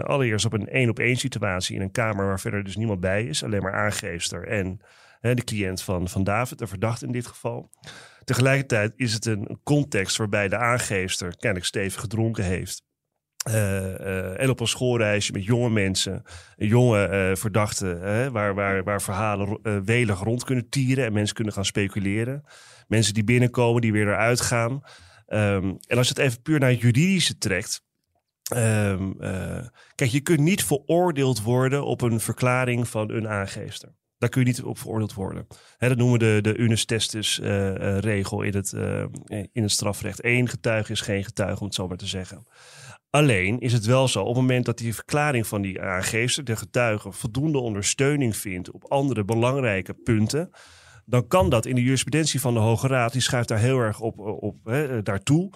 allereerst 0.02 0.44
op 0.44 0.52
een 0.52 0.68
één-op-één 0.68 1.16
situatie 1.16 1.76
in 1.76 1.82
een 1.82 1.90
kamer 1.90 2.26
waar 2.26 2.40
verder 2.40 2.64
dus 2.64 2.76
niemand 2.76 3.00
bij 3.00 3.24
is. 3.24 3.44
Alleen 3.44 3.62
maar 3.62 3.74
aangeefster 3.74 4.46
en 4.48 4.80
de 5.20 5.44
cliënt 5.44 5.82
van, 5.82 6.08
van 6.08 6.24
David, 6.24 6.58
de 6.58 6.66
verdachte 6.66 7.06
in 7.06 7.12
dit 7.12 7.26
geval. 7.26 7.70
Tegelijkertijd 8.24 8.92
is 8.96 9.12
het 9.12 9.26
een 9.26 9.60
context 9.62 10.16
waarbij 10.16 10.48
de 10.48 10.56
aangeefster 10.56 11.36
kennelijk 11.36 11.66
stevig 11.66 12.00
gedronken 12.00 12.44
heeft. 12.44 12.82
Eh, 13.48 14.00
eh, 14.00 14.40
en 14.40 14.50
op 14.50 14.60
een 14.60 14.66
schoolreisje 14.66 15.32
met 15.32 15.44
jonge 15.44 15.70
mensen, 15.70 16.22
jonge 16.56 17.04
eh, 17.04 17.36
verdachten, 17.36 18.00
hè, 18.00 18.30
waar, 18.30 18.54
waar, 18.54 18.84
waar 18.84 19.02
verhalen 19.02 19.58
uh, 19.62 19.78
welig 19.84 20.20
rond 20.20 20.44
kunnen 20.44 20.68
tieren 20.68 21.04
en 21.04 21.12
mensen 21.12 21.34
kunnen 21.34 21.52
gaan 21.52 21.64
speculeren. 21.64 22.44
Mensen 22.86 23.14
die 23.14 23.24
binnenkomen, 23.24 23.80
die 23.80 23.92
weer 23.92 24.06
eruit 24.06 24.40
gaan. 24.40 24.82
Ehm, 25.26 25.74
en 25.86 25.96
als 25.96 26.08
je 26.08 26.14
het 26.14 26.22
even 26.22 26.42
puur 26.42 26.58
naar 26.58 26.70
het 26.70 26.80
juridische 26.80 27.38
trekt. 27.38 27.86
Um, 28.56 29.16
kijk, 29.94 30.10
je 30.10 30.20
kunt 30.20 30.40
niet 30.40 30.64
veroordeeld 30.64 31.42
worden 31.42 31.84
op 31.84 32.00
een 32.00 32.20
verklaring 32.20 32.88
van 32.88 33.10
een 33.10 33.28
aangeester. 33.28 33.94
Daar 34.18 34.28
kun 34.28 34.40
je 34.40 34.46
niet 34.46 34.62
op 34.62 34.78
veroordeeld 34.78 35.14
worden. 35.14 35.46
Dat 35.78 35.96
noemen 35.96 36.18
we 36.18 36.24
de, 36.24 36.52
de 36.52 36.56
unus 36.56 36.84
testis 36.84 37.40
regel 38.00 38.42
in 38.42 38.54
het, 38.54 38.72
in 39.52 39.62
het 39.62 39.70
strafrecht. 39.70 40.24
Eén 40.24 40.48
getuige 40.48 40.92
is 40.92 41.00
geen 41.00 41.24
getuige, 41.24 41.60
om 41.60 41.66
het 41.66 41.74
zo 41.74 41.88
maar 41.88 41.96
te 41.96 42.06
zeggen. 42.06 42.46
Alleen 43.10 43.58
is 43.58 43.72
het 43.72 43.84
wel 43.84 44.08
zo, 44.08 44.20
op 44.20 44.26
het 44.26 44.36
moment 44.36 44.64
dat 44.64 44.78
die 44.78 44.94
verklaring 44.94 45.46
van 45.46 45.62
die 45.62 45.80
aangeefster, 45.80 46.44
de 46.44 46.56
getuige, 46.56 47.12
voldoende 47.12 47.58
ondersteuning 47.58 48.36
vindt 48.36 48.70
op 48.70 48.84
andere 48.84 49.24
belangrijke 49.24 49.94
punten, 49.94 50.50
dan 51.04 51.26
kan 51.26 51.50
dat 51.50 51.66
in 51.66 51.74
de 51.74 51.82
jurisprudentie 51.82 52.40
van 52.40 52.54
de 52.54 52.60
Hoge 52.60 52.86
Raad, 52.86 53.12
die 53.12 53.20
schuift 53.20 53.48
daar 53.48 53.58
heel 53.58 53.78
erg 53.78 54.00
op, 54.00 54.18
op 54.18 54.56
hè, 54.64 55.02
daartoe. 55.02 55.50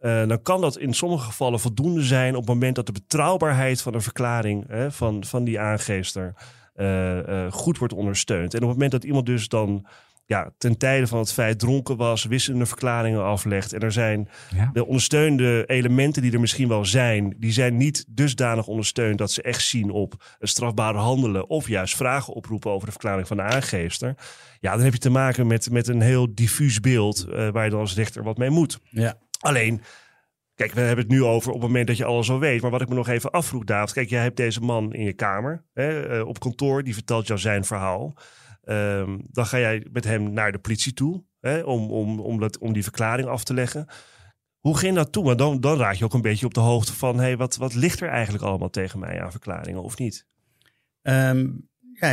Uh, 0.00 0.26
dan 0.28 0.42
kan 0.42 0.60
dat 0.60 0.78
in 0.78 0.94
sommige 0.94 1.24
gevallen 1.24 1.60
voldoende 1.60 2.02
zijn 2.02 2.34
op 2.34 2.40
het 2.40 2.48
moment 2.48 2.74
dat 2.74 2.86
de 2.86 2.92
betrouwbaarheid 2.92 3.82
van 3.82 3.94
een 3.94 4.02
verklaring 4.02 4.66
van, 4.88 5.24
van 5.24 5.44
die 5.44 5.60
aangeefster 5.60 6.34
uh, 6.76 7.52
goed 7.52 7.78
wordt 7.78 7.94
ondersteund. 7.94 8.54
En 8.54 8.62
op 8.62 8.68
het 8.68 8.72
moment 8.72 8.92
dat 8.92 9.04
iemand 9.04 9.26
dus 9.26 9.48
dan 9.48 9.86
ja, 10.26 10.52
ten 10.58 10.78
tijde 10.78 11.06
van 11.06 11.18
het 11.18 11.32
feit 11.32 11.58
dronken 11.58 11.96
was, 11.96 12.24
wisselende 12.24 12.66
verklaringen 12.66 13.24
aflegt. 13.24 13.72
En 13.72 13.80
er 13.80 13.92
zijn 13.92 14.28
de 14.72 14.86
ondersteunende 14.86 15.64
elementen 15.66 16.22
die 16.22 16.32
er 16.32 16.40
misschien 16.40 16.68
wel 16.68 16.84
zijn, 16.84 17.34
die 17.38 17.52
zijn 17.52 17.76
niet 17.76 18.04
dusdanig 18.08 18.66
ondersteund 18.66 19.18
dat 19.18 19.32
ze 19.32 19.42
echt 19.42 19.64
zien 19.64 19.90
op 19.90 20.36
een 20.38 20.48
strafbare 20.48 20.98
handelen 20.98 21.48
of 21.48 21.68
juist 21.68 21.96
vragen 21.96 22.34
oproepen 22.34 22.70
over 22.70 22.86
de 22.86 22.92
verklaring 22.92 23.26
van 23.26 23.36
de 23.36 23.42
aangeefster. 23.42 24.14
Ja, 24.60 24.72
dan 24.72 24.84
heb 24.84 24.92
je 24.92 24.98
te 24.98 25.10
maken 25.10 25.46
met, 25.46 25.70
met 25.70 25.88
een 25.88 26.00
heel 26.00 26.34
diffuus 26.34 26.80
beeld 26.80 27.26
uh, 27.28 27.48
waar 27.48 27.64
je 27.64 27.70
dan 27.70 27.80
als 27.80 27.94
rechter 27.94 28.22
wat 28.22 28.38
mee 28.38 28.50
moet. 28.50 28.80
Ja. 28.90 29.14
Alleen, 29.40 29.82
Kijk, 30.54 30.72
we 30.72 30.80
hebben 30.80 31.04
het 31.04 31.12
nu 31.14 31.24
over 31.24 31.48
op 31.48 31.60
het 31.60 31.66
moment 31.66 31.86
dat 31.86 31.96
je 31.96 32.04
alles 32.04 32.30
al 32.30 32.38
weet. 32.38 32.62
Maar 32.62 32.70
wat 32.70 32.80
ik 32.80 32.88
me 32.88 32.94
nog 32.94 33.08
even 33.08 33.30
afvroeg, 33.30 33.64
David. 33.64 33.92
Kijk, 33.92 34.08
jij 34.08 34.22
hebt 34.22 34.36
deze 34.36 34.60
man 34.60 34.92
in 34.92 35.04
je 35.04 35.12
kamer, 35.12 35.64
hè, 35.74 36.18
uh, 36.18 36.26
op 36.26 36.38
kantoor. 36.38 36.82
Die 36.82 36.94
vertelt 36.94 37.26
jou 37.26 37.38
zijn 37.38 37.64
verhaal. 37.64 38.14
Um, 38.68 39.26
dan 39.30 39.46
ga 39.46 39.58
jij 39.58 39.86
met 39.92 40.04
hem 40.04 40.32
naar 40.32 40.52
de 40.52 40.58
politie 40.58 40.92
toe 40.92 41.24
hè, 41.40 41.60
om, 41.60 41.90
om, 41.90 42.20
om, 42.20 42.40
dat, 42.40 42.58
om 42.58 42.72
die 42.72 42.82
verklaring 42.82 43.28
af 43.28 43.44
te 43.44 43.54
leggen. 43.54 43.86
Hoe 44.58 44.78
ging 44.78 44.94
dat 44.94 45.12
toe? 45.12 45.24
Maar 45.24 45.36
dan, 45.36 45.60
dan 45.60 45.78
raak 45.78 45.94
je 45.94 46.04
ook 46.04 46.14
een 46.14 46.20
beetje 46.20 46.46
op 46.46 46.54
de 46.54 46.60
hoogte 46.60 46.92
van... 46.92 47.18
Hey, 47.18 47.36
wat, 47.36 47.56
wat 47.56 47.74
ligt 47.74 48.00
er 48.00 48.08
eigenlijk 48.08 48.44
allemaal 48.44 48.70
tegen 48.70 48.98
mij 48.98 49.22
aan 49.22 49.30
verklaringen 49.30 49.82
of 49.82 49.98
niet? 49.98 50.26
Um, 51.02 51.68
ja, 51.92 52.06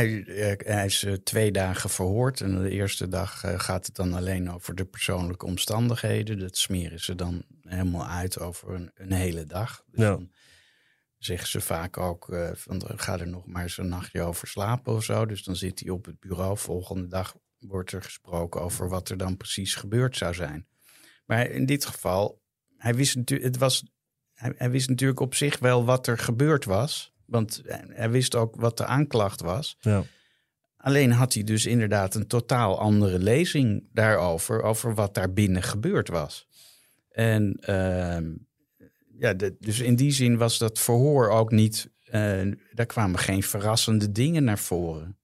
hij 0.56 0.84
is 0.84 1.04
uh, 1.04 1.12
twee 1.12 1.50
dagen 1.52 1.90
verhoord. 1.90 2.40
En 2.40 2.62
de 2.62 2.70
eerste 2.70 3.08
dag 3.08 3.44
uh, 3.44 3.58
gaat 3.58 3.86
het 3.86 3.94
dan 3.94 4.12
alleen 4.12 4.50
over 4.50 4.74
de 4.74 4.84
persoonlijke 4.84 5.46
omstandigheden. 5.46 6.38
Dat 6.38 6.56
smeren 6.56 7.00
ze 7.00 7.14
dan 7.14 7.44
helemaal 7.62 8.06
uit 8.06 8.40
over 8.40 8.74
een, 8.74 8.90
een 8.94 9.12
hele 9.12 9.44
dag. 9.44 9.82
Dus 9.90 10.00
ja. 10.00 10.10
dan 10.10 10.30
zeggen 11.24 11.48
ze 11.48 11.60
vaak 11.60 11.98
ook, 11.98 12.28
uh, 12.28 12.50
van, 12.54 12.82
ga 12.86 13.18
er 13.18 13.28
nog 13.28 13.46
maar 13.46 13.62
eens 13.62 13.78
een 13.78 13.88
nachtje 13.88 14.22
over 14.22 14.48
slapen 14.48 14.92
of 14.92 15.04
zo. 15.04 15.26
Dus 15.26 15.44
dan 15.44 15.56
zit 15.56 15.80
hij 15.80 15.90
op 15.90 16.04
het 16.04 16.20
bureau. 16.20 16.58
Volgende 16.58 17.06
dag 17.06 17.36
wordt 17.58 17.92
er 17.92 18.02
gesproken 18.02 18.60
over 18.60 18.88
wat 18.88 19.08
er 19.08 19.16
dan 19.16 19.36
precies 19.36 19.74
gebeurd 19.74 20.16
zou 20.16 20.34
zijn. 20.34 20.66
Maar 21.26 21.46
in 21.46 21.66
dit 21.66 21.84
geval, 21.84 22.42
hij 22.76 22.94
wist, 22.94 23.16
natuurlijk, 23.16 23.48
het 23.48 23.58
was, 23.58 23.84
hij, 24.34 24.52
hij 24.56 24.70
wist 24.70 24.88
natuurlijk 24.88 25.20
op 25.20 25.34
zich 25.34 25.58
wel 25.58 25.84
wat 25.84 26.06
er 26.06 26.18
gebeurd 26.18 26.64
was. 26.64 27.12
Want 27.26 27.62
hij 27.88 28.10
wist 28.10 28.34
ook 28.34 28.56
wat 28.56 28.76
de 28.76 28.84
aanklacht 28.84 29.40
was. 29.40 29.76
Ja. 29.80 30.04
Alleen 30.76 31.12
had 31.12 31.34
hij 31.34 31.42
dus 31.42 31.66
inderdaad 31.66 32.14
een 32.14 32.26
totaal 32.26 32.78
andere 32.78 33.18
lezing 33.18 33.88
daarover, 33.92 34.62
over 34.62 34.94
wat 34.94 35.14
daar 35.14 35.32
binnen 35.32 35.62
gebeurd 35.62 36.08
was. 36.08 36.48
En 37.08 37.60
uh, 37.68 38.18
ja, 39.24 39.34
de, 39.34 39.56
dus 39.58 39.80
in 39.80 39.96
die 39.96 40.10
zin 40.10 40.36
was 40.36 40.58
dat 40.58 40.78
verhoor 40.78 41.28
ook 41.28 41.50
niet. 41.50 41.90
Uh, 42.12 42.52
daar 42.72 42.86
kwamen 42.86 43.18
geen 43.18 43.42
verrassende 43.42 44.12
dingen 44.12 44.44
naar 44.44 44.58
voren. 44.58 45.18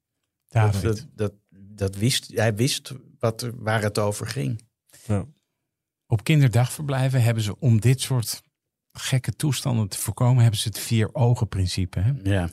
David. 0.49 0.83
Dat, 0.83 1.07
dat, 1.15 1.33
dat 1.51 1.97
wist, 1.97 2.31
hij 2.35 2.55
wist 2.55 2.93
wat 3.19 3.51
waar 3.55 3.83
het 3.83 3.99
over 3.99 4.27
ging. 4.27 4.69
Ja. 5.07 5.27
Op 6.07 6.25
kinderdagverblijven 6.25 7.23
hebben 7.23 7.43
ze 7.43 7.59
om 7.59 7.81
dit 7.81 8.01
soort 8.01 8.43
gekke 8.93 9.33
toestanden 9.33 9.89
te 9.89 9.99
voorkomen, 9.99 10.43
hebben 10.43 10.61
ze 10.61 10.69
het 10.69 10.79
vier 10.79 11.15
ogen 11.15 11.49
principe. 11.49 12.01
Hè? 12.01 12.13
Ja. 12.23 12.51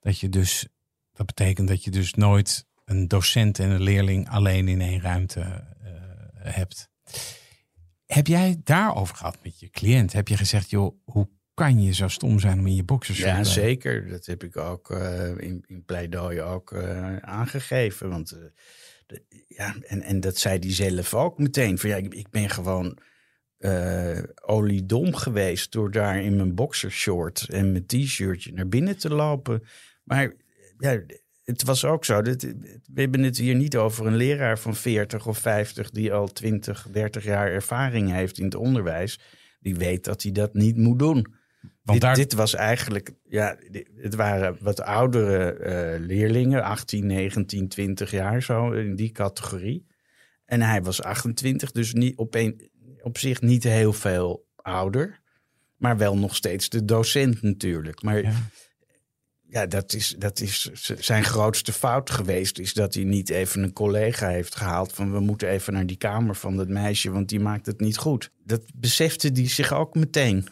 Dat 0.00 0.18
je 0.18 0.28
dus, 0.28 0.66
dat 1.12 1.26
betekent 1.26 1.68
dat 1.68 1.84
je 1.84 1.90
dus 1.90 2.14
nooit 2.14 2.66
een 2.84 3.08
docent 3.08 3.58
en 3.58 3.70
een 3.70 3.82
leerling 3.82 4.28
alleen 4.28 4.68
in 4.68 4.80
één 4.80 5.00
ruimte 5.00 5.40
uh, 5.40 5.90
hebt. 6.34 6.88
Heb 8.12 8.26
jij 8.26 8.60
daarover 8.64 9.16
gehad 9.16 9.38
met 9.42 9.60
je 9.60 9.70
cliënt? 9.70 10.12
Heb 10.12 10.28
je 10.28 10.36
gezegd, 10.36 10.70
joh, 10.70 10.96
hoe 11.04 11.28
kan 11.54 11.82
je 11.82 11.94
zo 11.94 12.08
stom 12.08 12.38
zijn 12.40 12.58
om 12.58 12.66
in 12.66 12.74
je 12.74 12.84
boxers 12.84 13.18
Ja, 13.18 13.44
zeker. 13.44 14.08
Dat 14.08 14.26
heb 14.26 14.44
ik 14.44 14.56
ook 14.56 14.90
uh, 14.90 15.28
in, 15.38 15.64
in 15.66 15.84
pleidooi 15.84 16.42
ook 16.42 16.72
uh, 16.72 17.16
aangegeven. 17.16 18.08
Want 18.08 18.32
uh, 18.32 18.38
de, 19.06 19.44
ja, 19.48 19.76
en, 19.80 20.02
en 20.02 20.20
dat 20.20 20.38
zei 20.38 20.58
hij 20.58 20.72
zelf 20.72 21.14
ook 21.14 21.38
meteen. 21.38 21.78
Van 21.78 21.90
ja, 21.90 21.96
ik, 21.96 22.14
ik 22.14 22.30
ben 22.30 22.50
gewoon 22.50 22.98
oliedom 24.40 25.14
geweest 25.14 25.72
door 25.72 25.90
daar 25.90 26.22
in 26.22 26.36
mijn 26.36 26.54
boxershort 26.54 27.46
en 27.48 27.72
mijn 27.72 27.86
t-shirtje 27.86 28.52
naar 28.52 28.68
binnen 28.68 28.98
te 28.98 29.08
lopen. 29.14 29.62
Maar 30.04 30.32
ja, 30.78 31.00
het 31.48 31.62
was 31.62 31.84
ook 31.84 32.04
zo. 32.04 32.22
Dat, 32.22 32.42
we 32.42 33.00
hebben 33.00 33.22
het 33.22 33.36
hier 33.36 33.54
niet 33.54 33.76
over 33.76 34.06
een 34.06 34.16
leraar 34.16 34.58
van 34.58 34.74
40 34.74 35.26
of 35.26 35.38
50 35.38 35.90
die 35.90 36.12
al 36.12 36.28
20, 36.28 36.86
30 36.92 37.24
jaar 37.24 37.50
ervaring 37.52 38.12
heeft 38.12 38.38
in 38.38 38.44
het 38.44 38.54
onderwijs. 38.54 39.20
Die 39.60 39.76
weet 39.76 40.04
dat 40.04 40.22
hij 40.22 40.32
dat 40.32 40.54
niet 40.54 40.76
moet 40.76 40.98
doen. 40.98 41.26
Want 41.60 41.72
dit, 41.82 42.00
daar... 42.00 42.14
dit 42.14 42.32
was 42.32 42.54
eigenlijk, 42.54 43.12
ja, 43.28 43.58
het 43.96 44.14
waren 44.14 44.56
wat 44.60 44.80
oudere 44.80 45.58
uh, 45.58 46.06
leerlingen, 46.06 46.62
18, 46.62 47.06
19, 47.06 47.68
20 47.68 48.10
jaar 48.10 48.42
zo 48.42 48.70
in 48.70 48.96
die 48.96 49.12
categorie. 49.12 49.86
En 50.44 50.62
hij 50.62 50.82
was 50.82 51.02
28, 51.02 51.72
dus 51.72 51.92
niet 51.92 52.16
op, 52.16 52.34
een, 52.34 52.70
op 53.02 53.18
zich 53.18 53.40
niet 53.40 53.64
heel 53.64 53.92
veel 53.92 54.46
ouder. 54.56 55.20
Maar 55.76 55.96
wel 55.96 56.18
nog 56.18 56.36
steeds 56.36 56.68
de 56.68 56.84
docent 56.84 57.42
natuurlijk. 57.42 58.02
Maar 58.02 58.22
ja 58.22 58.32
ja, 59.50 59.66
dat 59.66 59.92
is, 59.92 60.14
dat 60.18 60.40
is 60.40 60.70
zijn 60.98 61.24
grootste 61.24 61.72
fout 61.72 62.10
geweest. 62.10 62.58
Is 62.58 62.72
dat 62.72 62.94
hij 62.94 63.04
niet 63.04 63.30
even 63.30 63.62
een 63.62 63.72
collega 63.72 64.28
heeft 64.28 64.54
gehaald. 64.54 64.92
van 64.92 65.12
we 65.12 65.20
moeten 65.20 65.48
even 65.48 65.72
naar 65.72 65.86
die 65.86 65.96
kamer 65.96 66.34
van 66.34 66.56
dat 66.56 66.68
meisje. 66.68 67.10
want 67.10 67.28
die 67.28 67.40
maakt 67.40 67.66
het 67.66 67.80
niet 67.80 67.96
goed. 67.96 68.30
Dat 68.44 68.62
besefte 68.74 69.30
hij 69.32 69.48
zich 69.48 69.72
ook 69.72 69.94
meteen. 69.94 70.48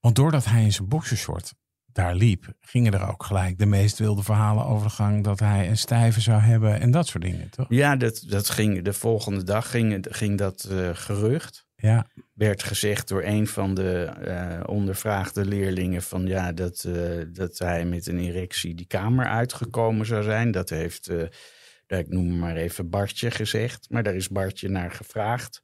Want 0.00 0.14
doordat 0.14 0.44
hij 0.44 0.62
in 0.62 0.72
zijn 0.72 0.88
boxershort 0.88 1.54
daar 1.92 2.14
liep. 2.14 2.52
gingen 2.60 2.92
er 2.92 3.08
ook 3.08 3.24
gelijk 3.24 3.58
de 3.58 3.66
meest 3.66 3.98
wilde 3.98 4.22
verhalen 4.22 4.64
over 4.64 4.86
de 4.86 4.92
gang. 4.92 5.24
dat 5.24 5.40
hij 5.40 5.68
een 5.68 5.78
stijve 5.78 6.20
zou 6.20 6.40
hebben 6.40 6.80
en 6.80 6.90
dat 6.90 7.06
soort 7.06 7.24
dingen, 7.24 7.50
toch? 7.50 7.66
Ja, 7.68 7.96
dat, 7.96 8.24
dat 8.26 8.50
ging, 8.50 8.82
de 8.82 8.92
volgende 8.92 9.44
dag 9.44 9.70
ging, 9.70 10.06
ging 10.10 10.38
dat 10.38 10.68
uh, 10.70 10.90
gerucht. 10.92 11.66
Ja. 11.80 12.06
Werd 12.34 12.62
gezegd 12.62 13.08
door 13.08 13.22
een 13.22 13.46
van 13.46 13.74
de 13.74 14.12
uh, 14.26 14.60
ondervraagde 14.66 15.44
leerlingen 15.44 16.02
van 16.02 16.26
ja, 16.26 16.52
dat, 16.52 16.84
uh, 16.86 17.22
dat 17.32 17.58
hij 17.58 17.84
met 17.84 18.06
een 18.06 18.18
erectie 18.18 18.74
die 18.74 18.86
kamer 18.86 19.26
uitgekomen 19.26 20.06
zou 20.06 20.22
zijn. 20.22 20.50
Dat 20.50 20.68
heeft, 20.68 21.10
uh, 21.10 21.22
ik 21.86 22.08
noem 22.08 22.38
maar 22.38 22.56
even 22.56 22.90
Bartje 22.90 23.30
gezegd, 23.30 23.86
maar 23.90 24.02
daar 24.02 24.14
is 24.14 24.28
Bartje 24.28 24.68
naar 24.68 24.90
gevraagd. 24.90 25.62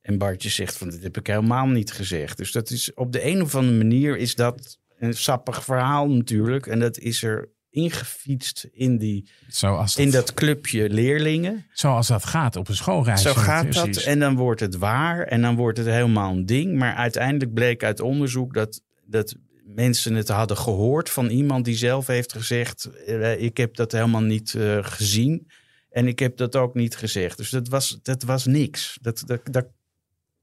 En 0.00 0.18
Bartje 0.18 0.48
zegt 0.48 0.76
van 0.76 0.90
dit 0.90 1.02
heb 1.02 1.16
ik 1.16 1.26
helemaal 1.26 1.66
niet 1.66 1.92
gezegd. 1.92 2.36
Dus 2.36 2.52
dat 2.52 2.70
is 2.70 2.94
op 2.94 3.12
de 3.12 3.24
een 3.24 3.42
of 3.42 3.54
andere 3.54 3.76
manier 3.76 4.16
is 4.16 4.34
dat 4.34 4.78
een 4.98 5.14
sappig 5.14 5.64
verhaal 5.64 6.08
natuurlijk. 6.08 6.66
En 6.66 6.78
dat 6.78 6.98
is 6.98 7.22
er 7.22 7.50
ingefietst 7.76 8.68
in, 8.72 8.98
die, 8.98 9.28
Zoals 9.48 9.94
dat, 9.94 10.04
in 10.04 10.10
dat 10.10 10.34
clubje 10.34 10.90
leerlingen. 10.90 11.66
Zoals 11.72 12.06
dat 12.06 12.24
gaat 12.24 12.56
op 12.56 12.68
een 12.68 12.74
schoolreis. 12.74 13.22
Zo 13.22 13.34
gaat 13.34 13.72
dat 13.72 13.96
en 13.96 14.18
dan 14.18 14.36
wordt 14.36 14.60
het 14.60 14.76
waar 14.76 15.22
en 15.22 15.42
dan 15.42 15.56
wordt 15.56 15.78
het 15.78 15.86
helemaal 15.86 16.32
een 16.32 16.46
ding. 16.46 16.78
Maar 16.78 16.94
uiteindelijk 16.94 17.54
bleek 17.54 17.82
uit 17.84 18.00
onderzoek 18.00 18.54
dat, 18.54 18.80
dat 19.04 19.34
mensen 19.64 20.14
het 20.14 20.28
hadden 20.28 20.56
gehoord 20.56 21.10
van 21.10 21.28
iemand 21.28 21.64
die 21.64 21.76
zelf 21.76 22.06
heeft 22.06 22.32
gezegd... 22.32 22.90
ik 23.38 23.56
heb 23.56 23.74
dat 23.74 23.92
helemaal 23.92 24.22
niet 24.22 24.52
uh, 24.52 24.78
gezien 24.80 25.50
en 25.90 26.06
ik 26.06 26.18
heb 26.18 26.36
dat 26.36 26.56
ook 26.56 26.74
niet 26.74 26.96
gezegd. 26.96 27.36
Dus 27.36 27.50
dat 27.50 27.68
was, 27.68 27.98
dat 28.02 28.22
was 28.22 28.46
niks. 28.46 28.98
Dat, 29.00 29.22
dat, 29.26 29.40
daar 29.44 29.66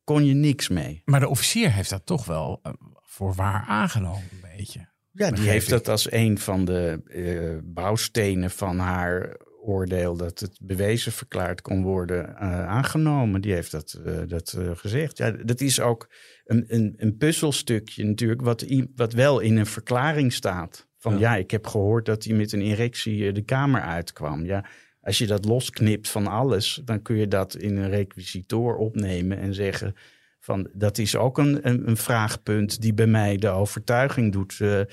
kon 0.04 0.26
je 0.26 0.34
niks 0.34 0.70
mee. 0.70 1.02
Maar 1.06 1.20
de 1.20 1.30
officier 1.30 1.72
heeft 1.72 1.90
dat 1.90 2.06
toch 2.06 2.26
wel 2.26 2.60
uh, 2.64 2.74
voor 3.02 3.34
waar 3.34 3.66
aangenomen, 3.68 4.30
een 4.32 4.58
beetje. 4.58 4.92
Ja, 5.14 5.32
die 5.32 5.50
heeft 5.50 5.70
dat 5.70 5.88
als 5.88 6.12
een 6.12 6.40
van 6.40 6.66
de 6.66 7.02
uh, 7.06 7.58
bouwstenen 7.64 8.52
van 8.52 8.80
haar 8.80 9.38
oordeel 9.62 10.18
dat 10.18 10.40
het 10.40 10.58
bewezen 10.62 11.12
verklaard 11.12 11.62
kon 11.62 11.84
worden 11.84 12.36
eh, 12.36 12.68
aangenomen. 12.68 13.42
Die 13.42 13.54
heeft 13.54 13.72
dat, 13.72 14.00
eh, 14.06 14.14
dat 14.28 14.56
eh, 14.58 14.72
gezegd. 14.74 15.18
Ja, 15.18 15.32
dat 15.32 15.62
is 15.62 15.80
ook 15.80 16.10
een, 16.46 16.66
een, 16.68 16.94
een 16.98 17.18
puzzelstukje 17.18 18.04
natuurlijk, 18.04 18.42
wat, 18.42 18.66
wat 18.96 19.14
wel 19.14 19.40
in 19.40 19.58
een 19.58 19.66
verklaring 19.66 20.34
staat. 20.34 20.88
Van 21.04 21.20
ja. 21.20 21.34
Ja. 21.34 21.36
ik 21.36 21.52
heb 21.52 21.68
gehoord 21.68 22.06
dat 22.06 22.24
hij 22.24 22.36
met 22.36 22.52
een 22.52 22.62
erectie 22.62 23.28
eh, 23.28 23.34
de 23.34 23.42
kamer 23.42 23.82
uitkwam. 23.82 24.46
Ja, 24.46 24.66
als 25.02 25.18
je 25.18 25.28
dat 25.28 25.46
losknipt 25.46 26.10
van 26.10 26.28
alles, 26.28 26.82
dan 26.86 27.02
kun 27.02 27.16
je 27.16 27.28
dat 27.28 27.56
in 27.56 27.78
een 27.78 27.90
requisitor 27.90 28.76
opnemen 28.76 29.38
en 29.38 29.54
zeggen 29.54 29.96
van 30.44 30.70
dat 30.74 30.98
is 30.98 31.16
ook 31.16 31.38
een, 31.38 31.68
een, 31.88 31.98
vraagpunt 31.98 32.82
die 32.82 32.94
bij 32.94 33.08
mij 33.08 33.38
de 33.38 33.50
overtuiging 33.50 34.32
doet 34.32 34.58
eh, 34.60 34.80
eh, 34.80 34.86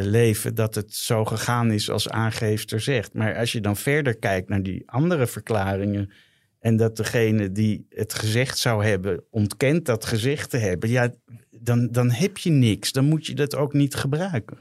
leven 0.00 0.54
dat 0.54 0.74
het 0.74 0.94
zo 0.94 1.24
gegaan 1.24 1.70
is 1.70 1.90
als 1.90 2.08
aangeefster 2.08 2.80
zegt. 2.80 3.14
Maar 3.14 3.36
als 3.36 3.52
je 3.52 3.60
dan 3.60 3.76
verder 3.76 4.16
kijkt 4.16 4.48
naar 4.48 4.62
die 4.62 4.82
andere 4.86 5.26
verklaringen 5.26 6.10
en 6.58 6.76
dat 6.76 6.96
degene 6.96 7.52
die 7.52 7.86
het 7.88 8.14
gezegd 8.14 8.58
zou 8.58 8.84
hebben 8.84 9.24
ontkent 9.30 9.86
dat 9.86 10.04
gezegd 10.04 10.50
te 10.50 10.58
hebben, 10.58 10.90
ja, 10.90 11.10
dan, 11.50 11.88
dan 11.90 12.10
heb 12.10 12.38
je 12.38 12.50
niks. 12.50 12.92
Dan 12.92 13.04
moet 13.04 13.26
je 13.26 13.34
dat 13.34 13.56
ook 13.56 13.72
niet 13.72 13.94
gebruiken. 13.94 14.58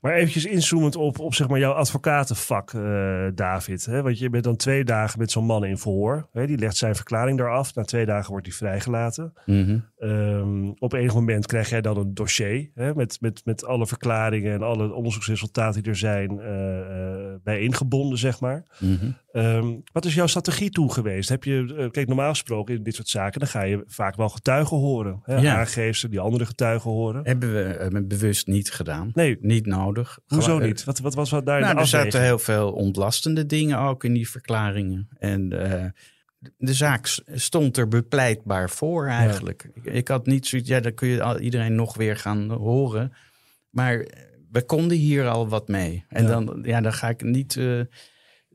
Maar 0.00 0.14
eventjes 0.14 0.44
inzoomend 0.44 0.96
op, 0.96 1.18
op 1.18 1.34
zeg 1.34 1.48
maar 1.48 1.58
jouw 1.58 1.72
advocatenvak, 1.72 2.72
eh, 2.72 3.26
David. 3.34 3.86
Hè? 3.86 4.02
Want 4.02 4.18
je 4.18 4.30
bent 4.30 4.44
dan 4.44 4.56
twee 4.56 4.84
dagen 4.84 5.18
met 5.18 5.30
zo'n 5.30 5.44
man 5.44 5.64
in 5.64 5.78
verhoor. 5.78 6.28
Hè? 6.32 6.46
Die 6.46 6.58
legt 6.58 6.76
zijn 6.76 6.94
verklaring 6.94 7.38
daar 7.38 7.52
af. 7.52 7.74
Na 7.74 7.82
twee 7.82 8.06
dagen 8.06 8.30
wordt 8.30 8.46
hij 8.46 8.56
vrijgelaten. 8.56 9.32
Ehm, 9.98 10.68
op 10.78 10.92
enig 10.92 11.14
moment 11.14 11.46
krijg 11.46 11.68
jij 11.68 11.80
dan 11.80 11.96
een 11.96 12.14
dossier 12.14 12.70
hè? 12.74 12.94
Met, 12.94 13.20
met, 13.20 13.42
met 13.44 13.64
alle 13.64 13.86
verklaringen 13.86 14.52
en 14.52 14.62
alle 14.62 14.92
onderzoeksresultaten 14.92 15.82
die 15.82 15.90
er 15.90 15.98
zijn 15.98 16.40
eh, 16.40 16.80
eh, 16.80 17.34
bijeengebonden, 17.44 18.18
zeg 18.18 18.40
maar. 18.40 18.62
Ehm, 19.36 19.74
wat 19.92 20.04
is 20.04 20.14
jouw 20.14 20.26
strategie 20.26 20.70
toen 20.70 20.92
geweest? 20.92 21.28
Heb 21.28 21.44
je, 21.44 21.74
eh, 21.78 21.90
kijk, 21.90 22.06
normaal 22.06 22.30
gesproken 22.30 22.74
in 22.74 22.82
dit 22.82 22.94
soort 22.94 23.08
zaken, 23.08 23.40
dan 23.40 23.48
ga 23.48 23.62
je 23.62 23.82
vaak 23.86 24.16
wel 24.16 24.28
getuigen 24.28 24.76
horen. 24.76 25.20
Hè? 25.24 25.36
Ja. 25.36 25.58
Aangeefster 25.58 26.10
die 26.10 26.20
andere 26.20 26.46
getuigen 26.46 26.90
horen. 26.90 27.24
Hebben 27.24 27.54
we 27.54 27.62
eh, 27.62 28.00
bewust 28.04 28.46
niet 28.46 28.70
gedaan. 28.72 29.10
Nee, 29.14 29.38
Niet 29.40 29.66
nodig. 29.66 30.18
hoezo 30.26 30.58
eh, 30.58 30.66
niet? 30.66 30.84
Wat, 30.84 30.98
wat 30.98 31.14
was 31.14 31.30
wat 31.30 31.46
daar 31.46 31.56
in 31.58 31.62
Nou, 31.62 31.74
de 31.74 31.80
er 31.80 31.86
zaten 31.86 32.22
heel 32.22 32.38
veel 32.38 32.72
ontlastende 32.72 33.46
dingen 33.46 33.78
ook 33.78 34.04
in 34.04 34.12
die 34.12 34.28
verklaringen. 34.28 35.08
En 35.18 35.48
de 36.56 36.74
zaak 36.74 37.18
stond 37.34 37.76
er 37.76 37.88
bepleitbaar 37.88 38.70
voor 38.70 39.06
eigenlijk. 39.06 39.70
Ik, 39.74 39.84
ik 39.92 40.08
had 40.08 40.26
niet 40.26 40.46
zoiets, 40.46 40.68
ja, 40.68 40.80
dan 40.80 40.94
kun 40.94 41.08
je 41.08 41.38
iedereen 41.40 41.74
nog 41.74 41.96
weer 41.96 42.16
gaan 42.16 42.50
horen. 42.50 43.12
Maar 43.70 44.06
we 44.50 44.62
konden 44.62 44.96
hier 44.96 45.28
al 45.28 45.48
wat 45.48 45.68
mee. 45.68 46.04
En 46.08 46.22
Ja. 46.22 46.28
dan, 46.28 46.58
ja, 46.62 46.80
dan 46.80 46.92
ga 46.92 47.08
ik 47.08 47.22
niet, 47.22 47.58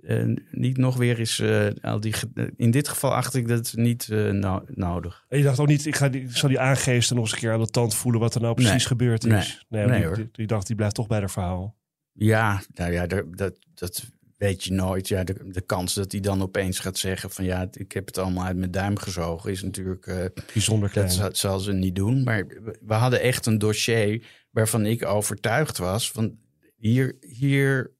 eh, 0.03 0.21
eh, 0.21 0.37
niet 0.51 0.77
nog 0.77 0.97
weer 0.97 1.19
eens 1.19 1.39
eh, 1.39 1.67
al 1.81 1.99
die. 1.99 2.13
ge- 2.13 2.53
In 2.57 2.71
dit 2.71 2.87
geval 2.87 3.13
acht 3.15 3.35
ik 3.35 3.47
dat 3.47 3.73
niet 3.75 4.09
eh, 4.09 4.29
no- 4.29 4.63
nodig. 4.67 5.25
En 5.29 5.37
je 5.37 5.43
dacht 5.43 5.59
ook 5.59 5.67
niet, 5.67 5.85
ik, 5.85 5.95
ga 5.95 6.09
die, 6.09 6.21
ik 6.21 6.35
zal 6.35 6.49
die 6.49 6.59
aangeesten 6.59 7.15
nog 7.15 7.25
eens 7.25 7.33
een 7.33 7.39
keer 7.39 7.51
aan 7.53 7.59
de 7.59 7.67
tand 7.67 7.95
voelen 7.95 8.21
wat 8.21 8.35
er 8.35 8.41
nou 8.41 8.53
precies 8.53 8.71
Nee. 8.71 8.79
gebeurd 8.85 9.23
Nee. 9.23 9.39
is. 9.39 9.65
Nee, 9.69 9.85
Nee, 9.85 10.05
hoor. 10.05 10.15
die, 10.15 10.29
die 10.31 10.47
dacht, 10.47 10.67
die 10.67 10.75
blijft 10.75 10.95
toch 10.95 11.07
bij 11.07 11.19
haar 11.19 11.29
verhaal. 11.29 11.79
Ja, 12.13 12.61
nou 12.73 12.91
ja, 12.91 13.07
dat, 13.07 13.25
dat, 13.73 14.03
weet 14.37 14.63
je 14.63 14.73
nooit. 14.73 15.07
Ja, 15.07 15.23
de, 15.23 15.35
de 15.51 15.61
kans 15.61 15.93
dat 15.93 16.11
hij 16.11 16.21
dan 16.21 16.41
opeens 16.41 16.79
gaat 16.79 16.97
zeggen 16.97 17.29
van 17.29 17.45
ja, 17.45 17.67
ik 17.71 17.91
heb 17.91 18.05
het 18.07 18.17
allemaal 18.17 18.45
uit 18.45 18.57
mijn 18.57 18.71
duim 18.71 18.97
gezogen, 18.99 19.51
is 19.51 19.63
natuurlijk. 19.63 20.07
eh, 20.07 20.25
Bijzonder 20.53 20.89
klein. 20.89 21.07
dat 21.07 21.15
zal, 21.15 21.29
zal 21.33 21.59
ze 21.59 21.73
niet 21.73 21.95
doen. 21.95 22.23
Maar 22.23 22.47
we- 22.47 22.77
we 22.81 22.93
hadden 22.93 23.21
echt 23.21 23.45
een 23.45 23.57
dossier 23.57 24.23
waarvan 24.51 24.85
ik 24.85 25.05
overtuigd 25.05 25.77
was 25.77 26.11
van 26.11 26.37
hier, 26.77 27.15
hier 27.19 27.91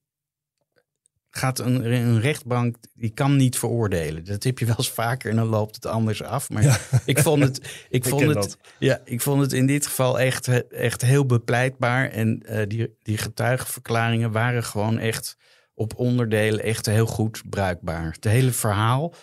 gaat 1.32 1.60
een, 1.60 1.91
een 1.91 2.22
rechtbank, 2.22 2.76
die 2.94 3.10
kan 3.10 3.36
niet 3.36 3.58
veroordelen. 3.58 4.26
Dat 4.26 4.44
heb 4.44 4.60
je 4.60 4.65
wel 4.65 4.78
eens 4.78 4.91
vaker 4.91 5.30
en 5.30 5.36
dan 5.36 5.48
loopt 5.48 5.76
het 5.76 5.86
anders 5.86 6.24
af. 6.24 6.50
Maar 6.50 6.82
ik 7.06 7.20
vond 7.20 7.44
het, 7.44 7.72
ik 7.89 8.06
vond 8.06 8.22
het, 8.22 8.34
dat. 8.34 8.58
ja, 8.80 9.02
ik 9.06 9.22
vond 9.22 9.41
het 9.41 9.54
in 9.54 9.65
dit 9.65 9.86
geval 9.86 10.20
echt, 10.20 10.70
echt 10.70 11.02
heel 11.02 11.26
bepleitbaar. 11.26 12.10
En 12.10 12.39
eh, 12.39 12.67
die, 12.67 12.98
die 13.02 13.17
getuigenverklaringen 13.17 14.32
waren 14.32 14.63
gewoon 14.63 14.98
echt 14.98 15.38
op 15.74 15.96
onderdelen 15.96 16.63
echt 16.63 16.86
heel 16.86 17.06
goed 17.06 17.41
bruikbaar. 17.50 18.12
Het 18.12 18.24
hele 18.24 18.52
verhaal 18.52 19.13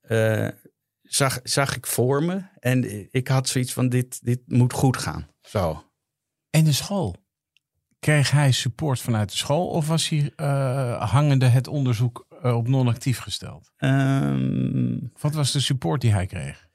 eh, 0.00 0.48
zag, 1.02 1.40
zag 1.42 1.76
ik 1.76 1.86
voor 1.86 2.22
me. 2.22 2.42
En 2.58 3.08
ik 3.12 3.28
had 3.28 3.48
zoiets 3.48 3.72
van, 3.72 3.88
dit, 3.88 4.24
dit 4.24 4.40
moet 4.46 4.72
goed 4.72 4.96
gaan. 4.96 5.28
Zo. 5.42 5.84
En 6.50 6.64
de 6.64 6.72
school? 6.72 7.23
Kreeg 8.04 8.30
hij 8.30 8.52
support 8.52 9.00
vanuit 9.00 9.30
de 9.30 9.36
school 9.36 9.66
of 9.68 9.88
was 9.88 10.08
hij 10.08 10.32
eh, 10.36 11.10
hangende 11.10 11.46
het 11.46 11.68
onderzoek 11.68 12.26
eh, 12.42 12.56
op 12.56 12.68
non-actief 12.68 13.18
gesteld? 13.18 13.70
Ehm, 13.76 14.98
Wat 15.20 15.34
was 15.34 15.52
de 15.52 15.60
support 15.60 16.00
die 16.00 16.12
hij 16.12 16.26
kreeg? 16.26 16.66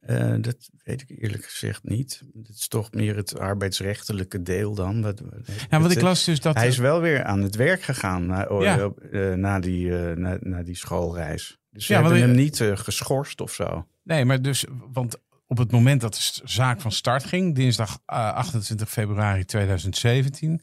eh, 0.00 0.34
dat 0.40 0.70
weet 0.84 1.00
ik 1.00 1.22
eerlijk 1.22 1.44
gezegd 1.44 1.84
niet. 1.84 2.22
Het 2.46 2.48
is 2.48 2.68
toch 2.68 2.92
meer 2.92 3.16
het 3.16 3.38
arbeidsrechtelijke 3.38 4.42
deel 4.42 4.74
dan. 4.74 5.02
Wat, 5.02 5.22
Ja, 5.70 5.80
want 5.80 5.92
ik 5.92 6.00
las 6.00 6.24
dus 6.24 6.40
dat... 6.40 6.54
Hij 6.56 6.66
is 6.68 6.78
wel 6.78 7.00
weer 7.00 7.24
aan 7.24 7.42
het 7.42 7.54
werk 7.54 7.82
gegaan 7.82 8.26
na, 8.26 8.46
Ja. 8.60 8.90
na, 9.36 9.60
die, 9.60 9.90
na, 10.14 10.36
na 10.40 10.62
die 10.62 10.76
schoolreis. 10.76 11.58
Dus 11.70 11.86
ze 11.86 11.92
Ja, 11.92 12.00
hebben 12.02 12.20
hem 12.20 12.34
niet 12.34 12.60
geschorst 12.74 13.40
of 13.40 13.52
zo. 13.52 13.86
Nee, 14.02 14.24
maar 14.24 14.42
dus, 14.42 14.64
want 14.92 15.16
op 15.46 15.58
het 15.58 15.70
moment 15.70 16.00
dat 16.00 16.14
de 16.14 16.40
zaak 16.44 16.80
van 16.80 16.92
start 16.92 17.24
ging, 17.24 17.54
dinsdag 17.54 17.98
eh, 18.06 18.32
28 18.34 18.90
februari 18.90 19.44
2017, 19.44 20.62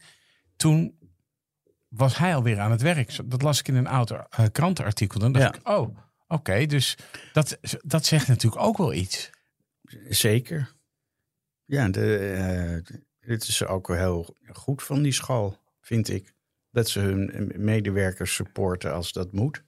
toen 0.55 0.97
was 1.87 2.17
hij 2.17 2.35
alweer 2.35 2.59
aan 2.59 2.71
het 2.71 2.81
werk. 2.81 3.29
Dat 3.29 3.41
las 3.41 3.59
ik 3.59 3.67
in 3.67 3.75
een 3.75 3.87
oud 3.87 4.11
eh, 4.11 4.45
krantenartikel. 4.51 5.19
Dan 5.19 5.31
dacht 5.31 5.53
Ja. 5.55 5.59
ik, 5.59 5.67
oh, 5.67 5.97
oké, 6.27 6.65
dus 6.65 6.97
dat, 7.33 7.57
dat 7.81 8.05
zegt 8.05 8.27
natuurlijk 8.27 8.61
ook 8.61 8.77
wel 8.77 8.93
iets. 8.93 9.29
Zeker. 10.09 10.73
Ja, 11.65 11.89
de, 11.89 12.17
eh, 12.17 12.95
dit 13.19 13.43
is 13.47 13.65
ook 13.65 13.87
wel 13.87 13.97
heel 13.97 14.35
goed 14.53 14.83
van 14.83 15.01
die 15.01 15.11
school, 15.11 15.57
vind 15.81 16.09
ik. 16.09 16.33
Dat 16.71 16.89
ze 16.89 16.99
hun 16.99 17.51
medewerkers 17.55 18.33
supporten 18.33 18.93
als 18.93 19.11
dat 19.11 19.31
moet. 19.31 19.63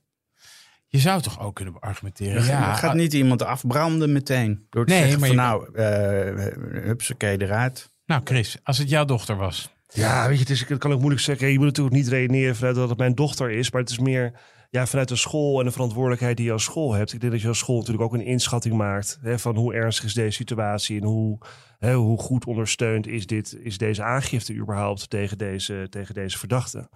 Je 0.96 1.02
zou 1.02 1.22
toch 1.22 1.40
ook 1.40 1.56
kunnen 1.56 1.80
argumenteren. 1.80 2.46
Ja, 2.46 2.74
gaat 2.74 2.94
niet 2.94 3.14
iemand 3.14 3.44
afbranden 3.44 4.12
meteen. 4.12 4.66
Door 4.70 4.86
te 4.86 4.94
Nee, 4.94 5.02
zeggen 5.02 5.20
maar 5.20 5.28
van 5.28 5.38
nou, 5.38 5.74
eh 5.74 6.84
hupsakee 6.84 7.42
eruit. 7.42 7.92
Nou, 8.06 8.22
Chris, 8.24 8.58
als 8.64 8.78
het 8.78 8.90
jouw 8.90 9.06
dochter 9.06 9.36
was. 9.36 9.74
Ja, 9.88 10.28
weet 10.28 10.36
je, 10.36 10.42
het, 10.42 10.50
is, 10.50 10.68
het 10.68 10.78
kan 10.78 10.92
ook 10.92 11.00
moeilijk 11.00 11.24
zeggen. 11.24 11.48
Je 11.48 11.58
moet 11.58 11.66
natuurlijk 11.66 11.96
niet 11.96 12.08
redeneren 12.08 12.56
vanuit 12.56 12.76
dat 12.76 12.90
het 12.90 12.98
mijn 12.98 13.16
dochter 13.16 13.52
is. 13.52 13.72
Maar 13.72 13.82
het 13.82 13.90
is 13.90 14.00
meer 14.00 14.32
ja, 14.70 14.86
vanuit 14.86 15.08
de 15.08 15.16
school 15.16 15.60
en 15.60 15.66
de 15.66 15.72
verantwoordelijkheid 15.72 16.38
die 16.38 16.46
je 16.46 16.52
als 16.52 16.64
school 16.64 16.94
hebt. 16.94 17.14
Ik 17.14 17.20
denk 17.20 17.32
dat 17.32 17.42
je 17.42 17.48
als 17.48 17.58
school 17.58 17.78
natuurlijk 17.78 18.04
ook 18.04 18.14
een 18.14 18.26
inschatting 18.26 18.76
maakt. 18.76 19.20
Hè, 19.22 19.40
van 19.40 19.56
hoe 19.56 19.74
ernstig 19.74 20.06
is 20.06 20.14
deze 20.14 20.36
situatie. 20.36 21.02
En 21.02 21.08
hoe, 21.08 21.38
hè, 21.80 21.94
hoe 21.94 22.20
goed 22.20 22.46
ondersteund 22.46 23.08
is, 23.08 23.26
dit, 23.28 23.58
is 23.60 23.78
deze 23.78 24.04
aangifte 24.04 24.54
überhaupt 24.54 25.10
tegen 25.10 25.38
deze, 25.38 25.88
tegen 25.90 26.14
deze 26.14 26.38
verdachte. 26.38 26.90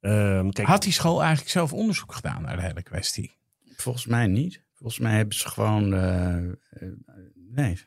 Ehm, 0.00 0.48
kijk, 0.48 0.68
Had 0.68 0.82
die 0.82 0.92
school 0.92 1.20
eigenlijk 1.20 1.50
zelf 1.50 1.72
onderzoek 1.72 2.14
gedaan 2.14 2.42
naar 2.42 2.56
de 2.56 2.62
hele 2.62 2.82
kwestie? 2.82 3.40
Volgens 3.82 4.06
mij 4.06 4.26
niet. 4.26 4.64
Volgens 4.74 4.98
mij 4.98 5.16
hebben 5.16 5.36
ze 5.36 5.48
gewoon. 5.48 5.94
eh, 5.94 6.88
nee. 7.34 7.78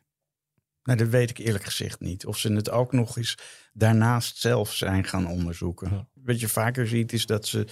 Nou, 0.84 0.98
dat 0.98 1.08
weet 1.08 1.30
ik 1.30 1.38
eerlijk 1.38 1.64
gezegd 1.64 2.00
niet. 2.00 2.26
Of 2.26 2.38
ze 2.38 2.54
het 2.54 2.70
ook 2.70 2.92
nog 2.92 3.18
eens 3.18 3.38
daarnaast 3.74 4.38
zelf 4.38 4.74
zijn 4.74 5.04
gaan 5.04 5.28
onderzoeken. 5.28 5.90
Ja. 5.92 6.08
Wat 6.14 6.40
je 6.40 6.48
vaker 6.48 6.88
ziet 6.88 7.14
is 7.14 7.26
dat 7.26 7.48
ze 7.48 7.68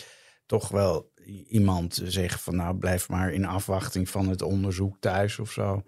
toch 0.46 0.70
wel 0.70 1.12
iemand 1.48 2.02
zeggen 2.04 2.40
van 2.40 2.56
nou 2.56 2.76
blijf 2.78 3.10
maar 3.10 3.32
in 3.32 3.46
afwachting 3.46 4.10
van 4.10 4.28
het 4.28 4.42
onderzoek 4.42 4.98
thuis 5.00 5.40
of 5.40 5.52
zo. 5.52 5.84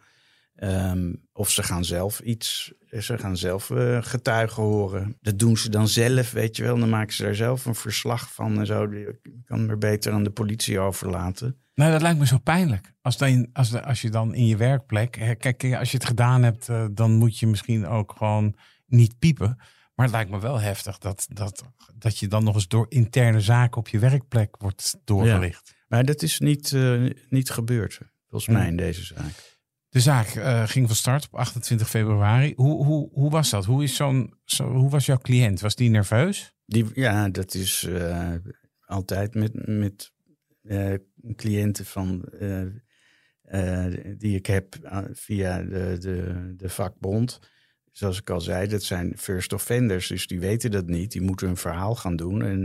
Ehm, 0.56 1.14
of 1.34 1.50
ze 1.50 1.64
gaan 1.64 1.86
zelf 1.86 2.20
iets, 2.20 2.74
ze 3.00 3.18
gaan 3.18 3.38
zelf 3.38 3.70
eh, 3.70 3.98
getuigen 4.02 4.64
horen. 4.64 5.18
Dat 5.22 5.40
doen 5.40 5.58
ze 5.58 5.70
dan 5.70 5.88
zelf, 5.88 6.32
weet 6.32 6.56
je 6.56 6.64
wel. 6.64 6.78
Dan 6.78 6.90
maken 6.90 7.14
ze 7.14 7.24
daar 7.24 7.36
zelf 7.36 7.66
een 7.66 7.76
verslag 7.76 8.34
van 8.34 8.60
en 8.60 8.66
zo. 8.66 8.82
Je 8.82 9.20
kan 9.46 9.66
maar 9.66 9.78
beter 9.78 10.12
aan 10.12 10.24
de 10.24 10.30
politie 10.30 10.80
overlaten. 10.80 11.58
Nou, 11.74 11.92
dat 11.92 12.02
lijkt 12.02 12.20
me 12.20 12.26
zo 12.26 12.38
pijnlijk. 12.38 12.94
Als, 13.02 13.18
dan, 13.18 13.48
als, 13.54 13.82
als 13.82 14.02
je 14.02 14.10
dan 14.10 14.34
in 14.34 14.46
je 14.46 14.58
werkplek. 14.58 15.36
Kijk, 15.40 15.64
als 15.64 15.92
je 15.92 15.98
het 15.98 16.06
gedaan 16.06 16.44
hebt, 16.44 16.70
eh, 16.70 16.86
dan 16.92 17.12
moet 17.12 17.40
je 17.40 17.48
misschien 17.48 17.88
ook 17.88 18.14
gewoon 18.18 18.56
niet 18.86 19.20
piepen. 19.20 19.58
Maar 19.96 20.06
het 20.06 20.16
lijkt 20.16 20.30
me 20.30 20.40
wel 20.40 20.60
heftig 20.60 20.98
dat, 20.98 21.28
dat, 21.30 21.64
dat 21.96 22.18
je 22.18 22.28
dan 22.28 22.44
nog 22.44 22.56
eens 22.56 22.68
door 22.68 22.86
interne 22.90 23.42
zaken 23.42 23.78
op 23.78 23.88
je 23.88 24.00
werkplek 24.00 24.56
wordt 24.58 24.98
doorgelicht. 25.04 25.76
Maar 25.88 26.06
dat 26.06 26.22
is 26.22 26.40
niet, 26.40 26.74
eh, 26.74 27.04
niet 27.30 27.50
gebeurd, 27.50 28.00
volgens 28.30 28.56
mij, 28.56 28.68
in 28.68 28.76
deze 28.76 29.04
zaak. 29.04 29.55
De 29.96 30.02
zaak 30.02 30.28
eh, 30.28 30.68
ging 30.68 30.88
van 30.88 30.96
start 30.96 31.26
op 31.26 31.36
28 31.36 31.90
februari. 31.90 32.54
Hoe, 32.56 32.86
hoe, 32.86 33.10
hoe 33.14 33.30
was 33.30 33.50
dat? 33.50 33.66
Hoe, 33.66 33.84
is 33.84 33.96
zo'n, 33.96 34.34
zo, 34.44 34.72
hoe 34.72 34.90
was 34.90 35.06
jouw 35.06 35.18
cliënt? 35.18 35.60
Was 35.62 35.76
die 35.76 35.90
nerveus? 35.90 36.54
Die, 36.66 36.86
ja, 36.94 37.30
dat 37.30 37.54
is 37.54 37.84
eh, 37.84 38.34
altijd 38.86 39.36
met, 39.36 39.68
met 39.68 40.12
eh, 40.62 40.94
cliënten 41.36 41.86
van, 41.86 42.26
die 44.18 44.36
ik 44.36 44.46
heb 44.46 44.76
via 45.14 45.62
de, 45.62 45.96
de, 46.00 46.54
de 46.58 46.70
vakbond. 46.70 47.40
zoals 47.92 48.20
ik 48.20 48.30
al 48.30 48.42
zei, 48.42 48.68
dat 48.68 48.84
zijn 48.84 49.18
first 49.18 49.54
offenders. 49.54 50.08
Dus 50.08 50.28
die 50.28 50.40
weten 50.40 50.72
dat 50.72 50.88
niet. 50.88 51.12
Die 51.12 51.22
moeten 51.22 51.48
een 51.50 51.58
verhaal 51.58 51.96
gaan 51.96 52.16
doen. 52.16 52.42
En 52.44 52.64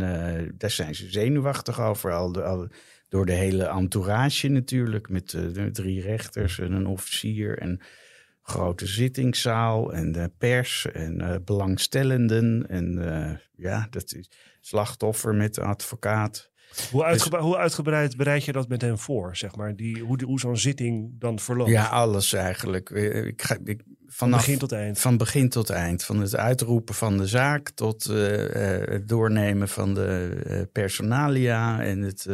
daar 0.56 0.70
zijn 0.70 0.94
ze 0.94 1.10
zenuwachtig 1.10 1.80
over. 1.80 2.12
Al, 2.12 2.42
al- 2.42 2.68
door 3.10 3.26
de 3.26 3.32
hele 3.32 3.64
entourage 3.64 4.48
natuurlijk. 4.48 5.08
Met 5.08 5.34
eh, 5.34 5.42
de 5.52 5.70
drie 5.70 6.00
rechters 6.00 6.58
en 6.58 6.72
een 6.72 6.86
officier. 6.86 7.58
En 7.58 7.80
grote 8.42 8.86
zittingszaal. 8.86 9.92
En 9.92 10.12
de 10.12 10.30
pers. 10.38 10.86
En 10.92 11.20
eh, 11.20 11.36
belangstellenden. 11.44 12.66
En 12.68 13.14
eh, 13.14 13.36
ja, 13.56 13.86
dat 13.90 14.14
is 14.14 14.30
slachtoffer 14.60 15.34
met 15.34 15.54
de 15.54 15.60
advocaat. 15.60 16.48
Hoe, 16.90 17.04
uitgebreid, 17.04 17.44
hoe 17.44 17.56
uitgebreid 17.56 18.16
bereid 18.16 18.44
je 18.44 18.52
dat 18.52 18.68
met 18.68 18.80
hen 18.80 18.98
voor, 18.98 19.36
zeg 19.36 19.56
maar? 19.56 19.76
Die, 19.76 20.02
hoe, 20.02 20.24
hoe 20.24 20.40
zo'n 20.40 20.56
zitting 20.56 21.20
dan 21.20 21.38
verloopt? 21.38 21.70
Ja, 21.70 21.86
alles 21.86 22.32
eigenlijk. 22.32 22.90
Ik 22.90 23.42
ga, 23.42 23.56
ik, 23.64 23.82
Van 24.06 24.30
begin 24.30 24.58
tot 24.58 24.72
eind. 24.72 24.98
Van 24.98 25.16
begin 25.16 25.48
tot 25.48 25.70
eind. 25.70 26.04
Van 26.04 26.20
het 26.20 26.36
uitroepen 26.36 26.94
van 26.94 27.16
de 27.16 27.26
zaak 27.26 27.70
tot 27.70 28.04
het 28.04 29.08
doornemen 29.08 29.68
van 29.68 29.94
de 29.94 30.68
personalia 30.72 31.82
en 31.82 32.00
het 32.00 32.26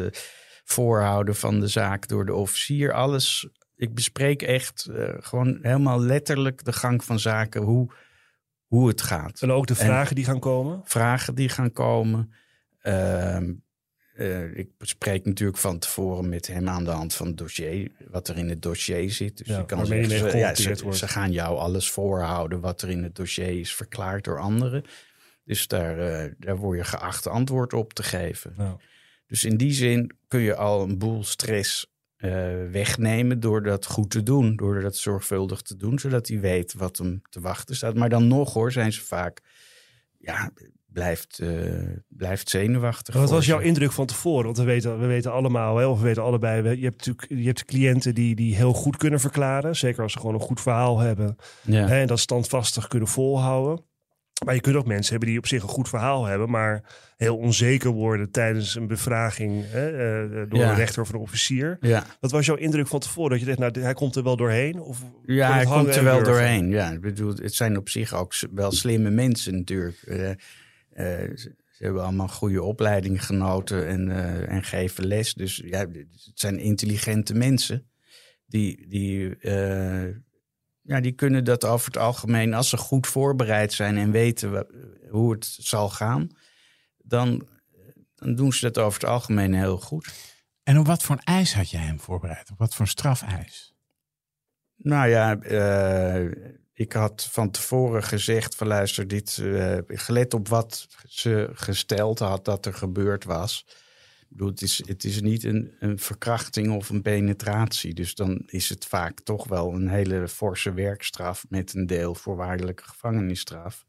voorhouden 0.71 1.37
van 1.37 1.61
de 1.61 1.67
zaak 1.69 2.09
door 2.09 2.27
de 2.27 2.35
officier. 2.35 2.93
Alles. 2.93 3.49
Ik 3.77 3.95
bespreek 3.95 4.43
echt 4.43 4.87
eh, 4.87 5.15
gewoon 5.19 5.59
helemaal 5.63 6.01
letterlijk 6.01 6.65
de 6.65 6.73
gang 6.73 7.05
van 7.05 7.19
zaken, 7.19 7.63
hoe, 7.63 7.93
hoe 8.67 8.89
het 8.89 9.03
gaat. 9.03 9.43
En 9.43 9.51
ook 9.51 9.67
de 9.67 9.75
En- 9.75 9.85
vragen 9.85 10.15
die 10.15 10.25
gaan 10.25 10.41
komen. 10.41 10.81
Vragen 10.85 11.35
die 11.35 11.49
gaan 11.49 11.73
komen. 11.73 12.33
Ehm, 12.81 13.53
eh, 14.15 14.57
ik 14.57 14.69
bespreek 14.79 15.25
natuurlijk 15.25 15.59
van 15.59 15.79
tevoren 15.79 16.29
met 16.29 16.47
hem 16.47 16.69
aan 16.69 16.85
de 16.85 16.91
hand 16.91 17.15
van 17.15 17.27
het 17.27 17.37
dossier, 17.39 17.91
wat 18.09 18.29
er 18.29 18.37
in 18.39 18.49
het 18.49 18.63
dossier 18.63 19.11
zit. 19.11 19.37
Dus 19.39 19.47
Ja, 19.47 19.59
je 19.59 19.65
kan 19.65 19.79
je 19.79 19.87
zeggen, 19.87 20.09
ja, 20.09 20.19
geconfronteerd 20.19 20.79
ze, 20.79 20.85
wordt. 20.85 20.99
ze 20.99 21.09
gaan 21.09 21.33
jou 21.33 21.59
alles 21.59 21.91
voorhouden 21.91 22.61
wat 22.61 22.83
er 22.83 22.89
in 22.89 23.03
het 23.03 23.15
dossier 23.15 23.61
is 23.61 23.75
verklaard 23.75 24.25
door 24.25 24.41
anderen. 24.41 24.85
Dus 25.45 25.67
daar, 25.69 25.99
eh, 25.99 26.33
daar 26.39 26.57
word 26.57 26.79
je 26.79 26.85
geacht 26.85 27.27
antwoord 27.27 27.73
op 27.73 27.93
te 27.93 28.03
geven. 28.03 28.55
Nou, 28.57 28.79
Dus 29.27 29.45
in 29.45 29.57
die 29.57 29.73
zin 29.73 30.11
kun 30.29 30.41
je 30.41 30.57
al 30.57 30.83
een 30.83 30.99
boel 30.99 31.25
stress 31.25 31.87
eh, 32.17 32.31
wegnemen 32.71 33.41
door 33.41 33.63
dat 33.63 33.87
goed 33.87 34.11
te 34.11 34.23
doen. 34.23 34.57
Door 34.57 34.81
dat 34.81 34.97
zorgvuldig 34.97 35.63
te 35.63 35.77
doen, 35.77 35.99
zodat 35.99 36.29
hij 36.29 36.41
weet 36.41 36.75
wat 36.75 36.97
hem 36.99 37.23
te 37.29 37.41
wachten 37.41 37.77
staat. 37.77 37.95
Maar 37.95 38.09
dan 38.09 38.29
nog 38.29 38.53
hoor, 38.53 38.73
zijn 38.73 38.93
ze 38.93 39.05
vaak, 39.05 39.41
ja, 40.19 40.51
blijft, 40.87 41.39
eh, 41.39 41.83
blijft 42.09 42.49
zenuwachtig. 42.51 43.15
wat 43.15 43.31
was 43.31 43.47
jouw 43.47 43.59
indruk 43.59 43.93
van 43.93 44.07
tevoren? 44.07 44.45
Want 44.45 44.57
we 44.57 44.65
weten, 44.65 45.01
we 45.01 45.07
weten 45.07 45.33
allemaal, 45.33 45.77
hè, 45.77 45.87
of 45.87 45.99
we 45.99 46.05
weten 46.05 46.23
allebei, 46.23 46.63
we- 46.63 46.79
je 46.79 46.85
hebt 46.85 46.97
natuurlijk 47.07 47.41
je 47.41 47.47
hebt 47.47 47.65
cliënten 47.65 48.15
die, 48.15 48.35
die 48.35 48.55
heel 48.57 48.73
goed 48.73 48.97
kunnen 48.97 49.21
verklaren. 49.21 49.77
Zeker 49.77 50.03
als 50.03 50.13
ze 50.13 50.19
gewoon 50.19 50.35
een 50.35 50.41
goed 50.41 50.61
verhaal 50.61 50.99
hebben. 50.99 51.37
Ja. 51.63 51.87
Hè, 51.87 52.01
en 52.01 52.07
dat 52.07 52.19
standvastig 52.19 52.87
kunnen 52.89 53.09
volhouden. 53.09 53.85
Maar 54.45 54.55
je 54.55 54.61
kunt 54.61 54.77
ook 54.77 54.87
mensen 54.87 55.11
hebben 55.11 55.29
die 55.29 55.39
op 55.39 55.47
zich 55.47 55.63
een 55.63 55.69
goed 55.69 55.89
verhaal 55.89 56.25
hebben, 56.25 56.51
maar 56.51 56.83
heel 57.17 57.37
onzeker 57.37 57.91
worden 57.91 58.31
tijdens 58.31 58.75
een 58.75 58.87
bevraging 58.87 59.65
hè, 59.67 59.89
eh, 59.89 60.51
door 60.51 60.59
Ja. 60.59 60.71
een 60.71 60.77
rechter 60.77 61.03
of 61.03 61.09
een 61.13 61.19
officier. 61.19 61.77
Ja, 61.81 62.07
Wat 62.21 62.31
was 62.31 62.47
jouw 62.47 62.57
indruk 62.57 62.87
van 62.87 63.01
tevoren? 63.01 63.31
Dat 63.31 63.41
je 63.41 63.47
dacht, 63.47 63.59
nou, 63.59 63.81
hij 63.81 63.95
komt 63.95 64.17
er 64.17 64.23
wel 64.23 64.37
doorheen? 64.37 64.81
Of 64.81 65.03
ja 65.25 65.53
hij 65.53 65.65
komt 65.65 65.97
er 65.97 66.05
wel 66.05 66.23
doorheen. 66.23 66.69
Ja, 66.69 66.91
ik 66.91 67.01
bedoel, 67.01 67.35
het 67.35 67.55
zijn 67.55 67.77
op 67.77 67.89
zich 67.89 68.15
ook 68.15 68.35
wel 68.51 68.73
slimme 68.73 69.11
mensen 69.11 69.55
natuurlijk. 69.57 70.03
Eh, 70.03 70.31
eh, 70.31 70.37
ze, 71.37 71.55
hebben 71.79 72.03
allemaal 72.03 72.29
goede 72.29 72.63
opleiding 72.63 73.25
genoten 73.25 73.87
en, 73.87 74.11
en 74.49 74.63
geven 74.63 75.07
les. 75.07 75.35
Dus 75.35 75.63
ja, 75.65 75.79
het 75.79 76.07
zijn 76.35 76.59
intelligente 76.59 77.35
mensen. 77.35 77.87
Die, 78.47 78.87
die, 78.89 79.37
ja, 80.87 81.01
die 81.01 81.13
kunnen 81.13 81.45
dat 81.45 81.65
over 81.65 81.87
het 81.87 81.99
algemeen, 81.99 82.55
als 82.55 82.69
ze 82.69 82.77
goed 82.77 83.07
voorbereid 83.07 83.73
zijn 83.73 83.97
en 83.97 84.11
weten 84.11 84.67
hoe 85.11 85.33
het 85.33 85.45
zal 85.61 85.91
gaan, 85.91 86.29
dan, 86.99 87.49
dan 88.15 88.35
doen 88.35 88.53
ze 88.53 88.71
dat 88.71 88.85
over 88.85 89.01
het 89.01 89.11
algemeen 89.11 89.55
heel 89.55 89.79
goed. 89.79 90.13
En 90.63 90.79
op 90.79 90.87
wat 90.87 91.03
voor 91.03 91.17
een 91.17 91.35
eis 91.35 91.55
had 91.55 91.71
jij 91.71 91.81
hem 91.81 92.01
voorbereid? 92.01 92.51
Op 92.51 92.59
wat 92.59 92.75
voor 92.75 92.85
een 92.85 92.91
strafeis? 92.91 93.75
Nou 94.77 95.09
ja, 95.09 95.39
eh, 95.41 96.31
ik 96.73 96.93
had 96.93 97.29
van 97.31 97.51
tevoren 97.51 98.03
gezegd 98.03 98.55
van 98.55 98.67
luister, 98.67 99.09
dit, 99.09 99.39
eh, 99.39 99.79
gelet 99.87 100.35
op 100.35 100.49
wat 100.49 100.87
ze 101.09 101.51
gesteld 101.53 102.19
had 102.19 102.45
dat 102.45 102.67
er 102.67 102.75
gebeurd 102.75 103.25
was. 103.25 103.67
Bedoel, 104.29 104.49
het 104.49 104.63
is, 104.63 104.83
het 104.87 105.05
is 105.05 105.21
niet 105.23 105.45
een, 105.45 105.71
een 105.79 105.99
verkrachting 105.99 106.71
of 106.73 106.89
een 106.89 107.03
penetratie. 107.03 107.95
Dus 107.95 108.15
dan 108.15 108.43
is 108.47 108.69
het 108.69 108.85
vaak 108.87 109.21
toch 109.21 109.49
wel 109.49 109.73
een 109.75 109.89
hele 109.89 110.29
forse 110.29 110.73
werkstraf 110.73 111.45
met 111.49 111.75
een 111.75 111.87
deel 111.87 112.15
voorwaardelijke 112.15 112.83
gevangenisstraf. 112.85 113.85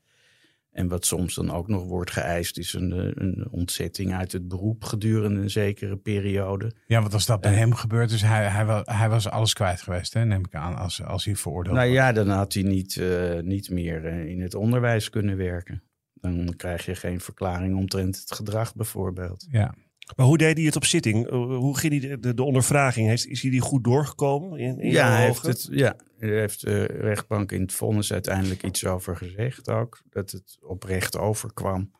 En 0.71 0.87
wat 0.87 1.05
soms 1.05 1.35
dan 1.35 1.51
ook 1.51 1.67
nog 1.67 1.83
wordt 1.85 2.11
geëist, 2.11 2.57
is 2.57 2.73
een, 2.73 2.91
eh, 2.91 3.11
een 3.13 3.47
ontzetting 3.51 4.13
uit 4.13 4.31
het 4.31 4.47
beroep 4.47 4.83
gedurende 4.83 5.41
een 5.41 5.49
zekere 5.49 5.97
periode. 5.97 6.71
Ja, 6.87 7.01
want 7.01 7.13
als 7.13 7.25
dat 7.25 7.41
bij 7.41 7.51
Eh. 7.51 7.57
hem 7.57 7.73
gebeurt, 7.73 8.09
dus 8.09 8.21
hij, 8.21 8.45
hij, 8.47 8.81
hij 8.85 9.09
was 9.09 9.29
alles 9.29 9.53
kwijt 9.53 9.81
geweest, 9.81 10.13
hè, 10.13 10.25
neem 10.25 10.45
ik 10.45 10.55
aan, 10.55 10.75
als, 10.75 11.03
als 11.03 11.25
hij 11.25 11.35
veroordeeld 11.35 11.75
Nou 11.75 11.87
wordt. 11.89 12.03
ja, 12.03 12.11
dan 12.11 12.29
had 12.29 12.53
hij 12.53 12.63
niet, 12.63 12.97
eh, 12.97 13.39
niet 13.39 13.69
meer 13.69 14.05
in 14.05 14.41
het 14.41 14.55
onderwijs 14.55 15.09
kunnen 15.09 15.37
werken. 15.37 15.83
Dan 16.13 16.53
krijg 16.57 16.85
je 16.85 16.95
geen 16.95 17.19
verklaring 17.19 17.75
omtrent 17.75 18.19
het 18.19 18.31
gedrag 18.33 18.75
bijvoorbeeld. 18.75 19.47
Ja. 19.49 19.73
Maar 20.15 20.25
hoe 20.25 20.37
deed 20.37 20.57
hij 20.57 20.65
het 20.65 20.75
op 20.75 20.85
zitting? 20.85 21.25
Uh, 21.25 21.57
Hoe 21.57 21.77
ging 21.77 21.99
hij 21.99 22.09
de, 22.09 22.19
de, 22.19 22.33
de 22.33 22.43
ondervraging? 22.43 23.11
Is, 23.11 23.25
is 23.25 23.41
hij 23.41 23.51
die 23.51 23.61
goed 23.61 23.83
doorgekomen? 23.83 24.59
In, 24.59 24.79
in 24.79 24.91
ja, 24.91 25.11
hij 25.11 25.25
heeft 25.25 25.41
het, 25.41 25.67
ja, 25.71 25.95
er 26.19 26.39
heeft 26.39 26.61
de 26.61 26.83
rechtbank 26.83 27.51
in 27.51 27.61
het 27.61 27.73
vonnis 27.73 28.13
uiteindelijk 28.13 28.63
iets 28.63 28.85
over 28.85 29.17
gezegd 29.17 29.69
ook. 29.69 30.01
Dat 30.09 30.31
het 30.31 30.57
oprecht 30.61 31.17
overkwam. 31.17 31.91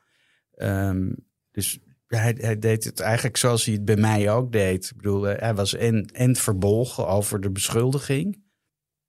Ehm, 0.54 1.10
dus 1.52 1.80
hij, 2.08 2.36
hij 2.40 2.60
deed 2.60 2.84
het 2.84 3.00
eigenlijk 3.00 3.38
zoals 3.38 3.66
hij 3.66 3.74
het 3.74 3.86
bij 3.86 3.96
mij 3.98 4.32
ook 4.32 4.52
deed. 4.52 4.86
Ik 4.86 4.96
bedoel, 4.96 5.30
eh, 5.30 5.40
hij 5.40 5.56
was 5.56 5.74
en, 5.74 6.06
en 6.06 6.36
verbolgen 6.36 7.08
over 7.08 7.42
de 7.42 7.52
beschuldiging. 7.52 8.46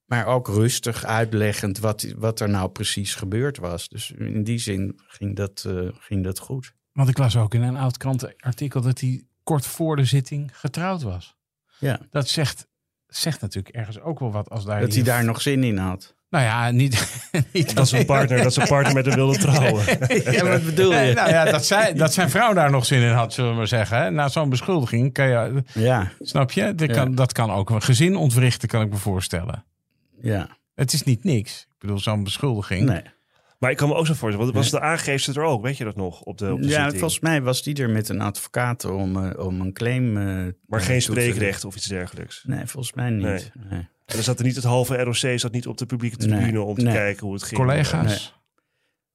Maar 0.05 0.27
ook 0.27 0.49
rustig 0.49 1.05
uitleggend 1.05 1.79
wat, 1.79 2.15
wat 2.17 2.41
er 2.41 2.49
nou 2.49 2.71
precies 2.71 3.15
gebeurd 3.15 3.59
was. 3.59 3.89
Dus 3.89 4.11
in 4.11 4.45
die 4.45 4.59
zin 4.59 5.01
ging 5.07 5.37
dat, 5.37 5.65
eh, 5.67 5.89
ging 5.93 6.25
dat 6.25 6.39
goed. 6.39 6.77
Want 6.99 7.11
ik 7.11 7.19
las 7.19 7.37
ook 7.37 7.55
in 7.55 7.63
een 7.63 7.77
oud 7.77 7.97
krantenartikel 7.97 8.81
dat 8.81 9.01
hij 9.01 9.23
kort 9.43 9.67
voor 9.67 9.97
de 9.97 10.05
zitting 10.05 10.51
getrouwd 10.53 11.03
was. 11.03 11.37
Ja. 11.79 12.01
Dat 12.11 12.29
zegt, 12.29 12.67
zegt 13.07 13.41
natuurlijk 13.41 13.75
ergens 13.75 14.01
ook 14.01 14.19
wel 14.19 14.33
wat 14.33 14.51
als 14.51 14.65
daar... 14.65 14.81
Dat 14.81 14.95
hij 14.95 15.03
daar 15.03 15.25
nog 15.25 15.41
zin 15.43 15.65
in 15.65 15.77
had. 15.77 16.15
Nou 16.31 16.45
ja, 16.45 16.71
niet... 16.71 17.21
niet 17.53 17.75
Dat 17.77 17.89
zijn 17.89 18.07
partner, 18.07 18.43
dat 18.43 18.55
zijn 18.55 18.69
partner 18.69 18.95
met 18.95 19.07
hem 19.07 19.15
wilde 19.15 19.39
trouwen. 19.49 19.85
Ja, 20.33 20.45
wat 20.45 20.65
bedoel 20.65 20.91
je? 20.93 20.97
Nee, 20.99 21.15
nou 21.15 21.29
ja, 21.31 21.45
dat, 21.45 21.65
zij, 21.67 21.93
dat 21.95 22.13
zijn 22.15 22.31
vrouw 22.31 22.53
daar 22.53 22.71
nog 22.71 22.87
zin 22.87 23.01
in 23.03 23.13
had, 23.13 23.33
zullen 23.33 23.51
we 23.51 23.57
maar 23.57 23.67
zeggen. 23.67 23.99
hè. 23.99 24.11
Na 24.11 24.29
zo'n 24.29 24.49
beschuldiging 24.49 25.13
kan 25.13 25.29
je... 25.29 25.63
Ja, 25.75 26.13
Snap 26.21 26.51
je? 26.53 26.75
Dat 26.75 26.89
Ja. 26.89 26.95
kan, 26.95 27.15
dat 27.15 27.33
kan 27.33 27.51
ook 27.51 27.71
een 27.71 27.83
gezin 27.83 28.17
ontwrichten, 28.17 28.69
kan 28.69 28.83
ik 28.83 28.91
me 28.91 28.97
voorstellen. 28.97 29.65
ja. 30.21 30.57
Het 30.75 30.93
is 30.93 31.03
niet 31.03 31.25
niks. 31.25 31.61
Ik 31.71 31.75
bedoel, 31.79 31.99
zo'n 31.99 32.25
beschuldiging. 32.25 32.87
Nee. 32.89 33.03
Maar 33.59 33.71
ik 33.71 33.77
kan 33.77 33.89
me 33.89 33.95
ook 33.95 34.07
zo 34.07 34.15
voorstellen, 34.15 34.53
want 34.53 34.57
was 34.57 34.71
de 34.71 34.81
aangeefster 34.81 35.37
er 35.39 35.43
ook? 35.43 35.63
Weet 35.63 35.77
je 35.77 35.85
dat 35.85 35.97
nog? 35.97 36.21
Op 36.23 36.39
de, 36.39 36.53
op 36.53 36.63
de 36.63 36.69
Ja, 36.69 36.75
zitting? 36.81 36.99
volgens 36.99 37.21
mij 37.21 37.43
was 37.43 37.63
die 37.63 37.75
er 37.83 37.91
met 37.91 38.09
een 38.09 38.21
advocaat 38.21 38.85
om, 38.85 39.25
eh, 39.25 39.47
om 39.47 39.61
een 39.61 39.73
claim. 39.73 40.17
eh, 40.17 40.25
Maar 40.67 40.81
eh, 40.81 40.87
geen 40.87 40.99
te- 40.99 41.05
spreekrecht 41.05 41.65
of 41.65 41.77
iets 41.77 41.87
dergelijks. 41.87 42.45
Nee, 42.47 42.67
volgens 42.67 42.95
mij 42.95 43.11
niet. 43.11 43.23
Nee. 43.23 43.51
Nee. 43.71 43.79
En 43.79 44.15
dan 44.15 44.23
zat 44.23 44.39
er 44.39 44.45
niet 44.45 44.55
het 44.55 44.65
halve 44.65 44.97
ROC 45.03 45.39
zat 45.39 45.53
niet 45.53 45.67
op 45.67 45.77
de 45.79 45.87
publieke 45.87 46.17
tribune 46.17 46.51
Nee, 46.51 46.61
om 46.63 46.75
te 46.75 46.85
nee. 46.85 46.95
kijken 46.95 47.25
hoe 47.27 47.35
het 47.35 47.43
ging. 47.43 47.61
Collega's? 47.61 48.35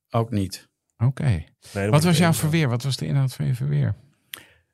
Ook 0.10 0.32
niet. 0.32 0.70
Oké. 0.98 1.44
Wat 1.90 2.04
was 2.04 2.18
jouw 2.18 2.34
verweer? 2.34 2.70
Wat 2.70 2.84
was 2.84 2.98
de 2.98 3.06
inhoud 3.06 3.34
van 3.34 3.46
je 3.46 3.56
verweer? 3.56 3.96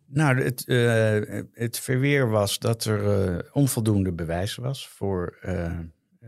Nou, 0.08 0.41
het, 0.43 0.67
eh, 0.67 1.41
het 1.53 1.79
verweer 1.79 2.29
was 2.29 2.60
dat 2.60 2.86
er 2.86 3.29
eh, 3.29 3.39
onvoldoende 3.51 4.12
bewijs 4.13 4.55
was 4.55 4.88
voor 4.88 5.38
eh, 5.41 5.77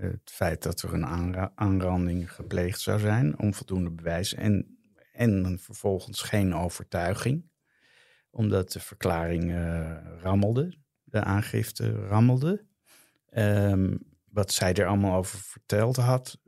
het 0.01 0.31
feit 0.31 0.63
dat 0.63 0.81
er 0.81 0.93
een 0.93 1.05
aanra- 1.05 1.51
aanranding 1.55 2.33
gepleegd 2.33 2.79
zou 2.79 2.99
zijn. 2.99 3.39
Onvoldoende 3.39 3.91
bewijs. 3.91 4.33
En, 4.33 4.77
en 5.11 5.59
vervolgens 5.59 6.21
geen 6.21 6.53
overtuiging, 6.53 7.49
omdat 8.29 8.71
de 8.71 8.79
verklaring 8.79 9.51
eh, 9.51 9.97
rammelde, 10.21 10.77
de 11.03 11.23
aangifte 11.23 11.91
rammelde. 11.91 12.65
Ehm, 13.29 13.97
wat 14.29 14.51
zij 14.51 14.73
er 14.73 14.85
allemaal 14.85 15.17
over 15.17 15.39
verteld 15.39 15.95
had, 15.95 16.39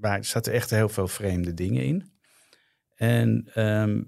maar 0.00 0.18
er 0.18 0.24
zaten 0.24 0.52
echt 0.52 0.70
heel 0.70 0.88
veel 0.88 1.08
vreemde 1.08 1.54
dingen 1.54 1.84
in. 1.84 2.12
En 2.94 3.50
ehm, 3.54 4.02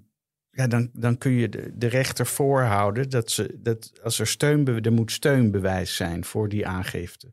ja, 0.53 0.67
dan, 0.67 0.91
dan 0.93 1.19
kun 1.19 1.33
je 1.33 1.49
de, 1.49 1.71
de 1.75 1.87
rechter 1.87 2.27
voorhouden 2.27 3.11
dat, 3.11 3.31
ze, 3.31 3.55
dat 3.59 3.93
als 4.03 4.19
er 4.19 4.27
steunbe 4.27 4.81
er 4.81 4.93
moet 4.93 5.13
steunbewijs 5.13 5.97
zijn 5.97 6.25
voor 6.25 6.49
die 6.49 6.67
aangifte. 6.67 7.33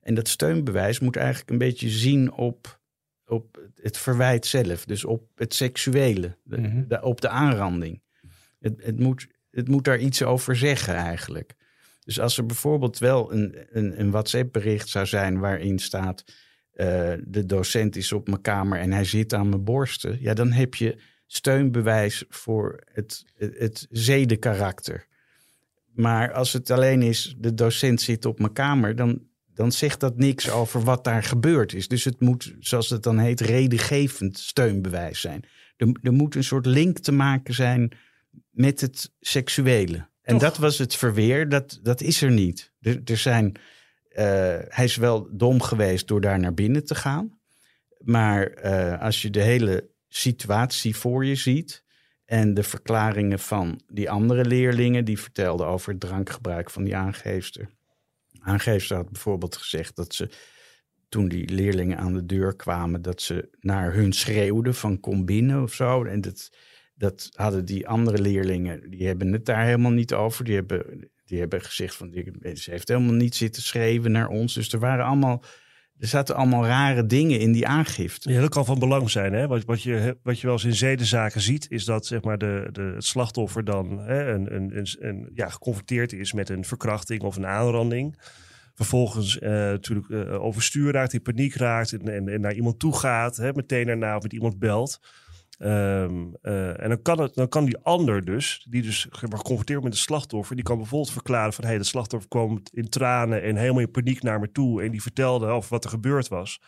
En 0.00 0.14
dat 0.14 0.28
steunbewijs 0.28 0.98
moet 1.00 1.16
eigenlijk 1.16 1.50
een 1.50 1.58
beetje 1.58 1.88
zien 1.88 2.32
op, 2.32 2.80
op 3.26 3.68
het 3.82 3.98
verwijt 3.98 4.46
zelf, 4.46 4.84
dus 4.84 5.04
op 5.04 5.28
het 5.34 5.54
seksuele, 5.54 6.36
de- 6.42 6.58
Mhm. 6.60 6.84
de- 6.88 7.02
op 7.02 7.20
de 7.20 7.28
aanranding. 7.28 8.02
Het, 8.58 8.82
het, 8.84 8.98
moet, 8.98 9.26
het 9.50 9.68
moet 9.68 9.84
daar 9.84 9.98
iets 9.98 10.22
over 10.22 10.56
zeggen 10.56 10.94
eigenlijk. 10.94 11.54
Dus 12.04 12.20
als 12.20 12.38
er 12.38 12.46
bijvoorbeeld 12.46 12.98
wel 12.98 13.32
een, 13.32 13.56
een, 13.70 14.00
een 14.00 14.10
WhatsApp-bericht 14.10 14.88
zou 14.88 15.06
zijn 15.06 15.38
waarin 15.38 15.78
staat. 15.78 16.24
eh, 16.70 17.12
de 17.24 17.46
docent 17.46 17.96
is 17.96 18.12
op 18.12 18.28
mijn 18.28 18.40
kamer 18.40 18.78
en 18.78 18.92
hij 18.92 19.04
zit 19.04 19.34
aan 19.34 19.48
mijn 19.48 19.64
borsten, 19.64 20.18
ja, 20.20 20.34
dan 20.34 20.52
heb 20.52 20.74
je 20.74 21.00
steunbewijs 21.32 22.24
voor 22.28 22.80
het, 22.92 23.24
het, 23.34 23.58
het 23.58 23.86
zedenkarakter. 23.90 25.06
Maar 25.94 26.32
als 26.32 26.52
het 26.52 26.70
alleen 26.70 27.02
is, 27.02 27.34
de 27.38 27.54
docent 27.54 28.00
zit 28.00 28.24
op 28.24 28.38
mijn 28.38 28.52
kamer, 28.52 28.96
dan, 28.96 29.22
dan 29.54 29.72
zegt 29.72 30.00
dat 30.00 30.16
niks 30.16 30.50
over 30.50 30.80
wat 30.84 31.04
daar 31.04 31.22
gebeurd 31.22 31.74
is. 31.74 31.88
Dus 31.88 32.04
het 32.04 32.20
moet, 32.20 32.54
zoals 32.58 32.90
het 32.90 33.02
dan 33.02 33.18
heet, 33.18 33.40
redengevend 33.40 34.38
steunbewijs 34.38 35.20
zijn. 35.20 35.44
Er, 35.76 35.96
er 36.02 36.12
moet 36.12 36.34
een 36.34 36.44
soort 36.44 36.66
link 36.66 36.98
te 36.98 37.12
maken 37.12 37.54
zijn 37.54 37.92
met 38.50 38.80
het 38.80 39.12
seksuele. 39.20 40.08
En 40.22 40.38
Toch? 40.38 40.42
dat 40.42 40.56
was 40.56 40.78
het 40.78 40.94
verweer, 40.94 41.48
dat, 41.48 41.78
dat 41.82 42.00
is 42.00 42.22
er 42.22 42.30
niet. 42.30 42.72
Er, 42.80 43.00
er 43.04 43.16
zijn, 43.16 43.56
eh, 44.08 44.24
hij 44.68 44.84
is 44.84 44.96
wel 44.96 45.28
dom 45.32 45.62
geweest 45.62 46.08
door 46.08 46.20
daar 46.20 46.38
naar 46.38 46.54
binnen 46.54 46.84
te 46.84 46.94
gaan. 46.94 47.38
Maar 47.98 48.46
eh, 48.46 49.00
als 49.00 49.22
je 49.22 49.30
de 49.30 49.42
hele 49.42 49.89
situatie 50.14 50.96
voor 50.96 51.24
je 51.24 51.34
ziet 51.34 51.84
en 52.24 52.54
de 52.54 52.62
verklaringen 52.62 53.38
van 53.38 53.80
die 53.86 54.10
andere 54.10 54.44
leerlingen, 54.44 55.04
die 55.04 55.18
vertelden 55.20 55.66
over 55.66 55.90
het 55.90 56.00
drankgebruik 56.00 56.70
van 56.70 56.84
die 56.84 56.96
aangeefster. 56.96 57.68
Aangeefster 58.40 58.96
had 58.96 59.10
bijvoorbeeld 59.10 59.56
gezegd 59.56 59.96
dat 59.96 60.14
ze 60.14 60.28
toen 61.08 61.28
die 61.28 61.48
leerlingen 61.48 61.98
aan 61.98 62.12
de 62.14 62.26
deur 62.26 62.56
kwamen, 62.56 63.02
dat 63.02 63.22
ze 63.22 63.48
naar 63.60 63.94
hun 63.94 64.12
schreeuwden 64.12 64.74
van 64.74 65.00
kom 65.00 65.24
binnen 65.24 65.62
of 65.62 65.74
zo. 65.74 66.04
En 66.04 66.20
dat, 66.20 66.50
dat 66.94 67.28
hadden 67.34 67.64
die 67.64 67.88
andere 67.88 68.18
leerlingen, 68.20 68.90
die 68.90 69.06
hebben 69.06 69.32
het 69.32 69.44
daar 69.46 69.64
helemaal 69.64 69.90
niet 69.90 70.12
over. 70.14 70.44
Die 70.44 70.54
hebben, 70.54 71.10
die 71.24 71.38
hebben 71.38 71.60
gezegd 71.60 71.94
van, 71.94 72.10
die- 72.10 72.56
ze 72.56 72.70
heeft 72.70 72.88
helemaal 72.88 73.14
niet 73.14 73.34
zitten 73.34 73.62
schreeuwen 73.62 74.12
naar 74.12 74.28
ons. 74.28 74.54
Dus 74.54 74.72
er 74.72 74.78
waren 74.78 75.04
allemaal, 75.04 75.42
er 76.00 76.08
zaten 76.08 76.34
allemaal 76.34 76.66
rare 76.66 77.06
dingen 77.06 77.40
in 77.40 77.52
die 77.52 77.66
aangifte. 77.66 78.32
Ja, 78.32 78.40
dat 78.40 78.50
kan 78.50 78.64
van 78.64 78.78
belang 78.78 79.10
zijn. 79.10 79.32
Hè? 79.32 79.46
Wat, 79.46 79.64
wat, 79.64 79.82
je, 79.82 80.16
wat 80.22 80.40
je 80.40 80.46
wel 80.46 80.56
eens 80.56 80.64
in 80.64 80.74
zedenzaken 80.74 81.40
ziet, 81.40 81.70
is 81.70 81.84
dat 81.84 82.06
zeg 82.06 82.22
maar, 82.22 82.38
de, 82.38 82.68
de, 82.72 82.82
het 82.82 83.04
slachtoffer 83.04 83.64
dan 83.64 83.98
hè, 83.98 84.32
een, 84.32 84.54
een, 84.54 84.86
een, 84.98 85.30
ja, 85.34 85.48
geconfronteerd 85.48 86.12
is 86.12 86.32
met 86.32 86.48
een 86.48 86.64
verkrachting 86.64 87.22
of 87.22 87.36
een 87.36 87.46
aanranding. 87.46 88.18
Vervolgens 88.74 89.38
eh, 89.38 89.50
natuurlijk 89.50 90.10
eh, 90.10 90.42
overstuur 90.42 90.92
raakt, 90.92 91.12
in 91.12 91.22
paniek 91.22 91.54
raakt 91.54 91.92
en, 91.92 92.08
en, 92.08 92.28
en 92.28 92.40
naar 92.40 92.54
iemand 92.54 92.78
toe 92.78 92.96
gaat. 92.98 93.36
Hè, 93.36 93.52
meteen 93.52 93.86
daarna 93.86 94.16
of 94.16 94.22
met 94.22 94.32
iemand 94.32 94.58
belt. 94.58 95.00
Ehm, 95.60 96.26
eh, 96.42 96.82
en 96.82 96.88
dan 96.88 97.02
kan, 97.02 97.20
het, 97.20 97.34
dan 97.34 97.48
kan 97.48 97.64
die 97.64 97.78
ander 97.78 98.24
dus, 98.24 98.66
die 98.70 98.82
dus 98.82 99.06
geconfronteerd 99.10 99.82
met 99.82 99.92
de 99.92 99.98
slachtoffer, 99.98 100.56
die 100.56 100.64
kan 100.64 100.76
bijvoorbeeld 100.76 101.12
verklaren 101.12 101.52
van 101.52 101.64
hé, 101.64 101.70
hey, 101.70 101.78
de 101.78 101.84
slachtoffer 101.84 102.28
kwam 102.28 102.62
in 102.72 102.88
tranen 102.88 103.42
en 103.42 103.56
helemaal 103.56 103.80
in 103.80 103.90
paniek 103.90 104.22
naar 104.22 104.40
me 104.40 104.52
toe 104.52 104.82
en 104.82 104.90
die 104.90 105.02
vertelde 105.02 105.46
over 105.46 105.70
wat 105.70 105.84
er 105.84 105.90
gebeurd 105.90 106.28
was. 106.28 106.60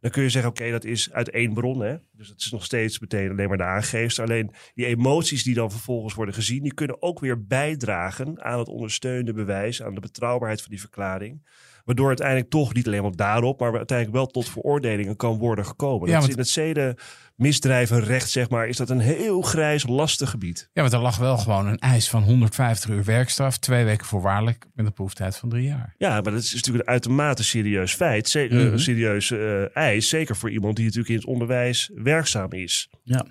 Dan 0.00 0.10
kun 0.10 0.22
je 0.22 0.28
zeggen, 0.28 0.50
oké, 0.50 0.70
dat 0.70 0.84
is 0.84 1.12
uit 1.12 1.30
één 1.30 1.52
bron. 1.52 1.80
Hè? 1.80 1.96
Dus 2.12 2.28
het 2.28 2.40
is 2.40 2.50
nog 2.50 2.64
steeds 2.64 2.98
meteen 2.98 3.30
alleen 3.30 3.48
maar 3.48 3.56
de 3.56 3.64
aangeefster. 3.64 4.24
Alleen 4.24 4.50
die 4.74 4.86
emoties 4.86 5.42
die 5.44 5.54
dan 5.54 5.70
vervolgens 5.70 6.14
worden 6.14 6.34
gezien, 6.34 6.62
die 6.62 6.74
kunnen 6.74 7.02
ook 7.02 7.20
weer 7.20 7.46
bijdragen 7.46 8.44
aan 8.44 8.58
het 8.58 8.68
ondersteunende 8.68 9.32
bewijs, 9.32 9.82
aan 9.82 9.94
de 9.94 10.00
betrouwbaarheid 10.00 10.60
van 10.60 10.70
die 10.70 10.80
verklaring. 10.80 11.48
Waardoor 11.84 12.08
uiteindelijk 12.08 12.50
toch 12.50 12.74
niet 12.74 12.86
alleen 12.86 13.02
maar 13.02 13.16
daarop, 13.16 13.60
maar 13.60 13.76
uiteindelijk 13.76 14.16
wel 14.16 14.26
tot 14.26 14.48
veroordelingen 14.48 15.16
kan 15.16 15.38
worden 15.38 15.66
gekomen. 15.66 16.08
Ja, 16.08 16.20
dat 16.20 16.28
is 16.28 16.36
want- 16.36 16.76
in 16.76 16.84
het 16.84 17.00
zedenmisdrijvenrecht, 17.44 18.30
zeg 18.30 18.48
maar, 18.50 18.68
is 18.68 18.76
dat 18.76 18.90
een 18.90 18.98
heel 19.00 19.42
grijs, 19.42 19.86
lastig 19.86 20.30
gebied. 20.30 20.68
Ja, 20.72 20.80
want 20.82 20.92
er 20.94 21.00
lag 21.00 21.16
wel 21.16 21.38
gewoon 21.38 21.66
een 21.66 21.78
eis 21.78 22.08
van 22.10 22.22
150 22.22 22.90
uur 22.90 23.04
werkstraf. 23.04 23.58
Twee 23.58 23.84
weken 23.84 24.06
voorwaardelijk 24.06 24.66
met 24.74 24.86
een 24.86 24.92
proeftijd 24.92 25.36
van 25.36 25.48
drie 25.48 25.64
jaar. 25.64 25.94
Ja, 25.98 26.20
maar 26.20 26.32
dat 26.32 26.42
is 26.42 26.54
natuurlijk 26.54 26.84
een 26.86 26.92
uitermate 26.92 27.44
serieus 27.44 27.94
feit. 27.94 28.28
Ze- 28.28 28.40
eh, 28.40 28.50
Mhm. 28.50 28.58
Een 28.72 28.80
serieus 28.80 29.30
eh, 29.30 29.76
eis. 29.76 30.08
Zeker 30.08 30.36
voor 30.36 30.50
iemand 30.50 30.76
die 30.76 30.84
natuurlijk 30.84 31.10
in 31.10 31.16
het 31.18 31.26
onderwijs 31.26 31.90
werkzaam 31.94 32.52
is. 32.52 32.90
Ja. 33.02 33.26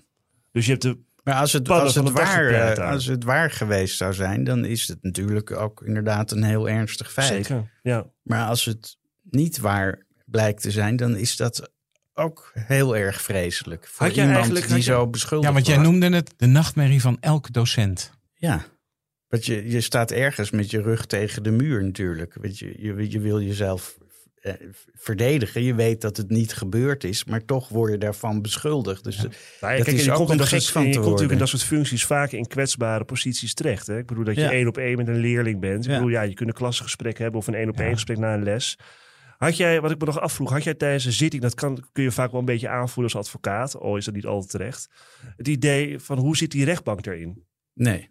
Dus 0.51 0.65
je 0.65 0.71
hebt 0.71 0.83
de. 0.83 0.97
Maar 1.23 1.35
als 1.35 1.53
het, 1.53 1.69
als, 1.69 1.95
het 1.95 2.09
waar, 2.11 2.47
eh, 2.49 2.91
als 2.91 3.05
het 3.05 3.23
waar 3.23 3.51
geweest 3.51 3.97
zou 3.97 4.13
zijn, 4.13 4.43
dan 4.43 4.65
is 4.65 4.87
het 4.87 4.97
natuurlijk 5.01 5.51
ook 5.51 5.81
inderdaad 5.85 6.31
een 6.31 6.43
heel 6.43 6.69
ernstig 6.69 7.11
feit. 7.11 7.27
Zeker. 7.27 7.71
Ja. 7.83 8.05
Maar 8.23 8.47
als 8.47 8.65
het 8.65 8.97
niet 9.29 9.59
waar 9.59 10.05
blijkt 10.25 10.61
te 10.61 10.71
zijn, 10.71 10.95
dan 10.95 11.15
is 11.17 11.35
dat 11.35 11.71
ook 12.19 12.51
heel 12.55 12.97
erg 12.97 13.21
vreselijk. 13.21 13.87
Voor 13.87 14.05
Had 14.05 14.15
jij 14.15 14.23
iemand 14.25 14.35
eigenlijk- 14.43 14.65
die 14.67 14.75
had 14.75 14.85
je- 14.85 14.91
zo 14.91 15.07
beschuldigd 15.07 15.47
Ja, 15.47 15.53
want 15.53 15.65
jij 15.67 15.75
wordt. 15.75 15.91
noemde 15.91 16.15
het 16.15 16.33
de 16.37 16.45
nachtmerrie 16.45 17.01
van 17.01 17.17
elke 17.19 17.51
docent. 17.51 18.11
Ja. 18.33 18.65
Want 19.27 19.45
je, 19.45 19.69
je 19.69 19.81
staat 19.81 20.11
ergens 20.11 20.51
met 20.51 20.71
je 20.71 20.81
rug 20.81 21.05
tegen 21.05 21.43
de 21.43 21.51
muur 21.51 21.83
natuurlijk. 21.83 22.35
Want 22.41 22.59
je, 22.59 22.73
je, 22.77 23.11
je 23.11 23.19
wil 23.19 23.41
jezelf 23.41 23.97
eh, 24.39 24.53
verdedigen. 24.93 25.63
Je 25.63 25.75
weet 25.75 26.01
dat 26.01 26.17
het 26.17 26.29
niet 26.29 26.53
gebeurd 26.53 27.03
is, 27.03 27.23
maar 27.25 27.45
toch 27.45 27.67
word 27.69 27.91
je 27.91 27.97
daarvan 27.97 28.41
beschuldigd. 28.41 29.03
Dus 29.03 29.17
Nou, 29.17 29.29
ja, 29.29 29.75
Dat 29.75 29.85
kijk, 29.85 29.97
is 29.97 30.05
je 30.05 30.11
ook 30.11 30.37
dat 30.37 30.47
gek 30.47 30.61
van 30.61 30.81
je 30.85 30.87
te 30.91 30.93
komt 30.97 31.05
natuurlijk 31.05 31.31
in 31.33 31.37
dat 31.39 31.47
soort 31.49 31.63
functies 31.63 32.05
vaak 32.05 32.31
in 32.31 32.47
kwetsbare 32.47 33.03
posities 33.03 33.53
terecht. 33.53 33.87
Hè? 33.87 33.97
Ik 33.97 34.05
bedoel 34.05 34.23
dat 34.23 34.35
je 34.35 34.41
Ja. 34.41 34.51
één 34.51 34.67
op 34.67 34.77
één 34.77 34.97
met 34.97 35.07
een 35.07 35.19
leerling 35.19 35.59
bent. 35.59 35.83
Ik 35.85 35.89
Ja. 35.91 35.95
bedoel, 35.97 36.11
ja, 36.11 36.21
je 36.21 36.33
kunt 36.33 36.49
een 36.49 36.55
klassengesprek 36.55 37.17
hebben 37.17 37.39
of 37.39 37.47
een 37.47 37.53
één 37.55 37.69
op 37.69 37.77
één 37.77 37.87
Ja. 37.87 37.93
gesprek 37.93 38.17
na 38.17 38.33
een 38.33 38.43
les. 38.43 38.77
Had 39.39 39.57
jij, 39.57 39.81
wat 39.81 39.91
ik 39.91 39.99
me 39.99 40.05
nog 40.05 40.19
afvroeg, 40.19 40.51
had 40.51 40.63
jij 40.63 40.73
tijdens 40.73 41.05
een 41.05 41.11
zitting, 41.11 41.41
dat 41.41 41.53
kan, 41.53 41.85
kun 41.91 42.03
je 42.03 42.11
vaak 42.11 42.31
wel 42.31 42.39
een 42.39 42.45
beetje 42.45 42.69
aanvoelen 42.69 43.13
als 43.13 43.25
advocaat, 43.25 43.75
al 43.75 43.97
is 43.97 44.05
dat 44.05 44.13
niet 44.13 44.25
altijd 44.25 44.51
terecht, 44.51 44.89
het 45.37 45.47
idee 45.47 45.99
van 45.99 46.17
hoe 46.17 46.37
zit 46.37 46.51
die 46.51 46.65
rechtbank 46.65 47.05
erin? 47.05 47.45
nee, 47.73 48.09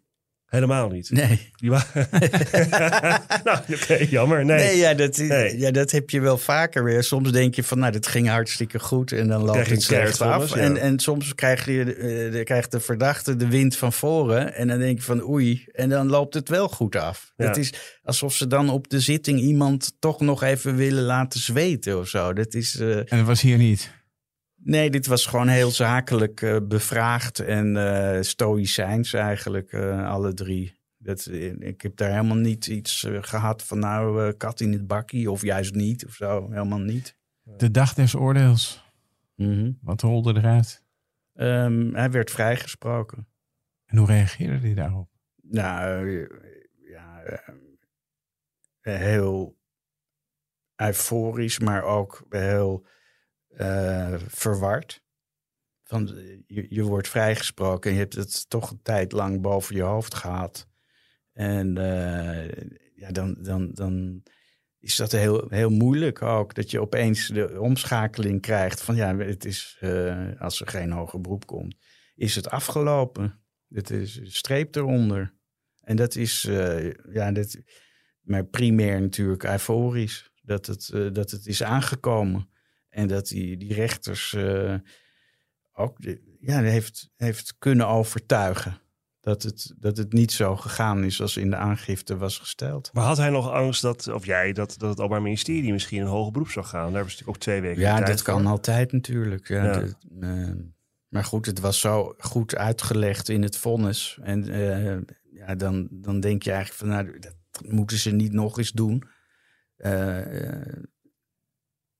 Helemaal 0.48 0.88
niet. 0.88 1.10
nee. 1.10 1.52
Die 1.56 1.70
nou, 3.44 3.58
oké, 3.72 4.06
jammer. 4.10 4.44
Nee. 4.44 4.58
Nee, 4.58 4.76
ja, 4.76 4.94
dat, 4.94 5.16
Nee. 5.16 5.58
ja, 5.58 5.70
dat 5.70 5.90
heb 5.90 6.10
je 6.10 6.20
wel 6.20 6.38
vaker 6.38 6.84
weer. 6.84 7.02
Soms 7.02 7.32
denk 7.32 7.54
je 7.54 7.64
van, 7.64 7.78
nou, 7.78 7.92
dit 7.92 8.06
ging 8.06 8.28
hartstikke 8.28 8.78
goed 8.78 9.12
en 9.12 9.28
dan 9.28 9.42
loopt 9.42 9.70
het 9.70 9.82
slecht 9.82 10.20
af. 10.20 10.34
vonnis, 10.34 10.50
ja. 10.50 10.56
En, 10.56 10.76
en 10.76 10.98
soms 10.98 11.34
krijg 11.34 11.66
je, 11.66 11.94
eh, 11.94 12.32
de, 12.32 12.40
krijgt 12.44 12.70
de 12.70 12.80
verdachte 12.80 13.36
de 13.36 13.48
wind 13.48 13.76
van 13.76 13.92
voren 13.92 14.54
en 14.54 14.68
dan 14.68 14.78
denk 14.78 14.98
je 14.98 15.04
van, 15.04 15.28
oei, 15.28 15.64
en 15.72 15.88
dan 15.88 16.08
loopt 16.08 16.34
het 16.34 16.48
wel 16.48 16.68
goed 16.68 16.96
af. 16.96 17.32
Ja. 17.36 17.46
Het 17.46 17.56
is 17.56 17.72
alsof 18.02 18.34
ze 18.34 18.46
dan 18.46 18.70
op 18.70 18.88
de 18.88 19.00
zitting 19.00 19.40
iemand 19.40 19.92
toch 19.98 20.20
nog 20.20 20.42
even 20.42 20.76
willen 20.76 21.04
laten 21.04 21.40
zweten 21.40 21.98
of 21.98 22.08
zo. 22.08 22.32
Dat 22.32 22.54
is, 22.54 22.78
eh, 22.80 22.96
En 22.96 23.06
dat 23.08 23.26
was 23.26 23.40
hier 23.40 23.58
niet. 23.58 23.90
Nee, 24.68 24.90
dit 24.90 25.06
was 25.06 25.26
gewoon 25.26 25.48
heel 25.48 25.70
zakelijk 25.70 26.42
eh, 26.42 26.56
bevraagd 26.62 27.38
en 27.38 27.76
eh 27.76 28.22
stoïcijns 28.22 29.12
eigenlijk, 29.12 29.72
eh, 29.72 30.08
alle 30.08 30.34
drie. 30.34 30.76
Dat, 30.98 31.26
ik 31.58 31.82
heb 31.82 31.96
daar 31.96 32.10
helemaal 32.10 32.36
niet 32.36 32.66
iets 32.66 33.04
eh, 33.04 33.18
gehad 33.20 33.64
van 33.64 33.78
nou, 33.78 34.32
kat 34.32 34.60
in 34.60 34.72
het 34.72 34.86
bakkie 34.86 35.30
of 35.30 35.42
juist 35.42 35.74
niet 35.74 36.06
of 36.06 36.14
zo. 36.14 36.50
Helemaal 36.50 36.78
niet. 36.78 37.16
De 37.42 37.70
dag 37.70 37.94
des 37.94 38.14
oordeels. 38.14 38.84
Mhm. 39.34 39.72
Wat 39.80 40.02
rolde 40.02 40.36
eruit? 40.36 40.84
Ehm, 41.34 41.94
hij 41.94 42.10
werd 42.10 42.30
vrijgesproken. 42.30 43.28
En 43.84 43.98
hoe 43.98 44.06
reageerde 44.06 44.58
hij 44.58 44.74
daarop? 44.74 45.08
Nou, 45.42 46.28
ja, 46.84 47.22
heel 48.80 49.58
euforisch, 50.76 51.58
maar 51.58 51.82
ook 51.82 52.26
heel 52.28 52.86
eh, 53.58 54.14
verward. 54.26 55.02
Van, 55.82 56.16
eh, 56.16 56.38
je, 56.46 56.66
je 56.68 56.82
wordt 56.82 57.08
vrijgesproken 57.08 57.90
en 57.90 57.96
je 57.96 58.02
hebt 58.02 58.14
het 58.14 58.50
toch 58.50 58.70
een 58.70 58.82
tijd 58.82 59.12
lang 59.12 59.40
boven 59.40 59.76
je 59.76 59.82
hoofd 59.82 60.14
gehad. 60.14 60.68
En 61.32 61.76
eh, 61.76 62.66
ja, 62.94 63.10
dan, 63.10 63.36
dan, 63.42 63.70
dan 63.72 64.22
is 64.78 64.96
dat 64.96 65.12
heel, 65.12 65.46
heel 65.48 65.70
moeilijk 65.70 66.22
ook. 66.22 66.54
Dat 66.54 66.70
je 66.70 66.80
opeens 66.80 67.28
de 67.28 67.60
omschakeling 67.60 68.40
krijgt 68.40 68.82
van 68.82 68.96
ja, 68.96 69.16
het 69.16 69.44
is, 69.44 69.82
als 70.38 70.60
er 70.60 70.68
geen 70.68 70.92
hoger 70.92 71.20
beroep 71.20 71.46
komt, 71.46 71.76
is 72.14 72.34
het 72.34 72.50
afgelopen. 72.50 73.40
Het 73.68 73.90
is 73.90 74.20
streep 74.22 74.76
eronder. 74.76 75.34
En 75.80 75.96
dat 75.96 76.14
is, 76.14 76.42
ja, 77.10 77.32
dat, 77.32 77.56
maar 78.20 78.44
primair 78.44 79.00
natuurlijk 79.00 79.44
euforisch. 79.44 80.30
Dat 80.42 80.66
het, 80.66 80.90
dat 81.12 81.30
het 81.30 81.46
is 81.46 81.62
aangekomen. 81.62 82.48
En 82.98 83.08
dat 83.08 83.26
die, 83.26 83.56
die 83.56 83.74
rechters 83.74 84.34
eh, 84.34 84.74
ook 85.72 85.98
ja, 86.40 86.60
heeft, 86.60 87.10
heeft 87.16 87.54
kunnen 87.58 87.88
overtuigen. 87.88 88.80
Dat 89.20 89.42
het, 89.42 89.74
dat 89.78 89.96
het 89.96 90.12
niet 90.12 90.32
zo 90.32 90.56
gegaan 90.56 91.04
is 91.04 91.20
als 91.20 91.36
in 91.36 91.50
de 91.50 91.56
aangifte 91.56 92.16
was 92.16 92.38
gesteld. 92.38 92.90
Maar 92.92 93.04
had 93.04 93.16
hij 93.16 93.30
nog 93.30 93.50
angst 93.50 93.82
dat, 93.82 94.08
of 94.08 94.26
jij, 94.26 94.52
dat, 94.52 94.74
dat 94.78 94.88
het 94.88 94.98
Openbaar 94.98 95.22
Ministerie 95.22 95.72
misschien 95.72 96.00
een 96.00 96.06
hoger 96.06 96.32
beroep 96.32 96.48
zou 96.48 96.66
gaan? 96.66 96.84
Daar 96.84 96.92
hebben 96.92 97.10
ze 97.10 97.16
natuurlijk 97.16 97.36
ook 97.36 97.42
twee 97.42 97.60
weken 97.60 97.80
Ja, 97.80 98.00
dat 98.00 98.22
kan 98.22 98.46
altijd 98.46 98.92
natuurlijk. 98.92 99.48
Ja, 99.48 99.64
Ja. 99.64 99.72
dat, 99.72 99.96
eh, 100.20 100.52
maar 101.08 101.24
goed, 101.24 101.46
het 101.46 101.60
was 101.60 101.80
zo 101.80 102.14
goed 102.18 102.56
uitgelegd 102.56 103.28
in 103.28 103.42
het 103.42 103.56
vonnis. 103.56 104.18
En 104.22 104.48
eh, 104.48 104.98
ja, 105.32 105.54
dan, 105.54 105.88
dan 105.90 106.20
denk 106.20 106.42
je 106.42 106.50
eigenlijk 106.52 106.80
van, 106.80 106.88
nou, 106.88 107.18
dat 107.18 107.36
moeten 107.68 107.98
ze 107.98 108.10
niet 108.10 108.32
nog 108.32 108.58
eens 108.58 108.72
doen. 108.72 109.02
Eh, 109.76 110.18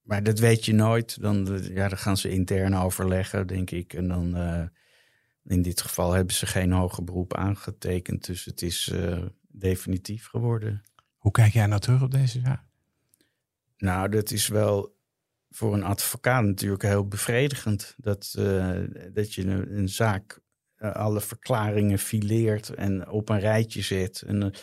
maar 0.09 0.23
dat 0.23 0.39
weet 0.39 0.65
je 0.65 0.73
nooit. 0.73 1.21
Dan, 1.21 1.55
eh, 1.55 1.75
ja, 1.75 1.89
dan 1.89 1.99
gaan 1.99 2.17
ze 2.17 2.31
intern 2.31 2.75
overleggen, 2.75 3.47
denk 3.47 3.71
ik. 3.71 3.93
En 3.93 4.09
dan, 4.09 4.37
eh, 4.37 4.65
in 5.45 5.63
dit 5.63 5.81
geval 5.81 6.13
hebben 6.13 6.35
ze 6.35 6.47
geen 6.47 6.73
hoger 6.73 7.05
beroep 7.05 7.35
aangetekend. 7.35 8.27
Dus 8.27 8.45
het 8.45 8.63
is 8.63 8.89
eh, 8.89 9.23
definitief 9.49 10.27
geworden. 10.27 10.83
Hoe 11.17 11.33
kijk 11.33 11.53
jij 11.53 11.67
nou 11.67 11.81
terug 11.81 12.03
op 12.03 12.11
deze 12.11 12.41
zaak? 12.41 12.63
Nou, 13.77 14.09
dat 14.09 14.31
is 14.31 14.49
wel 14.49 14.97
voor 15.51 15.75
een 15.75 15.83
advocaat 15.83 16.45
natuurlijk 16.45 16.83
heel 16.83 17.09
bevredigend. 17.09 17.95
Dat, 17.97 18.35
uh, 18.39 18.81
dat 19.13 19.35
je 19.35 19.43
een, 19.43 19.79
een 19.79 19.89
zaak 19.89 20.41
alle 20.79 21.21
verklaringen 21.21 21.99
fileert 21.99 22.69
en 22.69 23.09
op 23.09 23.29
een 23.29 23.41
rijtje 23.41 23.83
zet. 23.83 24.23
En, 24.23 24.55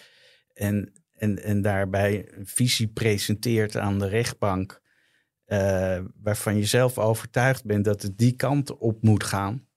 en, 0.53 0.93
en, 1.11 1.43
en 1.43 1.61
daarbij 1.61 2.33
een 2.33 2.47
visie 2.47 2.87
presenteert 2.87 3.77
aan 3.77 3.99
de 3.99 4.07
rechtbank. 4.07 4.83
Uh, 5.47 5.99
waarvan 6.21 6.57
je 6.57 6.65
zelf 6.65 6.97
overtuigd 6.97 7.65
bent 7.65 7.85
dat 7.85 8.01
het 8.01 8.17
die 8.17 8.35
kant 8.35 8.77
op 8.77 9.01
moet 9.01 9.23
gaan. 9.23 9.67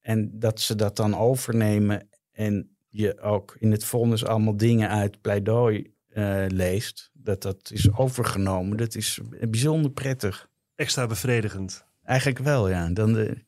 En 0.00 0.38
dat 0.38 0.60
ze 0.60 0.74
dat 0.74 0.96
dan 0.96 1.16
overnemen 1.16 2.08
en 2.32 2.76
je 2.88 3.20
ook 3.20 3.56
in 3.58 3.70
het 3.70 3.84
vonnis 3.84 4.24
allemaal 4.24 4.56
dingen 4.56 4.88
uit 4.88 5.20
pleidooi 5.20 5.94
uh, 6.14 6.44
leest. 6.48 7.10
Dat 7.12 7.42
dat 7.42 7.70
is 7.72 7.92
overgenomen. 7.92 8.76
Dat 8.76 8.94
is 8.94 9.20
bijzonder 9.48 9.90
prettig. 9.90 10.48
Extra 10.74 11.06
bevredigend. 11.06 11.86
Eigenlijk 12.02 12.38
wel, 12.38 12.68
ja. 12.68 12.88
Dan, 12.88 13.12
de, 13.12 13.44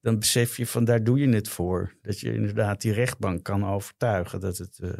dan 0.00 0.18
besef 0.18 0.56
je 0.56 0.66
van 0.66 0.84
daar 0.84 1.04
doe 1.04 1.18
je 1.18 1.28
het 1.28 1.48
voor. 1.48 1.96
Dat 2.02 2.20
je 2.20 2.32
inderdaad 2.32 2.80
die 2.80 2.92
rechtbank 2.92 3.44
kan 3.44 3.66
overtuigen 3.66 4.40
dat 4.40 4.58
het, 4.58 4.78
uh, 4.82 4.90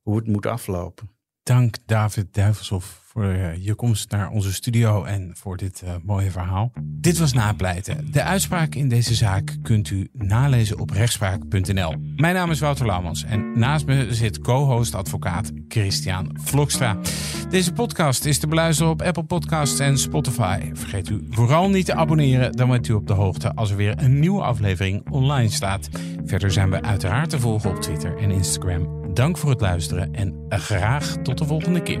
hoe 0.00 0.16
het 0.16 0.26
moet 0.26 0.46
aflopen. 0.46 1.10
Dank 1.42 1.74
David 1.86 2.34
Duivelshoff 2.34 3.00
voor 3.12 3.24
uh, 3.24 3.64
je 3.64 3.74
komst 3.74 4.10
naar 4.10 4.30
onze 4.30 4.52
studio 4.52 5.04
en 5.04 5.32
voor 5.36 5.56
dit 5.56 5.82
uh, 5.84 5.90
mooie 6.02 6.30
verhaal. 6.30 6.72
Dit 6.82 7.18
was 7.18 7.32
Napleiten. 7.32 8.12
De 8.12 8.22
uitspraak 8.22 8.74
in 8.74 8.88
deze 8.88 9.14
zaak 9.14 9.56
kunt 9.62 9.90
u 9.90 10.08
nalezen 10.12 10.78
op 10.78 10.90
rechtspraak.nl. 10.90 11.94
Mijn 12.16 12.34
naam 12.34 12.50
is 12.50 12.60
Wouter 12.60 12.86
Laumans 12.86 13.24
en 13.24 13.58
naast 13.58 13.86
me 13.86 14.14
zit 14.14 14.40
co-host 14.40 14.94
advocaat 14.94 15.52
Christian 15.68 16.36
Vlokstra. 16.42 16.96
Deze 17.48 17.72
podcast 17.72 18.24
is 18.24 18.38
te 18.38 18.46
beluisteren 18.46 18.92
op 18.92 19.02
Apple 19.02 19.24
Podcasts 19.24 19.78
en 19.78 19.98
Spotify. 19.98 20.70
Vergeet 20.72 21.08
u 21.08 21.26
vooral 21.30 21.70
niet 21.70 21.86
te 21.86 21.94
abonneren, 21.94 22.52
dan 22.52 22.68
bent 22.68 22.88
u 22.88 22.92
op 22.92 23.06
de 23.06 23.12
hoogte 23.12 23.54
als 23.54 23.70
er 23.70 23.76
weer 23.76 24.02
een 24.02 24.20
nieuwe 24.20 24.42
aflevering 24.42 25.10
online 25.10 25.50
staat. 25.50 25.88
Verder 26.24 26.50
zijn 26.50 26.70
we 26.70 26.82
uiteraard 26.82 27.30
te 27.30 27.40
volgen 27.40 27.70
op 27.70 27.80
Twitter 27.80 28.16
en 28.16 28.30
Instagram. 28.30 28.99
Dank 29.14 29.38
voor 29.38 29.50
het 29.50 29.60
luisteren 29.60 30.14
en 30.14 30.46
graag 30.48 31.16
tot 31.22 31.38
de 31.38 31.44
volgende 31.44 31.82
keer. 31.82 32.00